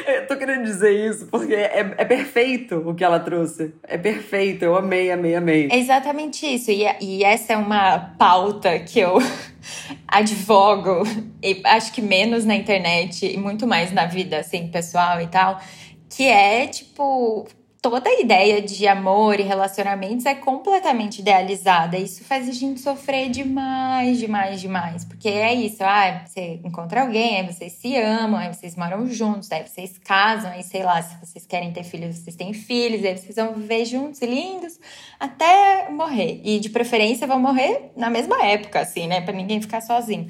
Eu 0.06 0.28
tô 0.28 0.36
querendo 0.36 0.66
dizer 0.66 0.92
isso 0.92 1.28
porque 1.28 1.54
é, 1.54 1.94
é 1.98 2.04
perfeito 2.04 2.76
o 2.86 2.94
que 2.94 3.02
ela 3.02 3.18
trouxe. 3.18 3.74
É 3.84 3.98
perfeito. 3.98 4.66
Eu 4.66 4.76
amei, 4.76 5.10
amei, 5.10 5.36
amei. 5.36 5.70
É 5.72 5.78
exatamente 5.78 6.46
isso. 6.46 6.70
E, 6.70 6.86
e 7.00 7.24
essa 7.24 7.54
é 7.54 7.58
uma 7.58 7.98
pauta 8.20 8.78
que 8.80 9.00
eu 9.00 9.20
advogo, 10.06 11.04
e 11.42 11.62
acho 11.64 11.94
que 11.94 12.02
menos 12.02 12.44
na 12.44 12.56
internet 12.56 13.26
e 13.26 13.38
muito 13.38 13.66
mais 13.66 13.94
na 13.94 14.06
vida 14.06 14.40
assim, 14.40 14.68
pessoal 14.68 15.22
e 15.22 15.28
tal, 15.28 15.62
que 16.10 16.24
é 16.24 16.68
tipo 16.68 17.48
toda 17.90 18.10
a 18.10 18.20
ideia 18.20 18.62
de 18.62 18.88
amor 18.88 19.40
e 19.40 19.44
relacionamentos 19.44 20.26
é 20.26 20.36
completamente 20.36 21.20
idealizada. 21.20 21.98
Isso 21.98 22.24
faz 22.24 22.48
a 22.48 22.52
gente 22.52 22.80
sofrer 22.80 23.30
demais, 23.30 24.20
demais, 24.20 24.62
demais. 24.62 25.06
Porque 25.06 25.28
é 25.28 25.54
isso, 25.54 25.84
ah, 25.84 26.24
você 26.26 26.60
encontra 26.64 27.02
alguém, 27.02 27.38
aí 27.38 27.46
vocês 27.46 27.74
se 27.74 27.96
amam, 27.96 28.40
aí 28.40 28.54
vocês 28.54 28.76
moram 28.76 29.08
juntos, 29.08 29.52
aí 29.52 29.66
vocês 29.68 29.98
casam, 29.98 30.52
aí 30.52 30.64
sei 30.64 30.84
lá, 30.84 31.02
se 31.02 31.18
vocês 31.26 31.46
querem 31.46 31.72
ter 31.72 31.84
filhos, 31.84 32.18
vocês 32.18 32.36
têm 32.36 32.54
filhos, 32.54 33.04
aí 33.04 33.18
vocês 33.18 33.36
vão 33.36 33.54
viver 33.54 33.86
juntos, 33.86 34.22
lindos, 34.22 34.80
até 35.20 35.90
morrer. 35.90 36.42
E 36.44 36.60
de 36.60 36.70
preferência 36.70 37.26
vão 37.26 37.40
morrer 37.40 37.92
na 37.96 38.10
mesma 38.10 38.44
época, 38.46 38.82
assim, 38.82 39.08
né? 39.08 39.22
Pra 39.22 39.34
ninguém 39.34 39.62
ficar 39.62 39.82
sozinho. 39.82 40.28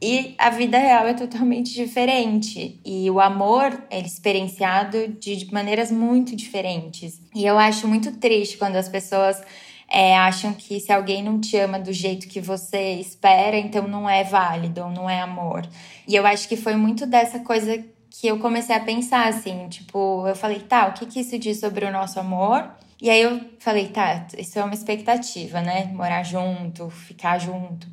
E 0.00 0.34
a 0.38 0.50
vida 0.50 0.78
real 0.78 1.06
é 1.06 1.14
totalmente 1.14 1.72
diferente. 1.72 2.80
E 2.84 3.10
o 3.10 3.20
amor 3.20 3.82
é 3.90 3.98
experienciado 3.98 5.08
de 5.08 5.50
maneiras 5.52 5.90
muito 5.90 6.36
diferentes. 6.36 7.20
E 7.34 7.46
eu 7.46 7.58
acho 7.58 7.88
muito 7.88 8.12
triste 8.16 8.58
quando 8.58 8.76
as 8.76 8.88
pessoas 8.88 9.40
é, 9.88 10.16
acham 10.16 10.52
que 10.52 10.80
se 10.80 10.92
alguém 10.92 11.22
não 11.22 11.40
te 11.40 11.56
ama 11.56 11.78
do 11.78 11.92
jeito 11.92 12.28
que 12.28 12.40
você 12.40 12.94
espera, 12.94 13.56
então 13.56 13.86
não 13.86 14.08
é 14.08 14.24
válido, 14.24 14.82
ou 14.82 14.90
não 14.90 15.08
é 15.08 15.20
amor. 15.20 15.66
E 16.06 16.14
eu 16.14 16.26
acho 16.26 16.48
que 16.48 16.56
foi 16.56 16.76
muito 16.76 17.06
dessa 17.06 17.38
coisa 17.40 17.82
que 18.10 18.26
eu 18.26 18.38
comecei 18.38 18.74
a 18.74 18.80
pensar, 18.80 19.28
assim, 19.28 19.68
tipo, 19.68 20.26
eu 20.26 20.34
falei, 20.34 20.60
tá, 20.60 20.88
o 20.88 20.92
que, 20.92 21.06
que 21.06 21.20
isso 21.20 21.38
diz 21.38 21.60
sobre 21.60 21.84
o 21.84 21.92
nosso 21.92 22.18
amor? 22.18 22.68
E 23.00 23.10
aí 23.10 23.20
eu 23.20 23.40
falei, 23.58 23.88
tá, 23.88 24.26
isso 24.38 24.58
é 24.58 24.64
uma 24.64 24.72
expectativa, 24.72 25.60
né? 25.60 25.90
Morar 25.92 26.22
junto, 26.22 26.88
ficar 26.88 27.38
junto. 27.38 27.86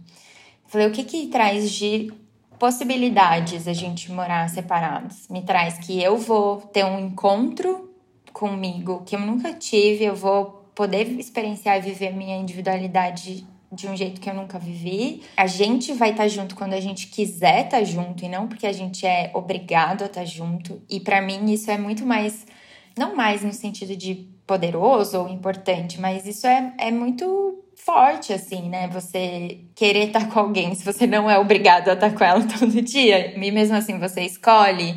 Falei, 0.73 0.88
o 0.88 0.91
que 0.91 1.03
que 1.03 1.27
traz 1.27 1.69
de 1.69 2.12
possibilidades 2.57 3.67
a 3.67 3.73
gente 3.73 4.12
morar 4.12 4.49
separados? 4.49 5.27
Me 5.29 5.43
traz 5.43 5.77
que 5.77 6.01
eu 6.01 6.17
vou 6.17 6.62
ter 6.62 6.83
um 6.83 6.99
encontro 6.99 7.93
comigo 8.33 9.03
que 9.05 9.15
eu 9.15 9.19
nunca 9.19 9.53
tive, 9.53 10.05
eu 10.05 10.15
vou 10.15 10.65
poder 10.73 11.07
experienciar 11.19 11.77
e 11.77 11.81
viver 11.81 12.12
minha 12.12 12.36
individualidade 12.36 13.45
de 13.71 13.88
um 13.88 13.95
jeito 13.95 14.19
que 14.19 14.27
eu 14.27 14.33
nunca 14.33 14.57
vivi. 14.57 15.21
A 15.38 15.45
gente 15.45 15.93
vai 15.93 16.09
estar 16.09 16.23
tá 16.23 16.27
junto 16.27 16.55
quando 16.55 16.73
a 16.73 16.81
gente 16.81 17.05
quiser 17.05 17.65
estar 17.65 17.77
tá 17.77 17.83
junto 17.83 18.25
e 18.25 18.27
não 18.27 18.47
porque 18.47 18.65
a 18.65 18.73
gente 18.73 19.05
é 19.05 19.29
obrigado 19.36 20.01
a 20.01 20.05
estar 20.07 20.21
tá 20.21 20.25
junto. 20.25 20.81
E 20.89 20.99
para 20.99 21.21
mim 21.21 21.53
isso 21.53 21.69
é 21.69 21.77
muito 21.77 22.03
mais 22.03 22.47
não 22.97 23.15
mais 23.15 23.43
no 23.43 23.53
sentido 23.53 23.95
de 23.95 24.27
poderoso 24.47 25.19
ou 25.19 25.29
importante, 25.29 26.01
mas 26.01 26.25
isso 26.25 26.47
é, 26.47 26.73
é 26.79 26.89
muito 26.89 27.63
forte, 27.86 28.34
assim, 28.34 28.69
né? 28.69 28.88
Você 28.89 29.60
querer 29.76 30.08
estar 30.08 30.30
com 30.30 30.39
alguém 30.39 30.74
se 30.74 30.86
você 30.86 31.06
não 31.06 31.30
é 31.30 31.38
obrigado 31.38 31.89
a 31.89 31.93
estar 31.93 32.12
com 32.12 32.24
ela 32.24 32.41
todo 32.60 32.82
dia. 32.82 33.38
E 33.38 33.52
mesmo 33.52 33.76
assim, 33.76 34.00
você 34.00 34.22
escolhe 34.22 34.96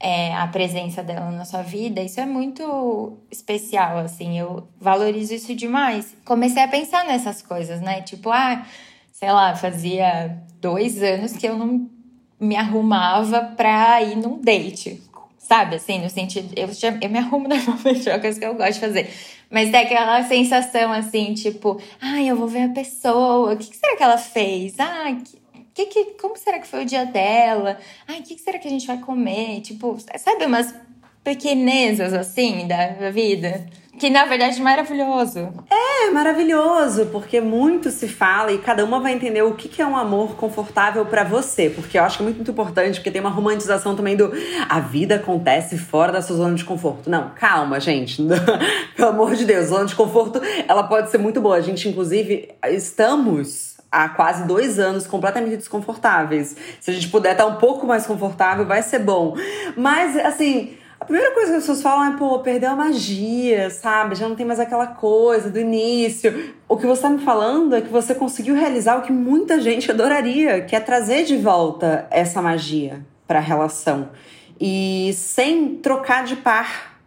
é, 0.00 0.34
a 0.34 0.46
presença 0.46 1.02
dela 1.02 1.30
na 1.30 1.44
sua 1.44 1.62
vida. 1.62 2.00
Isso 2.00 2.20
é 2.20 2.26
muito 2.26 3.18
especial, 3.30 3.98
assim. 3.98 4.38
Eu 4.38 4.66
valorizo 4.80 5.34
isso 5.34 5.54
demais. 5.54 6.16
Comecei 6.24 6.62
a 6.62 6.68
pensar 6.68 7.04
nessas 7.04 7.42
coisas, 7.42 7.80
né? 7.80 8.00
Tipo, 8.00 8.30
ah, 8.30 8.66
sei 9.12 9.30
lá, 9.30 9.54
fazia 9.54 10.38
dois 10.60 11.02
anos 11.02 11.32
que 11.32 11.46
eu 11.46 11.56
não 11.56 11.88
me 12.40 12.56
arrumava 12.56 13.42
pra 13.56 14.02
ir 14.02 14.16
num 14.16 14.40
date. 14.40 15.00
Sabe, 15.38 15.76
assim, 15.76 16.00
no 16.00 16.08
sentido. 16.08 16.52
Eu, 16.56 16.68
eu 17.00 17.10
me 17.10 17.18
arrumo 17.18 17.46
normalmente, 17.48 18.08
é 18.08 18.14
uma 18.14 18.20
coisa 18.20 18.40
que 18.40 18.46
eu 18.46 18.54
gosto 18.54 18.74
de 18.74 18.80
fazer. 18.80 19.10
Mas 19.52 19.70
tem 19.70 19.80
aquela 19.80 20.22
sensação 20.24 20.90
assim, 20.90 21.34
tipo, 21.34 21.78
ai, 22.00 22.26
eu 22.26 22.36
vou 22.36 22.48
ver 22.48 22.62
a 22.62 22.68
pessoa, 22.70 23.52
o 23.52 23.56
que, 23.56 23.68
que 23.68 23.76
será 23.76 23.96
que 23.96 24.02
ela 24.02 24.16
fez? 24.16 24.74
Ah, 24.80 25.14
que, 25.74 25.86
que, 25.86 26.04
como 26.20 26.38
será 26.38 26.58
que 26.58 26.66
foi 26.66 26.82
o 26.82 26.86
dia 26.86 27.04
dela? 27.04 27.78
Ai, 28.08 28.20
o 28.20 28.22
que, 28.22 28.34
que 28.34 28.40
será 28.40 28.58
que 28.58 28.66
a 28.66 28.70
gente 28.70 28.86
vai 28.86 28.98
comer? 28.98 29.60
Tipo, 29.60 29.98
sabe 30.16 30.46
umas 30.46 30.74
pequenezas 31.22 32.12
assim 32.12 32.66
da 32.66 33.10
vida? 33.10 33.66
Que 33.98 34.08
na 34.08 34.24
verdade 34.24 34.58
é 34.58 34.62
maravilhoso. 34.62 35.52
É, 35.70 36.10
maravilhoso, 36.10 37.06
porque 37.06 37.40
muito 37.40 37.90
se 37.90 38.08
fala 38.08 38.50
e 38.50 38.58
cada 38.58 38.84
uma 38.84 38.98
vai 38.98 39.12
entender 39.12 39.42
o 39.42 39.54
que 39.54 39.80
é 39.80 39.86
um 39.86 39.96
amor 39.96 40.34
confortável 40.34 41.04
para 41.04 41.22
você. 41.22 41.68
Porque 41.68 41.98
eu 41.98 42.02
acho 42.02 42.16
que 42.16 42.22
é 42.22 42.24
muito, 42.24 42.36
muito 42.36 42.50
importante, 42.50 42.94
porque 42.98 43.10
tem 43.10 43.20
uma 43.20 43.30
romantização 43.30 43.94
também 43.94 44.16
do 44.16 44.32
a 44.68 44.80
vida 44.80 45.16
acontece 45.16 45.78
fora 45.78 46.10
da 46.10 46.22
sua 46.22 46.36
zona 46.36 46.54
de 46.54 46.64
conforto. 46.64 47.08
Não, 47.08 47.30
calma, 47.36 47.78
gente. 47.78 48.22
Pelo 48.96 49.10
amor 49.10 49.36
de 49.36 49.44
Deus, 49.44 49.66
zona 49.66 49.84
de 49.84 49.94
conforto 49.94 50.40
ela 50.66 50.82
pode 50.84 51.10
ser 51.10 51.18
muito 51.18 51.40
boa. 51.40 51.56
A 51.56 51.60
gente, 51.60 51.88
inclusive, 51.88 52.48
estamos 52.70 53.76
há 53.90 54.08
quase 54.08 54.46
dois 54.46 54.78
anos 54.78 55.06
completamente 55.06 55.58
desconfortáveis. 55.58 56.56
Se 56.80 56.90
a 56.90 56.94
gente 56.94 57.08
puder 57.08 57.32
estar 57.32 57.46
um 57.46 57.56
pouco 57.56 57.86
mais 57.86 58.06
confortável, 58.06 58.66
vai 58.66 58.82
ser 58.82 59.00
bom. 59.00 59.36
Mas, 59.76 60.16
assim 60.16 60.78
a 61.02 61.04
primeira 61.04 61.32
coisa 61.32 61.50
que 61.50 61.56
as 61.56 61.62
pessoas 61.64 61.82
falam 61.82 62.14
é, 62.14 62.16
pô, 62.16 62.38
perdeu 62.38 62.70
a 62.70 62.76
magia, 62.76 63.68
sabe? 63.70 64.14
Já 64.14 64.28
não 64.28 64.36
tem 64.36 64.46
mais 64.46 64.60
aquela 64.60 64.86
coisa 64.86 65.50
do 65.50 65.58
início. 65.58 66.54
O 66.68 66.76
que 66.76 66.86
você 66.86 67.00
está 67.00 67.10
me 67.10 67.18
falando 67.18 67.74
é 67.74 67.80
que 67.80 67.88
você 67.88 68.14
conseguiu 68.14 68.54
realizar 68.54 68.98
o 68.98 69.02
que 69.02 69.10
muita 69.10 69.60
gente 69.60 69.90
adoraria, 69.90 70.60
que 70.60 70.76
é 70.76 70.80
trazer 70.80 71.24
de 71.24 71.36
volta 71.36 72.06
essa 72.08 72.40
magia 72.40 73.04
para 73.26 73.40
a 73.40 73.42
relação. 73.42 74.10
E 74.60 75.12
sem 75.14 75.74
trocar 75.74 76.22
de 76.22 76.36
par. 76.36 77.00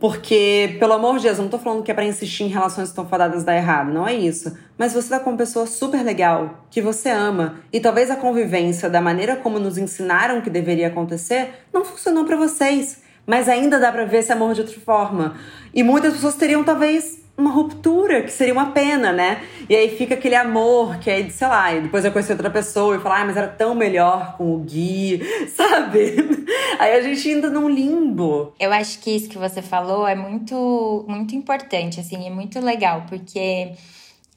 Porque, 0.00 0.76
pelo 0.80 0.94
amor 0.94 1.18
de 1.18 1.24
Deus, 1.24 1.36
eu 1.36 1.42
não 1.42 1.50
tô 1.50 1.58
falando 1.58 1.82
que 1.82 1.90
é 1.90 1.94
pra 1.94 2.04
insistir 2.04 2.44
em 2.44 2.48
relações 2.48 2.88
que 2.88 2.92
estão 2.92 3.06
fadadas 3.06 3.44
dar 3.44 3.56
errado, 3.56 3.92
não 3.92 4.08
é 4.08 4.14
isso. 4.14 4.56
Mas 4.78 4.94
você 4.94 5.10
tá 5.10 5.20
com 5.20 5.30
uma 5.30 5.36
pessoa 5.36 5.66
super 5.66 6.02
legal, 6.02 6.64
que 6.70 6.80
você 6.80 7.10
ama, 7.10 7.60
e 7.70 7.78
talvez 7.78 8.10
a 8.10 8.16
convivência, 8.16 8.88
da 8.88 9.02
maneira 9.02 9.36
como 9.36 9.58
nos 9.58 9.76
ensinaram 9.76 10.40
que 10.40 10.48
deveria 10.48 10.88
acontecer, 10.88 11.66
não 11.72 11.84
funcionou 11.84 12.24
para 12.24 12.36
vocês. 12.36 13.03
Mas 13.26 13.48
ainda 13.48 13.78
dá 13.78 13.90
pra 13.90 14.04
ver 14.04 14.18
esse 14.18 14.32
amor 14.32 14.54
de 14.54 14.60
outra 14.60 14.78
forma. 14.80 15.36
E 15.72 15.82
muitas 15.82 16.14
pessoas 16.14 16.36
teriam, 16.36 16.62
talvez, 16.62 17.24
uma 17.36 17.50
ruptura, 17.50 18.22
que 18.22 18.30
seria 18.30 18.52
uma 18.52 18.70
pena, 18.70 19.12
né? 19.12 19.42
E 19.68 19.74
aí 19.74 19.96
fica 19.96 20.14
aquele 20.14 20.36
amor 20.36 20.98
que 20.98 21.10
aí, 21.10 21.28
sei 21.30 21.48
lá, 21.48 21.74
e 21.74 21.80
depois 21.80 22.04
eu 22.04 22.12
conheci 22.12 22.30
outra 22.30 22.50
pessoa 22.50 22.96
e 22.96 23.00
falar, 23.00 23.22
ah, 23.22 23.24
mas 23.24 23.36
era 23.36 23.48
tão 23.48 23.74
melhor 23.74 24.36
com 24.36 24.54
o 24.54 24.58
Gui, 24.58 25.20
sabe? 25.54 26.46
Aí 26.78 26.92
a 26.92 27.02
gente 27.02 27.28
ainda 27.28 27.50
num 27.50 27.68
limbo. 27.68 28.54
Eu 28.58 28.72
acho 28.72 29.00
que 29.00 29.10
isso 29.10 29.28
que 29.28 29.38
você 29.38 29.60
falou 29.62 30.06
é 30.06 30.14
muito, 30.14 31.04
muito 31.08 31.34
importante, 31.34 31.98
assim, 31.98 32.26
é 32.26 32.30
muito 32.30 32.60
legal, 32.60 33.04
porque 33.08 33.72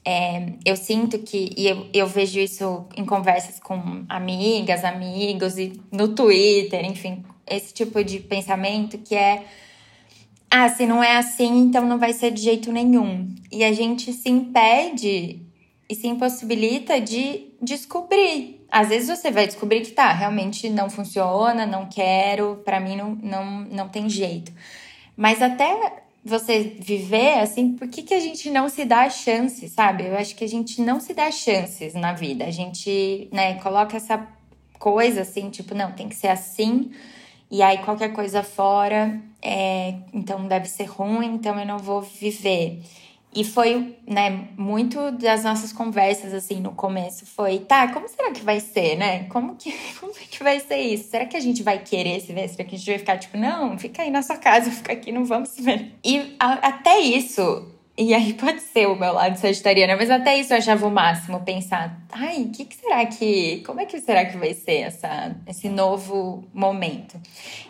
é, 0.04 0.54
eu 0.64 0.74
sinto 0.74 1.18
que, 1.18 1.52
e 1.56 1.68
eu, 1.68 1.86
eu 1.92 2.06
vejo 2.06 2.40
isso 2.40 2.86
em 2.96 3.04
conversas 3.04 3.60
com 3.60 4.04
amigas, 4.08 4.82
amigos 4.82 5.56
e 5.56 5.80
no 5.92 6.08
Twitter, 6.08 6.84
enfim, 6.84 7.22
esse 7.50 7.72
tipo 7.72 8.02
de 8.02 8.20
pensamento 8.20 8.98
que 8.98 9.14
é 9.14 9.44
ah, 10.50 10.68
se 10.68 10.86
não 10.86 11.04
é 11.04 11.16
assim, 11.16 11.58
então 11.60 11.86
não 11.86 11.98
vai 11.98 12.12
ser 12.12 12.30
de 12.30 12.40
jeito 12.40 12.72
nenhum. 12.72 13.28
E 13.52 13.62
a 13.64 13.72
gente 13.72 14.12
se 14.12 14.30
impede 14.30 15.42
e 15.88 15.94
se 15.94 16.06
impossibilita 16.06 17.00
de 17.00 17.48
descobrir. 17.60 18.64
Às 18.70 18.88
vezes 18.88 19.08
você 19.08 19.30
vai 19.30 19.46
descobrir 19.46 19.82
que 19.82 19.92
tá, 19.92 20.10
realmente 20.12 20.68
não 20.68 20.88
funciona, 20.88 21.66
não 21.66 21.86
quero, 21.86 22.60
para 22.64 22.80
mim 22.80 22.96
não, 22.96 23.14
não, 23.14 23.60
não 23.70 23.88
tem 23.88 24.08
jeito. 24.08 24.52
Mas 25.16 25.42
até 25.42 26.02
você 26.24 26.76
viver 26.78 27.40
assim, 27.40 27.72
por 27.72 27.88
que, 27.88 28.02
que 28.02 28.14
a 28.14 28.20
gente 28.20 28.50
não 28.50 28.68
se 28.68 28.84
dá 28.84 29.08
chance, 29.08 29.68
sabe? 29.68 30.06
Eu 30.06 30.16
acho 30.16 30.34
que 30.34 30.44
a 30.44 30.48
gente 30.48 30.80
não 30.80 31.00
se 31.00 31.14
dá 31.14 31.30
chances 31.30 31.94
na 31.94 32.12
vida. 32.12 32.44
A 32.44 32.50
gente, 32.50 33.28
né, 33.32 33.54
coloca 33.54 33.96
essa 33.96 34.26
coisa 34.78 35.22
assim, 35.22 35.50
tipo, 35.50 35.74
não, 35.74 35.92
tem 35.92 36.08
que 36.08 36.14
ser 36.14 36.28
assim 36.28 36.90
e 37.50 37.62
aí 37.62 37.78
qualquer 37.78 38.12
coisa 38.12 38.42
fora, 38.42 39.20
é, 39.42 39.94
então 40.12 40.46
deve 40.46 40.68
ser 40.68 40.84
ruim, 40.84 41.34
então 41.34 41.58
eu 41.58 41.66
não 41.66 41.78
vou 41.78 42.02
viver. 42.02 42.82
E 43.34 43.44
foi, 43.44 43.96
né, 44.06 44.48
muito 44.56 45.12
das 45.12 45.44
nossas 45.44 45.72
conversas, 45.72 46.32
assim, 46.32 46.60
no 46.60 46.72
começo, 46.72 47.26
foi, 47.26 47.58
tá, 47.58 47.92
como 47.92 48.08
será 48.08 48.32
que 48.32 48.40
vai 48.42 48.58
ser, 48.58 48.96
né? 48.96 49.24
Como 49.24 49.54
que, 49.54 49.72
como 50.00 50.12
é 50.12 50.24
que 50.28 50.42
vai 50.42 50.58
ser 50.60 50.78
isso? 50.78 51.10
Será 51.10 51.26
que 51.26 51.36
a 51.36 51.40
gente 51.40 51.62
vai 51.62 51.78
querer 51.78 52.20
se 52.20 52.32
ver? 52.32 52.48
Será 52.48 52.64
que 52.64 52.74
a 52.74 52.78
gente 52.78 52.88
vai 52.88 52.98
ficar, 52.98 53.18
tipo, 53.18 53.36
não, 53.36 53.78
fica 53.78 54.02
aí 54.02 54.10
na 54.10 54.22
sua 54.22 54.36
casa, 54.36 54.70
fica 54.72 54.92
aqui, 54.92 55.12
não 55.12 55.24
vamos 55.24 55.50
se 55.50 55.62
ver. 55.62 55.92
E 56.04 56.34
a, 56.38 56.54
até 56.68 56.98
isso, 57.00 57.77
e 57.98 58.14
aí 58.14 58.32
pode 58.34 58.60
ser 58.60 58.86
o 58.86 58.94
meu 58.94 59.12
lado 59.12 59.36
sagitariana, 59.36 59.96
mas 59.96 60.08
até 60.08 60.38
isso 60.38 60.52
eu 60.52 60.58
achava 60.58 60.86
o 60.86 60.90
máximo 60.90 61.40
pensar, 61.40 62.00
ai, 62.12 62.42
o 62.42 62.50
que, 62.50 62.64
que, 62.64 62.76
será 62.76 63.04
que, 63.04 63.60
como 63.66 63.80
é 63.80 63.86
que 63.86 64.00
será 64.00 64.24
que 64.24 64.36
vai 64.36 64.54
ser 64.54 64.82
essa, 64.82 65.34
esse 65.48 65.68
novo 65.68 66.44
momento? 66.54 67.20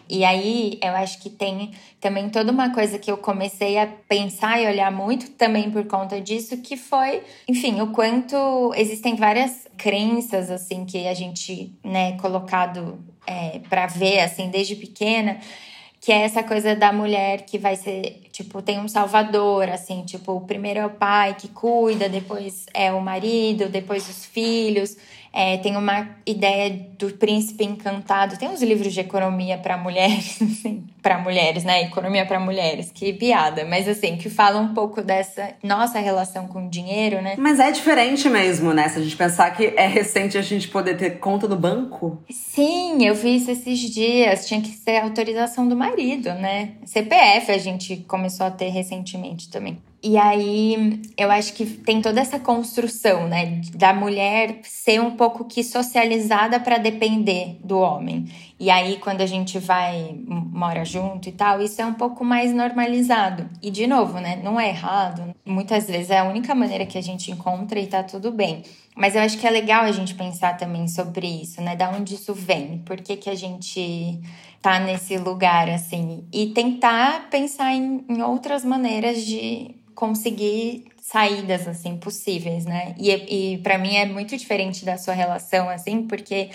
E 0.07 0.26
aí 0.26 0.79
eu 0.83 0.91
acho 0.91 1.18
que 1.22 1.31
tem 1.31 1.70
também 1.99 2.29
toda 2.29 2.53
uma 2.53 2.74
coisa 2.74 2.99
que 2.99 3.11
eu 3.11 3.16
comecei 3.16 3.79
a 3.79 3.87
pensar 3.87 4.61
e 4.61 4.66
olhar 4.66 4.93
muito 4.93 5.31
também 5.31 5.70
por 5.70 5.87
conta 5.87 6.20
disso, 6.20 6.59
que 6.59 6.76
foi, 6.76 7.22
enfim, 7.49 7.81
o 7.81 7.87
quanto 7.87 8.74
existem 8.76 9.16
várias 9.16 9.66
crenças 9.79 10.51
assim 10.51 10.85
que 10.85 11.09
a 11.09 11.14
gente, 11.14 11.72
né, 11.83 12.18
colocado 12.18 13.03
é, 13.26 13.61
para 13.68 13.87
ver 13.87 14.20
assim 14.20 14.51
desde 14.51 14.76
pequena 14.76 15.41
que 16.01 16.12
é 16.12 16.22
essa 16.22 16.42
coisa 16.42 16.76
da 16.76 16.92
mulher 16.92 17.42
que 17.42 17.59
vai 17.59 17.74
ser, 17.74 18.22
tipo, 18.30 18.62
tem 18.62 18.78
um 18.78 18.88
salvador, 18.88 19.68
assim, 19.68 20.03
tipo, 20.05 20.40
primeiro 20.42 20.80
é 20.80 20.86
o 20.86 20.90
pai 20.90 21.34
que 21.34 21.49
cuida, 21.49 22.09
depois 22.09 22.66
é 22.72 22.92
o 22.92 23.01
marido, 23.01 23.68
depois 23.68 24.09
os 24.09 24.24
filhos. 24.24 24.96
É, 25.33 25.57
tem 25.59 25.76
uma 25.76 26.09
ideia 26.26 26.89
do 26.99 27.11
príncipe 27.12 27.64
encantado. 27.64 28.37
Tem 28.37 28.49
uns 28.49 28.62
livros 28.62 28.93
de 28.93 29.01
economia 29.01 29.59
para 29.59 29.76
mulheres, 29.76 30.41
assim, 30.43 30.85
para 31.03 31.18
mulheres, 31.18 31.64
né? 31.64 31.83
Economia 31.83 32.26
para 32.26 32.41
mulheres, 32.41 32.91
que 32.93 33.12
piada, 33.12 33.64
mas 33.64 33.89
assim, 33.89 34.16
que 34.16 34.29
fala 34.29 34.59
um 34.61 34.74
pouco 34.74 35.03
dessa 35.03 35.55
nossa 35.62 35.99
relação 35.99 36.49
com 36.49 36.66
o 36.66 36.70
dinheiro, 36.70 37.22
né? 37.22 37.35
Mas 37.39 37.61
é 37.61 37.70
diferente 37.70 38.29
mesmo, 38.29 38.72
né? 38.72 38.89
Se 38.89 38.99
a 38.99 39.03
gente 39.03 39.16
pensar 39.16 39.51
que 39.51 39.72
é 39.76 39.87
recente 39.87 40.37
a 40.37 40.43
gente 40.43 40.68
poder 40.68 40.97
ter 40.97 41.18
conta 41.18 41.47
no 41.47 41.57
banco. 41.57 42.18
Sim, 42.31 43.05
eu 43.07 43.14
vi 43.14 43.37
isso 43.37 43.51
esses 43.51 43.79
dias. 43.79 44.47
Tinha 44.47 44.61
que 44.61 44.70
ser 44.70 44.99
autorização 44.99 45.68
do 45.68 45.76
marido, 45.76 46.33
né? 46.35 46.72
CPF 46.85 47.53
a 47.53 47.59
gente 47.59 47.97
começou 48.09 48.47
a 48.47 48.51
ter 48.51 48.68
recentemente 48.68 49.51
também. 49.51 49.79
E 50.09 50.16
aí, 50.16 51.02
eu 51.18 51.30
acho 51.30 51.52
que 51.52 51.66
tem 51.66 52.00
toda 52.00 52.18
essa 52.18 52.40
construção, 52.40 53.28
né, 53.28 53.61
da 53.74 53.92
mulher 53.92 54.61
ser 54.62 55.02
um 55.02 55.11
pouco 55.11 55.44
que 55.44 55.62
socializada 55.62 56.59
para 56.59 56.78
depender 56.78 57.59
do 57.62 57.78
homem. 57.78 58.26
E 58.59 58.70
aí, 58.70 58.96
quando 58.96 59.20
a 59.20 59.26
gente 59.26 59.59
vai 59.59 60.18
mora 60.26 60.82
junto 60.82 61.28
e 61.28 61.32
tal, 61.32 61.61
isso 61.61 61.82
é 61.82 61.84
um 61.84 61.92
pouco 61.92 62.24
mais 62.24 62.54
normalizado. 62.54 63.50
E 63.62 63.70
de 63.70 63.86
novo, 63.86 64.18
né, 64.18 64.40
não 64.42 64.59
é 64.59 64.70
errado. 64.70 65.34
Muitas 65.44 65.86
vezes 65.86 66.09
é 66.09 66.20
a 66.20 66.24
única 66.24 66.54
maneira 66.54 66.86
que 66.86 66.96
a 66.96 67.02
gente 67.02 67.30
encontra 67.30 67.78
e 67.78 67.86
tá 67.86 68.02
tudo 68.02 68.32
bem. 68.32 68.62
Mas 68.96 69.14
eu 69.14 69.20
acho 69.20 69.36
que 69.36 69.46
é 69.46 69.50
legal 69.50 69.84
a 69.84 69.92
gente 69.92 70.14
pensar 70.14 70.56
também 70.56 70.88
sobre 70.88 71.26
isso, 71.26 71.61
né? 71.61 71.76
Da 71.76 71.90
onde 71.90 72.14
isso 72.14 72.32
vem? 72.32 72.78
Por 72.78 72.96
que, 72.96 73.14
que 73.14 73.28
a 73.28 73.34
gente 73.34 74.18
tá 74.62 74.80
nesse 74.80 75.18
lugar 75.18 75.68
assim? 75.68 76.24
E 76.32 76.46
tentar 76.46 77.28
pensar 77.28 77.74
em, 77.74 78.04
em 78.09 78.22
outras 78.22 78.64
maneiras 78.64 79.22
de 79.22 79.78
conseguir 79.99 80.84
saídas 81.03 81.66
assim 81.66 81.96
possíveis, 81.96 82.64
né? 82.64 82.94
E, 82.96 83.11
e 83.55 83.59
para 83.59 83.76
mim 83.76 83.96
é 83.96 84.07
muito 84.07 84.36
diferente 84.36 84.84
da 84.84 84.96
sua 84.96 85.12
relação 85.12 85.68
assim, 85.68 86.07
porque 86.07 86.51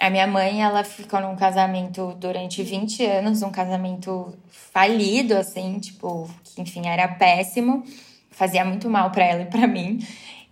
a 0.00 0.08
minha 0.08 0.26
mãe, 0.26 0.62
ela 0.62 0.82
ficou 0.82 1.20
num 1.20 1.36
casamento 1.36 2.14
durante 2.18 2.62
20 2.62 3.04
anos, 3.04 3.42
um 3.42 3.50
casamento 3.50 4.34
falido 4.48 5.36
assim, 5.36 5.78
tipo, 5.78 6.30
que 6.42 6.62
enfim, 6.62 6.86
era 6.86 7.06
péssimo, 7.06 7.84
fazia 8.30 8.64
muito 8.64 8.88
mal 8.88 9.10
para 9.10 9.26
ela 9.26 9.42
e 9.42 9.46
para 9.46 9.66
mim. 9.66 9.98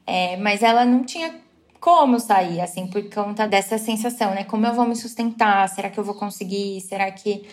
É, 0.07 0.37
mas 0.37 0.62
ela 0.62 0.84
não 0.84 1.05
tinha 1.05 1.37
como 1.80 2.20
sair, 2.20 2.61
assim, 2.61 2.87
por 2.87 3.03
conta 3.09 3.49
dessa 3.49 3.78
sensação, 3.78 4.34
né? 4.34 4.45
Como 4.45 4.66
eu 4.66 4.74
vou 4.74 4.87
me 4.87 4.95
sustentar? 4.95 5.66
Será 5.70 5.89
que 5.89 5.99
eu 5.99 6.05
vou 6.05 6.14
conseguir? 6.14 6.82
Será 6.82 7.11
que 7.11 7.47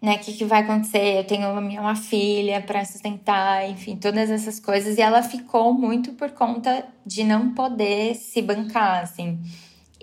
né? 0.00 0.16
O 0.16 0.18
que, 0.18 0.32
que 0.32 0.44
vai 0.44 0.62
acontecer? 0.62 1.18
Eu 1.18 1.24
tenho 1.24 1.48
uma, 1.50 1.60
uma 1.60 1.96
filha 1.96 2.60
para 2.60 2.84
sustentar, 2.84 3.68
enfim, 3.68 3.96
todas 3.96 4.30
essas 4.30 4.60
coisas. 4.60 4.98
E 4.98 5.00
ela 5.00 5.22
ficou 5.22 5.72
muito 5.72 6.12
por 6.12 6.30
conta 6.30 6.86
de 7.04 7.24
não 7.24 7.54
poder 7.54 8.14
se 8.14 8.42
bancar, 8.42 9.02
assim. 9.02 9.38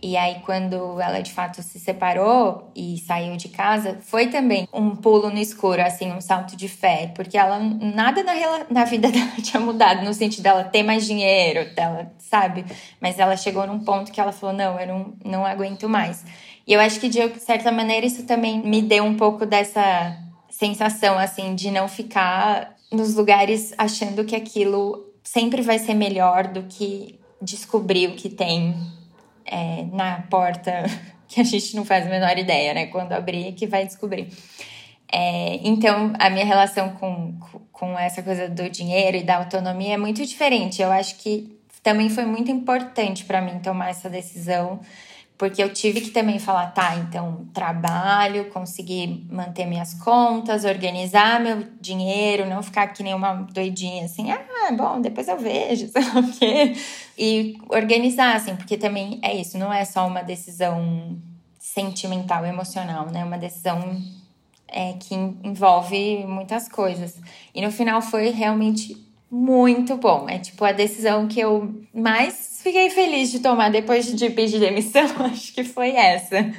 E 0.05 0.17
aí, 0.17 0.41
quando 0.45 0.99
ela 0.99 1.21
de 1.21 1.31
fato 1.31 1.63
se 1.63 1.79
separou 1.79 2.69
e 2.75 2.97
saiu 2.97 3.37
de 3.37 3.47
casa, 3.47 3.99
foi 4.01 4.27
também 4.27 4.67
um 4.73 4.97
pulo 4.97 5.29
no 5.29 5.37
escuro, 5.37 5.81
assim, 5.81 6.11
um 6.11 6.19
salto 6.19 6.57
de 6.57 6.67
fé, 6.67 7.09
porque 7.15 7.37
ela 7.37 7.57
nada 7.57 8.21
na, 8.21 8.33
na 8.69 8.83
vida 8.83 9.07
dela 9.09 9.31
tinha 9.41 9.61
mudado, 9.61 10.03
no 10.03 10.13
sentido 10.13 10.43
dela 10.43 10.65
ter 10.65 10.83
mais 10.83 11.05
dinheiro, 11.05 11.73
dela, 11.73 12.11
sabe? 12.19 12.65
Mas 12.99 13.17
ela 13.17 13.37
chegou 13.37 13.65
num 13.65 13.79
ponto 13.79 14.11
que 14.11 14.19
ela 14.19 14.33
falou: 14.33 14.53
não, 14.53 14.77
eu 14.77 14.87
não, 14.87 15.13
não 15.23 15.45
aguento 15.45 15.87
mais. 15.87 16.25
E 16.65 16.73
eu 16.73 16.79
acho 16.79 16.99
que 16.99 17.09
de 17.09 17.19
certa 17.39 17.71
maneira 17.71 18.05
isso 18.05 18.23
também 18.23 18.59
me 18.61 18.81
deu 18.81 19.03
um 19.03 19.15
pouco 19.15 19.45
dessa 19.45 20.17
sensação 20.49 21.17
assim 21.17 21.55
de 21.55 21.71
não 21.71 21.87
ficar 21.87 22.75
nos 22.91 23.15
lugares 23.15 23.73
achando 23.77 24.23
que 24.23 24.35
aquilo 24.35 25.11
sempre 25.23 25.61
vai 25.61 25.79
ser 25.79 25.93
melhor 25.93 26.47
do 26.47 26.63
que 26.63 27.19
descobrir 27.41 28.07
o 28.07 28.15
que 28.15 28.29
tem 28.29 28.75
é, 29.45 29.83
na 29.91 30.21
porta 30.29 30.83
que 31.27 31.41
a 31.41 31.43
gente 31.43 31.75
não 31.75 31.83
faz 31.83 32.05
a 32.05 32.09
menor 32.09 32.37
ideia, 32.37 32.73
né? 32.73 32.85
Quando 32.87 33.13
abrir 33.13 33.53
que 33.53 33.65
vai 33.67 33.85
descobrir. 33.85 34.27
É, 35.11 35.59
então, 35.63 36.13
a 36.17 36.29
minha 36.29 36.45
relação 36.45 36.91
com, 36.91 37.37
com 37.71 37.97
essa 37.99 38.23
coisa 38.23 38.49
do 38.49 38.69
dinheiro 38.69 39.17
e 39.17 39.23
da 39.23 39.37
autonomia 39.37 39.93
é 39.93 39.97
muito 39.97 40.25
diferente. 40.25 40.81
Eu 40.81 40.91
acho 40.91 41.17
que 41.17 41.55
também 41.81 42.09
foi 42.09 42.25
muito 42.25 42.49
importante 42.49 43.25
para 43.25 43.41
mim 43.41 43.59
tomar 43.59 43.89
essa 43.89 44.09
decisão 44.09 44.79
porque 45.43 45.61
eu 45.61 45.73
tive 45.73 45.99
que 45.99 46.09
também 46.09 46.39
falar, 46.39 46.67
tá, 46.67 46.95
então 46.95 47.45
trabalho, 47.53 48.49
conseguir 48.49 49.27
manter 49.29 49.65
minhas 49.65 49.93
contas, 49.93 50.63
organizar 50.63 51.37
meu 51.37 51.65
dinheiro, 51.81 52.45
não 52.45 52.63
ficar 52.63 52.87
que 52.87 53.03
nem 53.03 53.13
uma 53.13 53.33
doidinha 53.51 54.05
assim, 54.05 54.31
ah, 54.31 54.71
bom, 54.71 55.01
depois 55.01 55.27
eu 55.27 55.37
vejo, 55.37 55.89
sei 55.91 56.01
lá 56.01 56.19
o 56.21 56.31
quê. 56.31 56.73
E 57.17 57.57
organizar, 57.67 58.37
assim, 58.37 58.55
porque 58.55 58.77
também 58.77 59.19
é 59.21 59.35
isso, 59.35 59.57
não 59.57 59.73
é 59.73 59.83
só 59.83 60.07
uma 60.07 60.21
decisão 60.21 61.19
sentimental, 61.59 62.45
emocional, 62.45 63.07
né? 63.07 63.25
Uma 63.25 63.37
decisão 63.37 64.01
é, 64.69 64.93
que 64.93 65.13
envolve 65.13 66.23
muitas 66.25 66.69
coisas. 66.69 67.19
E 67.53 67.61
no 67.61 67.69
final 67.69 68.01
foi 68.01 68.29
realmente 68.29 68.95
muito 69.29 69.97
bom. 69.97 70.29
É 70.29 70.39
tipo 70.39 70.63
a 70.63 70.71
decisão 70.71 71.27
que 71.27 71.41
eu 71.41 71.83
mais 71.93 72.52
fiquei 72.63 72.89
feliz 72.89 73.29
de 73.29 73.39
tomar 73.39 73.69
depois 73.69 74.05
de 74.15 74.29
pedir 74.29 74.59
demissão, 74.59 75.05
acho 75.25 75.53
que 75.53 75.63
foi 75.63 75.91
essa. 75.91 76.49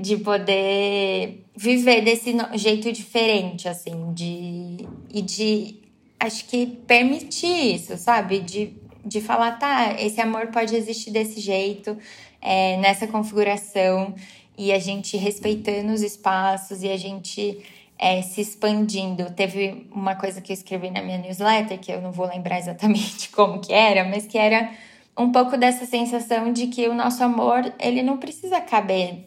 de 0.00 0.18
poder 0.18 1.44
viver 1.56 2.02
desse 2.02 2.36
jeito 2.54 2.92
diferente, 2.92 3.68
assim, 3.68 4.12
de 4.12 4.86
e 5.12 5.20
de 5.20 5.76
acho 6.20 6.44
que 6.46 6.66
permitir 6.66 7.74
isso, 7.74 7.96
sabe? 7.96 8.40
De, 8.40 8.72
de 9.04 9.20
falar, 9.20 9.52
tá, 9.52 9.96
esse 9.98 10.20
amor 10.20 10.48
pode 10.48 10.76
existir 10.76 11.10
desse 11.10 11.40
jeito, 11.40 11.96
é, 12.40 12.76
nessa 12.76 13.06
configuração, 13.06 14.14
e 14.56 14.72
a 14.72 14.78
gente 14.78 15.16
respeitando 15.16 15.92
os 15.92 16.02
espaços 16.02 16.82
e 16.82 16.88
a 16.90 16.96
gente 16.96 17.58
é, 17.98 18.20
se 18.22 18.40
expandindo. 18.40 19.30
Teve 19.30 19.86
uma 19.90 20.14
coisa 20.16 20.40
que 20.40 20.52
eu 20.52 20.54
escrevi 20.54 20.90
na 20.90 21.02
minha 21.02 21.18
newsletter, 21.18 21.78
que 21.78 21.90
eu 21.90 22.02
não 22.02 22.12
vou 22.12 22.26
lembrar 22.26 22.58
exatamente 22.58 23.30
como 23.34 23.60
que 23.60 23.72
era, 23.72 24.04
mas 24.04 24.26
que 24.26 24.36
era 24.36 24.70
um 25.18 25.32
pouco 25.32 25.56
dessa 25.56 25.84
sensação 25.84 26.52
de 26.52 26.68
que 26.68 26.86
o 26.88 26.94
nosso 26.94 27.22
amor, 27.24 27.74
ele 27.80 28.02
não 28.02 28.16
precisa 28.16 28.60
caber 28.60 29.26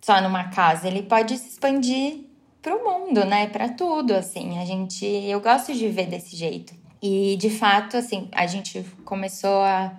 só 0.00 0.20
numa 0.20 0.44
casa, 0.44 0.86
ele 0.86 1.02
pode 1.02 1.36
se 1.36 1.48
expandir 1.48 2.20
para 2.62 2.76
o 2.76 2.84
mundo, 2.84 3.24
né? 3.24 3.48
Para 3.48 3.68
tudo, 3.68 4.14
assim. 4.14 4.58
A 4.58 4.64
gente, 4.64 5.04
eu 5.04 5.40
gosto 5.40 5.74
de 5.74 5.88
ver 5.88 6.06
desse 6.06 6.36
jeito. 6.36 6.72
E 7.02 7.36
de 7.36 7.50
fato, 7.50 7.96
assim, 7.96 8.28
a 8.30 8.46
gente 8.46 8.84
começou 9.04 9.62
a 9.62 9.92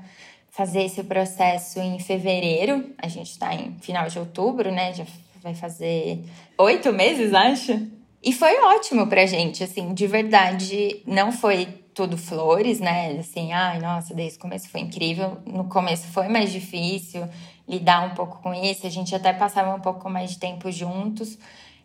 fazer 0.50 0.84
esse 0.84 1.04
processo 1.04 1.80
em 1.80 2.00
fevereiro. 2.00 2.92
A 2.98 3.10
gente 3.10 3.32
está 3.32 3.54
em 3.54 3.76
final 3.82 4.08
de 4.08 4.18
outubro, 4.18 4.72
né? 4.72 4.94
Já 4.94 5.06
vai 5.42 5.54
fazer 5.54 6.24
oito 6.58 6.94
meses, 6.94 7.34
acho. 7.34 7.86
E 8.24 8.32
foi 8.32 8.58
ótimo 8.62 9.08
pra 9.08 9.26
gente, 9.26 9.62
assim, 9.62 9.94
de 9.94 10.08
verdade. 10.08 11.02
Não 11.06 11.34
foi 11.34 11.83
tudo 11.94 12.18
flores, 12.18 12.80
né? 12.80 13.18
Assim, 13.20 13.54
ai, 13.54 13.80
nossa, 13.80 14.14
desde 14.14 14.38
o 14.38 14.42
começo 14.42 14.70
foi 14.70 14.82
incrível. 14.82 15.38
No 15.46 15.66
começo 15.66 16.08
foi 16.08 16.28
mais 16.28 16.52
difícil 16.52 17.28
lidar 17.68 18.02
um 18.06 18.14
pouco 18.14 18.42
com 18.42 18.54
isso. 18.54 18.86
A 18.86 18.90
gente 18.90 19.14
até 19.16 19.32
passava 19.32 19.76
um 19.76 19.80
pouco 19.80 20.10
mais 20.10 20.32
de 20.32 20.40
tempo 20.40 20.72
juntos. 20.72 21.38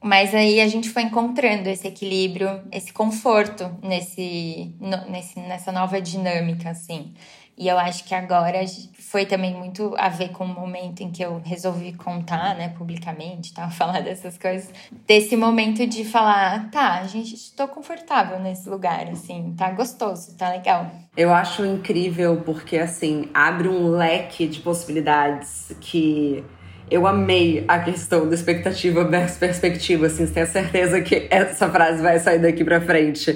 Mas 0.02 0.32
aí 0.34 0.60
a 0.60 0.68
gente 0.68 0.88
foi 0.90 1.02
encontrando 1.02 1.68
esse 1.68 1.86
equilíbrio, 1.88 2.62
esse 2.70 2.92
conforto 2.92 3.68
nesse, 3.82 4.72
nesse, 5.08 5.40
nessa 5.40 5.72
nova 5.72 6.00
dinâmica, 6.00 6.70
assim. 6.70 7.12
E 7.58 7.66
eu 7.66 7.76
acho 7.76 8.04
que 8.04 8.14
agora 8.14 8.60
foi 9.00 9.26
também 9.26 9.52
muito 9.52 9.92
a 9.98 10.08
ver 10.08 10.28
com 10.28 10.44
o 10.44 10.48
momento 10.48 11.02
em 11.02 11.10
que 11.10 11.20
eu 11.20 11.42
resolvi 11.44 11.92
contar, 11.92 12.54
né, 12.54 12.68
publicamente, 12.78 13.52
tá, 13.52 13.68
falar 13.72 14.00
dessas 14.00 14.38
coisas. 14.38 14.70
Desse 15.08 15.36
momento 15.36 15.84
de 15.84 16.04
falar, 16.04 16.70
tá, 16.70 17.02
gente 17.02 17.34
estou 17.34 17.66
confortável 17.66 18.38
nesse 18.38 18.68
lugar, 18.68 19.08
assim, 19.08 19.54
tá 19.58 19.72
gostoso, 19.72 20.36
tá 20.36 20.50
legal. 20.50 20.88
Eu 21.16 21.34
acho 21.34 21.64
incrível 21.64 22.42
porque 22.44 22.78
assim, 22.78 23.28
abre 23.34 23.66
um 23.66 23.90
leque 23.90 24.46
de 24.46 24.60
possibilidades 24.60 25.74
que 25.80 26.44
eu 26.88 27.08
amei 27.08 27.64
a 27.66 27.80
questão 27.80 28.28
da 28.28 28.34
expectativa 28.36 29.02
versus 29.04 29.36
perspectiva, 29.36 30.06
assim, 30.06 30.22
a 30.22 30.46
certeza 30.46 31.00
que 31.00 31.26
essa 31.28 31.68
frase 31.68 32.00
vai 32.00 32.20
sair 32.20 32.38
daqui 32.38 32.64
pra 32.64 32.80
frente. 32.80 33.30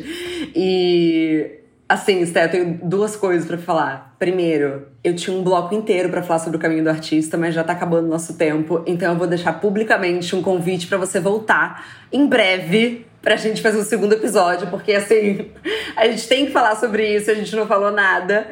E 0.54 1.61
Assim, 1.92 2.24
Sté, 2.24 2.46
eu 2.46 2.50
tenho 2.50 2.80
duas 2.82 3.14
coisas 3.16 3.46
para 3.46 3.58
falar. 3.58 4.16
Primeiro, 4.18 4.86
eu 5.04 5.14
tinha 5.14 5.36
um 5.36 5.42
bloco 5.42 5.74
inteiro 5.74 6.08
para 6.08 6.22
falar 6.22 6.38
sobre 6.38 6.56
o 6.56 6.58
caminho 6.58 6.82
do 6.82 6.88
artista, 6.88 7.36
mas 7.36 7.54
já 7.54 7.62
tá 7.62 7.74
acabando 7.74 8.06
o 8.06 8.08
nosso 8.08 8.32
tempo, 8.38 8.82
então 8.86 9.12
eu 9.12 9.18
vou 9.18 9.26
deixar 9.26 9.60
publicamente 9.60 10.34
um 10.34 10.40
convite 10.40 10.86
para 10.86 10.96
você 10.96 11.20
voltar 11.20 11.84
em 12.10 12.26
breve 12.26 13.04
pra 13.20 13.36
gente 13.36 13.60
fazer 13.60 13.76
o 13.76 13.82
um 13.82 13.84
segundo 13.84 14.14
episódio, 14.14 14.68
porque 14.68 14.94
assim, 14.94 15.50
a 15.94 16.08
gente 16.08 16.26
tem 16.26 16.46
que 16.46 16.50
falar 16.50 16.76
sobre 16.76 17.14
isso, 17.14 17.30
a 17.30 17.34
gente 17.34 17.54
não 17.54 17.66
falou 17.66 17.90
nada. 17.90 18.46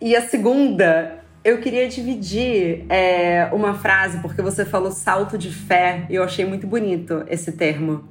E 0.00 0.16
a 0.16 0.22
segunda, 0.22 1.20
eu 1.44 1.58
queria 1.58 1.86
dividir 1.86 2.84
é, 2.88 3.48
uma 3.52 3.74
frase, 3.74 4.18
porque 4.18 4.42
você 4.42 4.64
falou 4.64 4.90
salto 4.90 5.38
de 5.38 5.54
fé, 5.54 6.04
e 6.10 6.16
eu 6.16 6.24
achei 6.24 6.44
muito 6.44 6.66
bonito 6.66 7.22
esse 7.28 7.52
termo. 7.52 8.08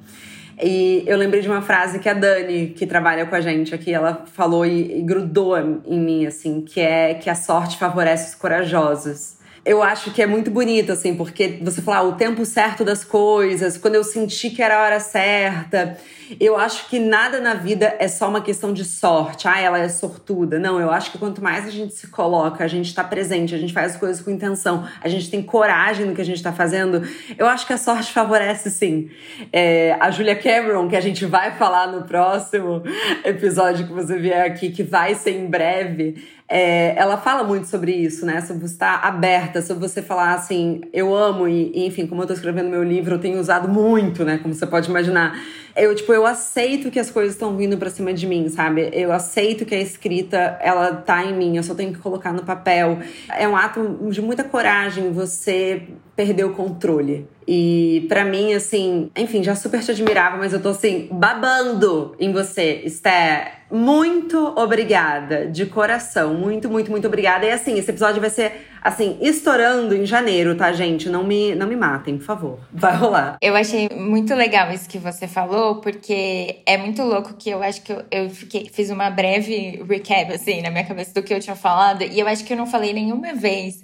E 0.64 1.04
eu 1.08 1.18
lembrei 1.18 1.42
de 1.42 1.48
uma 1.48 1.62
frase 1.62 2.00
que 2.00 2.08
a 2.08 2.14
Dani, 2.14 2.68
que 2.68 2.86
trabalha 2.86 3.26
com 3.26 3.36
a 3.36 3.42
gente 3.42 3.74
aqui, 3.74 3.94
ela 3.94 4.26
falou 4.34 4.66
e, 4.66 5.00
e 5.00 5.02
grudou 5.02 5.58
em 5.58 6.00
mim, 6.00 6.26
assim, 6.26 6.62
que 6.62 6.80
é 6.80 7.14
que 7.16 7.30
a 7.30 7.36
sorte 7.36 7.78
favorece 7.78 8.30
os 8.30 8.36
corajosos 8.36 9.41
eu 9.64 9.84
acho 9.84 10.12
que 10.12 10.22
é 10.22 10.26
muito 10.26 10.50
bonito, 10.50 10.92
assim, 10.92 11.16
porque 11.16 11.60
você 11.62 11.82
falar 11.82 12.00
ah, 12.00 12.04
o 12.04 12.14
tempo 12.14 12.44
certo 12.46 12.84
das 12.84 13.04
coisas, 13.04 13.78
quando 13.78 13.94
eu 13.94 14.04
senti 14.04 14.50
que 14.50 14.62
era 14.62 14.80
a 14.80 14.84
hora 14.84 15.00
certa. 15.00 15.98
Eu 16.40 16.58
acho 16.58 16.88
que 16.88 16.98
nada 16.98 17.42
na 17.42 17.54
vida 17.54 17.94
é 18.00 18.08
só 18.08 18.30
uma 18.30 18.42
questão 18.42 18.74
de 18.74 18.86
sorte. 18.86 19.48
Ah, 19.48 19.60
ela 19.60 19.78
é 19.78 19.90
sortuda. 19.90 20.58
Não, 20.58 20.80
eu 20.80 20.90
acho 20.90 21.12
que 21.12 21.18
quanto 21.18 21.44
mais 21.44 21.68
a 21.68 21.70
gente 21.70 21.94
se 21.94 22.08
coloca, 22.08 22.64
a 22.64 22.68
gente 22.68 22.96
tá 22.96 23.04
presente, 23.04 23.54
a 23.54 23.58
gente 23.58 23.74
faz 23.74 23.94
as 23.94 23.98
coisas 24.00 24.22
com 24.22 24.32
intenção, 24.32 24.88
a 25.02 25.10
gente 25.10 25.30
tem 25.30 25.44
coragem 25.44 26.06
no 26.06 26.16
que 26.16 26.22
a 26.22 26.26
gente 26.26 26.42
tá 26.42 26.54
fazendo, 26.54 27.06
eu 27.38 27.46
acho 27.48 27.68
que 27.68 27.74
a 27.74 27.78
sorte 27.78 28.12
favorece 28.14 28.72
sim. 28.72 29.10
É, 29.52 29.98
a 30.00 30.10
Julia 30.10 30.36
Cameron, 30.36 30.88
que 30.88 30.96
a 30.96 31.02
gente 31.02 31.26
vai 31.26 31.52
falar 31.52 31.88
no 31.88 32.04
próximo 32.04 32.82
episódio 33.26 33.86
que 33.86 33.94
você 33.94 34.18
vier 34.18 34.46
aqui, 34.46 34.72
que 34.72 34.84
vai 34.84 35.14
ser 35.16 35.32
em 35.32 35.48
breve 35.48 36.41
é, 36.54 36.94
ela 36.98 37.16
fala 37.16 37.46
muito 37.46 37.66
sobre 37.68 37.94
isso, 37.94 38.26
né? 38.26 38.42
Sobre 38.42 38.68
você 38.68 38.74
estar 38.74 39.06
aberta, 39.06 39.62
sobre 39.62 39.88
você 39.88 40.02
falar 40.02 40.34
assim, 40.34 40.82
eu 40.92 41.16
amo, 41.16 41.48
e, 41.48 41.88
enfim, 41.88 42.06
como 42.06 42.22
eu 42.24 42.28
tô 42.28 42.34
escrevendo 42.34 42.70
meu 42.70 42.84
livro, 42.84 43.16
eu 43.16 43.20
tenho 43.20 43.40
usado 43.40 43.70
muito, 43.70 44.26
né? 44.26 44.38
Como 44.38 44.54
você 44.54 44.68
pode 44.68 44.90
imaginar. 44.90 45.34
Eu, 45.74 45.96
tipo, 45.96 46.12
eu 46.12 46.26
aceito 46.26 46.92
que 46.92 47.00
as 47.00 47.10
coisas 47.10 47.36
estão 47.36 47.56
vindo 47.56 47.78
para 47.78 47.90
cima 47.90 48.14
de 48.14 48.28
mim, 48.28 48.50
sabe? 48.50 48.90
Eu 48.92 49.14
aceito 49.14 49.66
que 49.66 49.74
a 49.74 49.80
escrita, 49.80 50.58
ela 50.60 50.94
tá 50.94 51.24
em 51.24 51.34
mim, 51.34 51.56
eu 51.56 51.64
só 51.64 51.74
tenho 51.74 51.94
que 51.94 52.00
colocar 52.00 52.34
no 52.34 52.44
papel. 52.44 53.00
É 53.30 53.48
um 53.48 53.56
ato 53.56 54.10
de 54.12 54.22
muita 54.22 54.44
coragem 54.44 55.14
você 55.14 55.84
perder 56.22 56.44
o 56.44 56.52
controle. 56.54 57.28
E 57.48 58.06
para 58.08 58.24
mim, 58.24 58.54
assim, 58.54 59.10
enfim, 59.18 59.44
já 59.44 59.56
super 59.56 59.82
te 59.82 59.90
admirava, 59.90 60.38
mas 60.38 60.54
eu 60.54 60.62
tô 60.62 60.70
assim, 60.70 61.10
babando 61.12 62.16
em 62.20 62.32
você, 62.32 62.84
Esté. 62.86 63.54
Muito 63.72 64.38
obrigada, 64.58 65.48
de 65.48 65.66
coração. 65.66 66.34
Muito, 66.34 66.70
muito, 66.70 66.92
muito 66.92 67.08
obrigada. 67.08 67.46
E 67.46 67.52
assim, 67.52 67.78
esse 67.80 67.90
episódio 67.90 68.20
vai 68.20 68.30
ser, 68.30 68.68
assim, 68.82 69.18
estourando 69.22 69.96
em 69.96 70.06
janeiro, 70.06 70.56
tá, 70.56 70.72
gente? 70.74 71.10
Não 71.10 71.24
me, 71.24 71.56
não 71.56 71.68
me 71.68 71.76
matem, 71.76 72.18
por 72.18 72.26
favor. 72.26 72.60
Vai 72.72 72.96
rolar. 72.96 73.38
Eu 73.42 73.56
achei 73.56 73.90
muito 73.90 74.36
legal 74.36 74.72
isso 74.72 74.90
que 74.90 74.98
você 74.98 75.26
falou, 75.26 75.78
porque 75.78 76.58
é 76.66 76.78
muito 76.78 77.02
louco 77.02 77.34
que 77.34 77.50
eu 77.50 77.64
acho 77.64 77.82
que 77.82 77.94
eu, 77.94 78.04
eu 78.12 78.30
fiquei, 78.30 78.70
fiz 78.72 78.90
uma 78.90 79.10
breve 79.10 79.82
recap, 79.90 80.34
assim, 80.34 80.62
na 80.62 80.70
minha 80.70 80.86
cabeça 80.86 81.14
do 81.14 81.24
que 81.24 81.34
eu 81.34 81.40
tinha 81.40 81.56
falado. 81.56 82.04
E 82.04 82.20
eu 82.20 82.28
acho 82.28 82.44
que 82.44 82.52
eu 82.52 82.58
não 82.58 82.68
falei 82.68 82.92
nenhuma 82.92 83.34
vez 83.34 83.82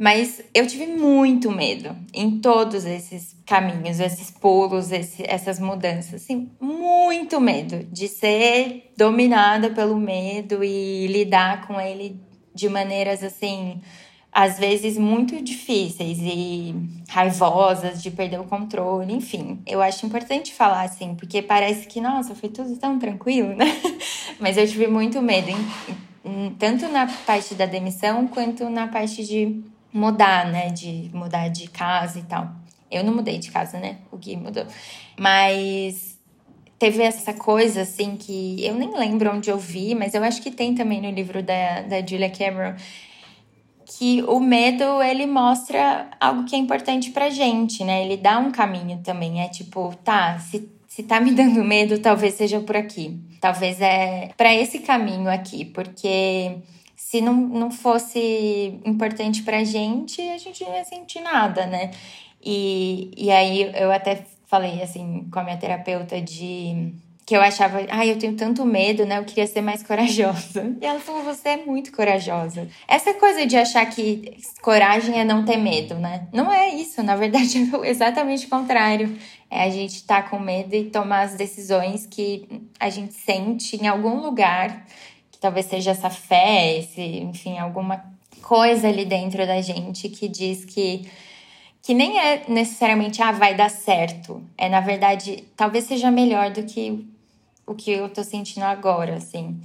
mas 0.00 0.40
eu 0.54 0.66
tive 0.66 0.86
muito 0.86 1.50
medo 1.52 1.94
em 2.14 2.40
todos 2.40 2.86
esses 2.86 3.36
caminhos, 3.44 4.00
esses 4.00 4.30
pulos, 4.30 4.90
esse, 4.90 5.22
essas 5.28 5.60
mudanças. 5.60 6.22
Assim, 6.22 6.50
muito 6.58 7.38
medo 7.38 7.84
de 7.84 8.08
ser 8.08 8.94
dominada 8.96 9.68
pelo 9.68 9.98
medo 9.98 10.64
e 10.64 11.06
lidar 11.06 11.66
com 11.66 11.78
ele 11.78 12.18
de 12.54 12.66
maneiras 12.66 13.22
assim, 13.22 13.78
às 14.32 14.58
vezes 14.58 14.96
muito 14.96 15.38
difíceis 15.42 16.16
e 16.18 16.74
raivosas, 17.10 18.02
de 18.02 18.10
perder 18.10 18.40
o 18.40 18.44
controle, 18.44 19.12
enfim. 19.12 19.60
Eu 19.66 19.82
acho 19.82 20.06
importante 20.06 20.54
falar 20.54 20.84
assim, 20.84 21.14
porque 21.14 21.42
parece 21.42 21.86
que, 21.86 22.00
nossa, 22.00 22.34
foi 22.34 22.48
tudo 22.48 22.74
tão 22.78 22.98
tranquilo, 22.98 23.54
né? 23.54 23.66
Mas 24.40 24.56
eu 24.56 24.66
tive 24.66 24.86
muito 24.86 25.20
medo, 25.20 25.52
tanto 26.58 26.88
na 26.88 27.06
parte 27.26 27.54
da 27.54 27.66
demissão 27.66 28.26
quanto 28.26 28.70
na 28.70 28.88
parte 28.88 29.22
de 29.26 29.62
mudar, 29.92 30.46
né? 30.46 30.70
De 30.70 31.10
mudar 31.12 31.48
de 31.48 31.68
casa 31.68 32.18
e 32.18 32.22
tal. 32.22 32.50
Eu 32.90 33.04
não 33.04 33.14
mudei 33.14 33.38
de 33.38 33.50
casa, 33.50 33.78
né? 33.78 33.98
O 34.10 34.16
Gui 34.16 34.36
mudou. 34.36 34.66
Mas 35.18 36.18
teve 36.78 37.02
essa 37.02 37.34
coisa, 37.34 37.82
assim, 37.82 38.16
que 38.16 38.64
eu 38.64 38.74
nem 38.74 38.96
lembro 38.96 39.30
onde 39.30 39.50
eu 39.50 39.58
vi, 39.58 39.94
mas 39.94 40.14
eu 40.14 40.24
acho 40.24 40.40
que 40.40 40.50
tem 40.50 40.74
também 40.74 41.00
no 41.00 41.10
livro 41.10 41.42
da, 41.42 41.82
da 41.82 42.04
Julia 42.04 42.30
Cameron, 42.30 42.74
que 43.84 44.22
o 44.22 44.40
medo, 44.40 45.02
ele 45.02 45.26
mostra 45.26 46.08
algo 46.18 46.44
que 46.44 46.56
é 46.56 46.58
importante 46.58 47.10
pra 47.10 47.28
gente, 47.28 47.84
né? 47.84 48.04
Ele 48.04 48.16
dá 48.16 48.38
um 48.38 48.50
caminho 48.50 48.98
também. 49.04 49.42
É 49.42 49.48
tipo, 49.48 49.94
tá, 50.02 50.38
se, 50.38 50.70
se 50.88 51.02
tá 51.02 51.20
me 51.20 51.32
dando 51.32 51.62
medo, 51.62 51.98
talvez 51.98 52.34
seja 52.34 52.60
por 52.60 52.76
aqui. 52.76 53.20
Talvez 53.40 53.80
é 53.80 54.30
para 54.36 54.54
esse 54.54 54.78
caminho 54.78 55.28
aqui, 55.28 55.64
porque 55.64 56.56
se 57.10 57.20
não, 57.20 57.34
não 57.34 57.72
fosse 57.72 58.80
importante 58.84 59.42
pra 59.42 59.64
gente, 59.64 60.22
a 60.22 60.38
gente 60.38 60.62
não 60.62 60.76
ia 60.76 60.84
sentir 60.84 61.20
nada, 61.20 61.66
né? 61.66 61.90
E, 62.40 63.10
e 63.16 63.32
aí 63.32 63.68
eu 63.74 63.90
até 63.90 64.24
falei 64.46 64.80
assim 64.80 65.28
com 65.28 65.40
a 65.40 65.42
minha 65.42 65.56
terapeuta 65.56 66.20
de 66.20 66.94
que 67.26 67.36
eu 67.36 67.40
achava, 67.40 67.78
ai, 67.78 67.88
ah, 67.90 68.06
eu 68.06 68.16
tenho 68.16 68.36
tanto 68.36 68.64
medo, 68.64 69.04
né? 69.04 69.18
Eu 69.18 69.24
queria 69.24 69.46
ser 69.48 69.60
mais 69.60 69.82
corajosa. 69.82 70.76
E 70.80 70.86
ela 70.86 71.00
falou: 71.00 71.24
você 71.24 71.48
é 71.48 71.56
muito 71.56 71.90
corajosa. 71.90 72.68
Essa 72.86 73.12
coisa 73.14 73.44
de 73.44 73.56
achar 73.56 73.86
que 73.86 74.36
coragem 74.62 75.18
é 75.18 75.24
não 75.24 75.44
ter 75.44 75.56
medo, 75.56 75.96
né? 75.96 76.28
Não 76.32 76.52
é 76.52 76.68
isso, 76.68 77.02
na 77.02 77.16
verdade 77.16 77.58
é 77.58 77.86
exatamente 77.90 78.46
o 78.46 78.48
contrário. 78.48 79.18
É 79.50 79.64
a 79.64 79.70
gente 79.70 79.96
estar 79.96 80.22
tá 80.22 80.28
com 80.28 80.38
medo 80.38 80.76
e 80.76 80.84
tomar 80.84 81.22
as 81.22 81.34
decisões 81.34 82.06
que 82.06 82.46
a 82.78 82.88
gente 82.88 83.14
sente 83.14 83.74
em 83.74 83.88
algum 83.88 84.20
lugar 84.20 84.86
talvez 85.40 85.66
seja 85.66 85.92
essa 85.92 86.10
fé, 86.10 86.78
esse, 86.78 87.00
enfim, 87.00 87.58
alguma 87.58 88.04
coisa 88.42 88.88
ali 88.88 89.04
dentro 89.04 89.46
da 89.46 89.60
gente 89.60 90.08
que 90.08 90.28
diz 90.28 90.64
que 90.64 91.08
que 91.82 91.94
nem 91.94 92.18
é 92.18 92.44
necessariamente, 92.46 93.22
ah, 93.22 93.32
vai 93.32 93.54
dar 93.54 93.70
certo. 93.70 94.42
É, 94.56 94.68
na 94.68 94.80
verdade, 94.80 95.44
talvez 95.56 95.84
seja 95.84 96.10
melhor 96.10 96.50
do 96.50 96.62
que 96.64 97.06
o 97.66 97.74
que 97.74 97.90
eu 97.90 98.08
tô 98.08 98.22
sentindo 98.22 98.64
agora, 98.64 99.16
assim. 99.16 99.60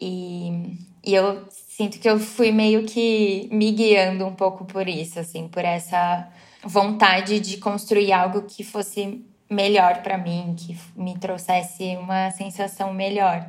E, 0.00 0.76
e 1.04 1.14
eu 1.14 1.44
sinto 1.50 1.98
que 1.98 2.08
eu 2.08 2.18
fui 2.20 2.52
meio 2.52 2.84
que 2.84 3.48
me 3.50 3.72
guiando 3.72 4.24
um 4.26 4.34
pouco 4.34 4.64
por 4.64 4.86
isso, 4.86 5.18
assim, 5.18 5.48
por 5.48 5.64
essa 5.64 6.28
vontade 6.62 7.40
de 7.40 7.56
construir 7.58 8.12
algo 8.12 8.42
que 8.42 8.62
fosse 8.62 9.24
melhor 9.50 10.02
para 10.02 10.18
mim, 10.18 10.54
que 10.56 10.76
me 10.96 11.18
trouxesse 11.18 11.96
uma 11.96 12.30
sensação 12.30 12.92
melhor. 12.92 13.46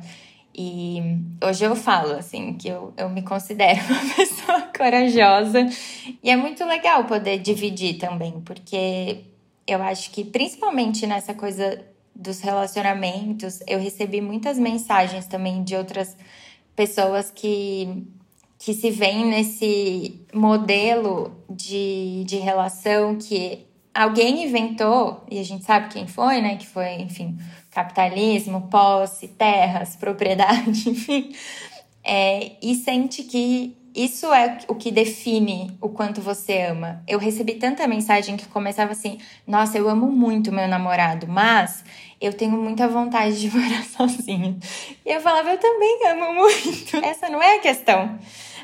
E 0.60 1.00
hoje 1.40 1.64
eu 1.64 1.76
falo, 1.76 2.14
assim, 2.14 2.54
que 2.54 2.66
eu, 2.66 2.92
eu 2.96 3.08
me 3.08 3.22
considero 3.22 3.78
uma 3.88 4.14
pessoa 4.16 4.62
corajosa. 4.76 5.64
E 6.20 6.28
é 6.28 6.36
muito 6.36 6.64
legal 6.64 7.04
poder 7.04 7.38
dividir 7.38 7.96
também, 7.96 8.40
porque 8.40 9.20
eu 9.64 9.80
acho 9.80 10.10
que, 10.10 10.24
principalmente 10.24 11.06
nessa 11.06 11.32
coisa 11.32 11.80
dos 12.12 12.40
relacionamentos, 12.40 13.60
eu 13.68 13.78
recebi 13.78 14.20
muitas 14.20 14.58
mensagens 14.58 15.28
também 15.28 15.62
de 15.62 15.76
outras 15.76 16.16
pessoas 16.74 17.30
que, 17.30 18.04
que 18.58 18.74
se 18.74 18.90
veem 18.90 19.26
nesse 19.26 20.20
modelo 20.34 21.40
de, 21.48 22.24
de 22.26 22.38
relação 22.38 23.14
que 23.14 23.64
alguém 23.94 24.44
inventou, 24.44 25.24
e 25.30 25.38
a 25.38 25.44
gente 25.44 25.64
sabe 25.64 25.88
quem 25.88 26.08
foi, 26.08 26.40
né? 26.40 26.56
Que 26.56 26.66
foi, 26.66 26.94
enfim, 26.94 27.38
capitalismo, 27.78 28.68
posse, 28.68 29.28
terras, 29.28 29.94
propriedade, 29.94 30.90
enfim. 30.90 31.32
É, 32.02 32.52
e 32.60 32.74
sente 32.74 33.22
que 33.22 33.76
isso 33.94 34.32
é 34.32 34.58
o 34.66 34.74
que 34.74 34.90
define 34.90 35.76
o 35.80 35.88
quanto 35.88 36.20
você 36.20 36.62
ama. 36.62 37.02
Eu 37.06 37.18
recebi 37.18 37.54
tanta 37.54 37.86
mensagem 37.86 38.36
que 38.36 38.46
começava 38.48 38.92
assim: 38.92 39.18
Nossa, 39.46 39.78
eu 39.78 39.88
amo 39.88 40.10
muito 40.10 40.50
meu 40.50 40.66
namorado, 40.66 41.26
mas 41.28 41.84
eu 42.20 42.32
tenho 42.32 42.52
muita 42.52 42.88
vontade 42.88 43.40
de 43.40 43.50
morar 43.56 43.84
sozinha. 43.84 44.56
E 45.06 45.10
eu 45.10 45.20
falava: 45.20 45.50
Eu 45.50 45.58
também 45.58 46.00
amo 46.08 46.34
muito. 46.34 46.96
Essa 46.96 47.28
não 47.28 47.42
é 47.42 47.56
a 47.56 47.60
questão. 47.60 48.18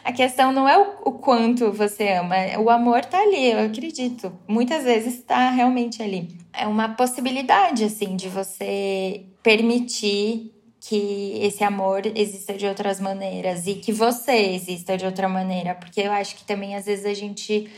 A 0.05 0.13
questão 0.13 0.53
não 0.53 0.69
é 0.69 0.77
o, 0.77 1.09
o 1.09 1.13
quanto 1.13 1.73
você 1.73 2.13
ama, 2.13 2.37
o 2.59 2.69
amor 2.69 3.05
tá 3.07 3.19
ali, 3.19 3.53
eu 3.53 3.61
acredito. 3.61 4.31
Muitas 4.47 4.85
vezes 4.85 5.15
está 5.15 5.49
realmente 5.51 6.03
ali. 6.03 6.29
É 6.53 6.67
uma 6.67 6.91
possibilidade, 6.91 7.85
assim, 7.85 8.15
de 8.15 8.29
você 8.29 9.25
permitir 9.43 10.53
que 10.79 11.39
esse 11.41 11.65
amor 11.65 12.03
exista 12.15 12.53
de 12.53 12.67
outras 12.67 13.01
maneiras 13.01 13.67
e 13.67 13.77
que 13.77 13.91
você 13.91 14.33
exista 14.55 14.99
de 14.99 15.07
outra 15.07 15.27
maneira, 15.27 15.75
porque 15.75 16.03
eu 16.03 16.13
acho 16.13 16.37
que 16.37 16.45
também 16.45 16.77
às 16.77 16.85
vezes 16.85 17.07
a 17.07 17.15
gente 17.15 17.71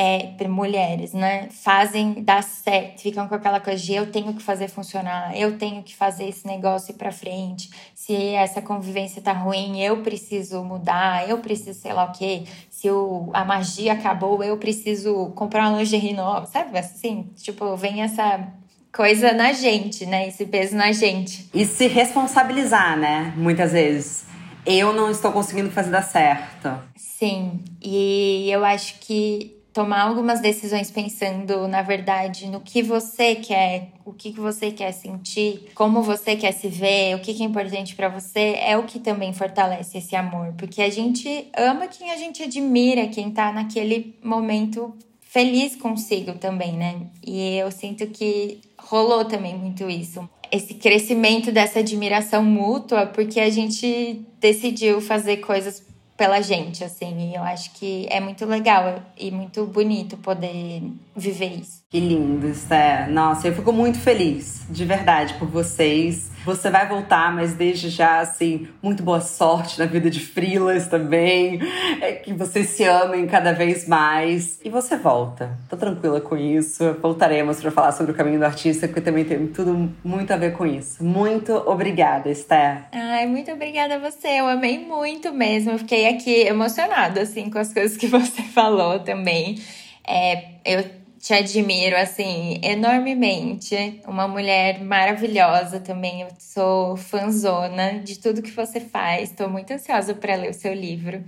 é, 0.00 0.48
mulheres, 0.48 1.12
né? 1.12 1.48
Fazem 1.50 2.22
dar 2.22 2.42
certo, 2.42 3.02
ficam 3.02 3.28
com 3.28 3.34
aquela 3.34 3.60
coisa 3.60 3.82
de 3.82 3.92
eu 3.92 4.10
tenho 4.10 4.32
que 4.32 4.42
fazer 4.42 4.68
funcionar, 4.68 5.36
eu 5.36 5.58
tenho 5.58 5.82
que 5.82 5.94
fazer 5.94 6.24
esse 6.24 6.46
negócio 6.46 6.92
ir 6.92 6.94
pra 6.94 7.12
frente. 7.12 7.68
Se 7.94 8.14
essa 8.34 8.62
convivência 8.62 9.20
tá 9.20 9.32
ruim, 9.32 9.78
eu 9.82 9.98
preciso 9.98 10.64
mudar, 10.64 11.28
eu 11.28 11.38
preciso 11.38 11.78
sei 11.78 11.92
lá 11.92 12.04
o 12.04 12.12
quê. 12.12 12.44
Se 12.70 12.90
o, 12.90 13.28
a 13.34 13.44
magia 13.44 13.92
acabou, 13.92 14.42
eu 14.42 14.56
preciso 14.56 15.32
comprar 15.34 15.68
uma 15.68 15.78
lingerie 15.78 16.14
nova, 16.14 16.46
sabe? 16.46 16.78
Assim, 16.78 17.28
tipo, 17.36 17.76
vem 17.76 18.02
essa 18.02 18.48
coisa 18.90 19.32
na 19.32 19.52
gente, 19.52 20.06
né? 20.06 20.28
Esse 20.28 20.46
peso 20.46 20.74
na 20.74 20.92
gente. 20.92 21.50
E 21.52 21.66
se 21.66 21.86
responsabilizar, 21.86 22.96
né? 22.98 23.34
Muitas 23.36 23.72
vezes. 23.72 24.24
Eu 24.64 24.94
não 24.94 25.10
estou 25.10 25.30
conseguindo 25.30 25.70
fazer 25.70 25.90
dar 25.90 26.02
certo. 26.02 26.70
Sim, 26.96 27.62
e 27.82 28.50
eu 28.50 28.64
acho 28.64 28.98
que 29.00 29.59
tomar 29.80 30.02
algumas 30.02 30.40
decisões 30.40 30.90
pensando, 30.90 31.66
na 31.66 31.80
verdade, 31.80 32.46
no 32.48 32.60
que 32.60 32.82
você 32.82 33.34
quer, 33.34 33.88
o 34.04 34.12
que 34.12 34.30
você 34.30 34.70
quer 34.70 34.92
sentir, 34.92 35.70
como 35.74 36.02
você 36.02 36.36
quer 36.36 36.52
se 36.52 36.68
ver, 36.68 37.16
o 37.16 37.20
que 37.20 37.30
é 37.30 37.46
importante 37.46 37.94
para 37.94 38.10
você, 38.10 38.56
é 38.60 38.76
o 38.76 38.82
que 38.82 38.98
também 38.98 39.32
fortalece 39.32 39.96
esse 39.96 40.14
amor. 40.14 40.52
Porque 40.58 40.82
a 40.82 40.90
gente 40.90 41.48
ama 41.56 41.86
quem 41.86 42.10
a 42.10 42.16
gente 42.18 42.42
admira, 42.42 43.08
quem 43.08 43.30
tá 43.30 43.50
naquele 43.50 44.14
momento 44.22 44.94
feliz 45.18 45.74
consigo 45.76 46.32
também, 46.34 46.74
né? 46.74 47.00
E 47.26 47.56
eu 47.56 47.70
sinto 47.70 48.06
que 48.08 48.60
rolou 48.76 49.24
também 49.24 49.56
muito 49.56 49.88
isso. 49.88 50.28
Esse 50.52 50.74
crescimento 50.74 51.50
dessa 51.50 51.78
admiração 51.78 52.44
mútua, 52.44 53.06
porque 53.06 53.40
a 53.40 53.48
gente 53.48 54.20
decidiu 54.38 55.00
fazer 55.00 55.38
coisas 55.38 55.82
pela 56.20 56.42
gente, 56.42 56.84
assim. 56.84 57.30
E 57.30 57.34
eu 57.34 57.42
acho 57.42 57.70
que 57.70 58.06
é 58.10 58.20
muito 58.20 58.44
legal 58.44 59.02
e 59.16 59.30
muito 59.30 59.64
bonito 59.64 60.18
poder 60.18 60.82
viver 61.16 61.54
isso. 61.58 61.79
Que 61.92 61.98
lindo, 61.98 62.46
Esté. 62.46 63.08
Nossa, 63.08 63.48
eu 63.48 63.52
fico 63.52 63.72
muito 63.72 63.98
feliz, 63.98 64.64
de 64.70 64.84
verdade, 64.84 65.34
por 65.34 65.48
vocês. 65.48 66.30
Você 66.44 66.70
vai 66.70 66.86
voltar, 66.86 67.34
mas 67.34 67.54
desde 67.54 67.88
já, 67.88 68.20
assim, 68.20 68.68
muito 68.80 69.02
boa 69.02 69.20
sorte 69.20 69.76
na 69.76 69.86
vida 69.86 70.08
de 70.08 70.20
Frilas 70.20 70.86
também. 70.86 71.58
É 72.00 72.12
que 72.12 72.32
vocês 72.32 72.68
se 72.68 72.84
amem 72.84 73.26
cada 73.26 73.52
vez 73.52 73.88
mais. 73.88 74.60
E 74.64 74.70
você 74.70 74.96
volta. 74.96 75.58
Tô 75.68 75.76
tranquila 75.76 76.20
com 76.20 76.36
isso. 76.36 76.94
Voltaremos 77.02 77.60
para 77.60 77.72
falar 77.72 77.90
sobre 77.90 78.12
o 78.12 78.14
caminho 78.14 78.38
do 78.38 78.44
artista, 78.44 78.86
porque 78.86 79.00
também 79.00 79.24
tem 79.24 79.48
tudo 79.48 79.92
muito 80.04 80.32
a 80.32 80.36
ver 80.36 80.52
com 80.52 80.64
isso. 80.64 81.02
Muito 81.02 81.52
obrigada, 81.66 82.30
Esté. 82.30 82.84
Ai, 82.92 83.26
muito 83.26 83.50
obrigada 83.50 83.96
a 83.96 83.98
você. 83.98 84.28
Eu 84.28 84.46
amei 84.46 84.78
muito 84.78 85.32
mesmo. 85.32 85.72
Eu 85.72 85.78
fiquei 85.80 86.06
aqui 86.06 86.42
emocionada, 86.42 87.22
assim, 87.22 87.50
com 87.50 87.58
as 87.58 87.74
coisas 87.74 87.96
que 87.96 88.06
você 88.06 88.42
falou 88.42 89.00
também. 89.00 89.60
É, 90.06 90.50
eu 90.64 90.99
te 91.20 91.34
admiro, 91.34 91.96
assim, 91.96 92.58
enormemente. 92.62 94.00
Uma 94.08 94.26
mulher 94.26 94.82
maravilhosa 94.82 95.78
também. 95.78 96.22
Eu 96.22 96.28
sou 96.38 96.96
fanzona 96.96 97.98
de 97.98 98.18
tudo 98.18 98.40
que 98.40 98.50
você 98.50 98.80
faz. 98.80 99.30
Estou 99.30 99.48
muito 99.48 99.70
ansiosa 99.70 100.14
para 100.14 100.34
ler 100.34 100.50
o 100.50 100.54
seu 100.54 100.72
livro. 100.72 101.22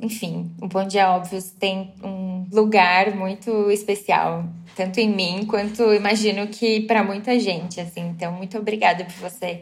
Enfim, 0.00 0.52
o 0.60 0.68
Bom 0.68 0.86
Dia 0.86 1.10
Óbvios 1.10 1.50
tem 1.50 1.94
um 2.04 2.44
lugar 2.52 3.16
muito 3.16 3.70
especial, 3.70 4.44
tanto 4.76 5.00
em 5.00 5.08
mim 5.08 5.46
quanto 5.46 5.94
imagino 5.94 6.46
que 6.48 6.82
para 6.82 7.02
muita 7.02 7.40
gente, 7.40 7.80
assim. 7.80 8.08
Então, 8.08 8.30
muito 8.32 8.58
obrigada 8.58 9.06
por 9.06 9.30
você 9.30 9.60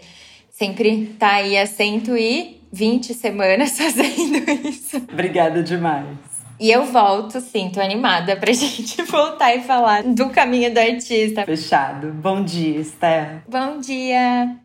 sempre 0.51 1.05
estar 1.05 1.29
tá 1.29 1.35
aí 1.37 1.57
há 1.57 1.65
120 1.65 3.15
semanas 3.15 3.79
fazendo 3.79 4.51
isso. 4.69 4.97
Obrigada 4.97 5.63
demais. 5.63 6.34
E 6.59 6.71
eu 6.71 6.85
volto, 6.85 7.41
sim, 7.41 7.71
tô 7.71 7.81
animada 7.81 8.37
pra 8.37 8.51
gente 8.55 9.03
voltar 9.03 9.57
e 9.57 9.63
falar 9.63 10.05
do 10.05 10.31
caminho 10.31 10.73
do 10.73 10.79
artista. 10.79 11.45
Fechado. 11.45 12.13
Bom 12.13 12.45
dia, 12.45 12.81
Esther. 12.81 13.43
Bom 13.49 13.81
dia. 13.81 14.57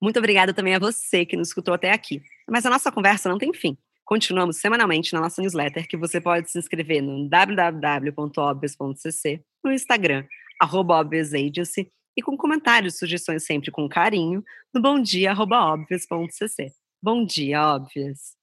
Muito 0.00 0.20
obrida 0.20 0.54
também 0.54 0.72
a 0.74 0.78
você 0.78 1.26
que 1.26 1.36
nos 1.36 1.48
escutou 1.48 1.74
até 1.74 1.90
aqui. 1.90 2.22
Mas 2.48 2.64
a 2.64 2.70
nossa 2.70 2.92
conversa 2.92 3.28
não 3.28 3.38
tem 3.38 3.52
fim. 3.52 3.76
Continuamos 4.04 4.58
semanalmente 4.58 5.12
na 5.12 5.20
nossa 5.20 5.42
newsletter, 5.42 5.88
que 5.88 5.96
você 5.96 6.20
pode 6.20 6.48
se 6.48 6.60
inscrever 6.60 7.02
no 7.02 7.28
www.obvious.cc, 7.28 9.40
no 9.64 9.72
Instagram, 9.72 10.24
arroba 10.60 11.00
Agency, 11.00 11.90
e 12.16 12.22
com 12.22 12.36
comentários, 12.36 12.98
sugestões 12.98 13.44
sempre 13.44 13.70
com 13.70 13.88
carinho, 13.88 14.42
no 14.72 14.80
bomdia.obvious.cc. 14.80 16.72
Bom 17.02 17.24
dia, 17.24 17.74
óbvias! 17.74 18.35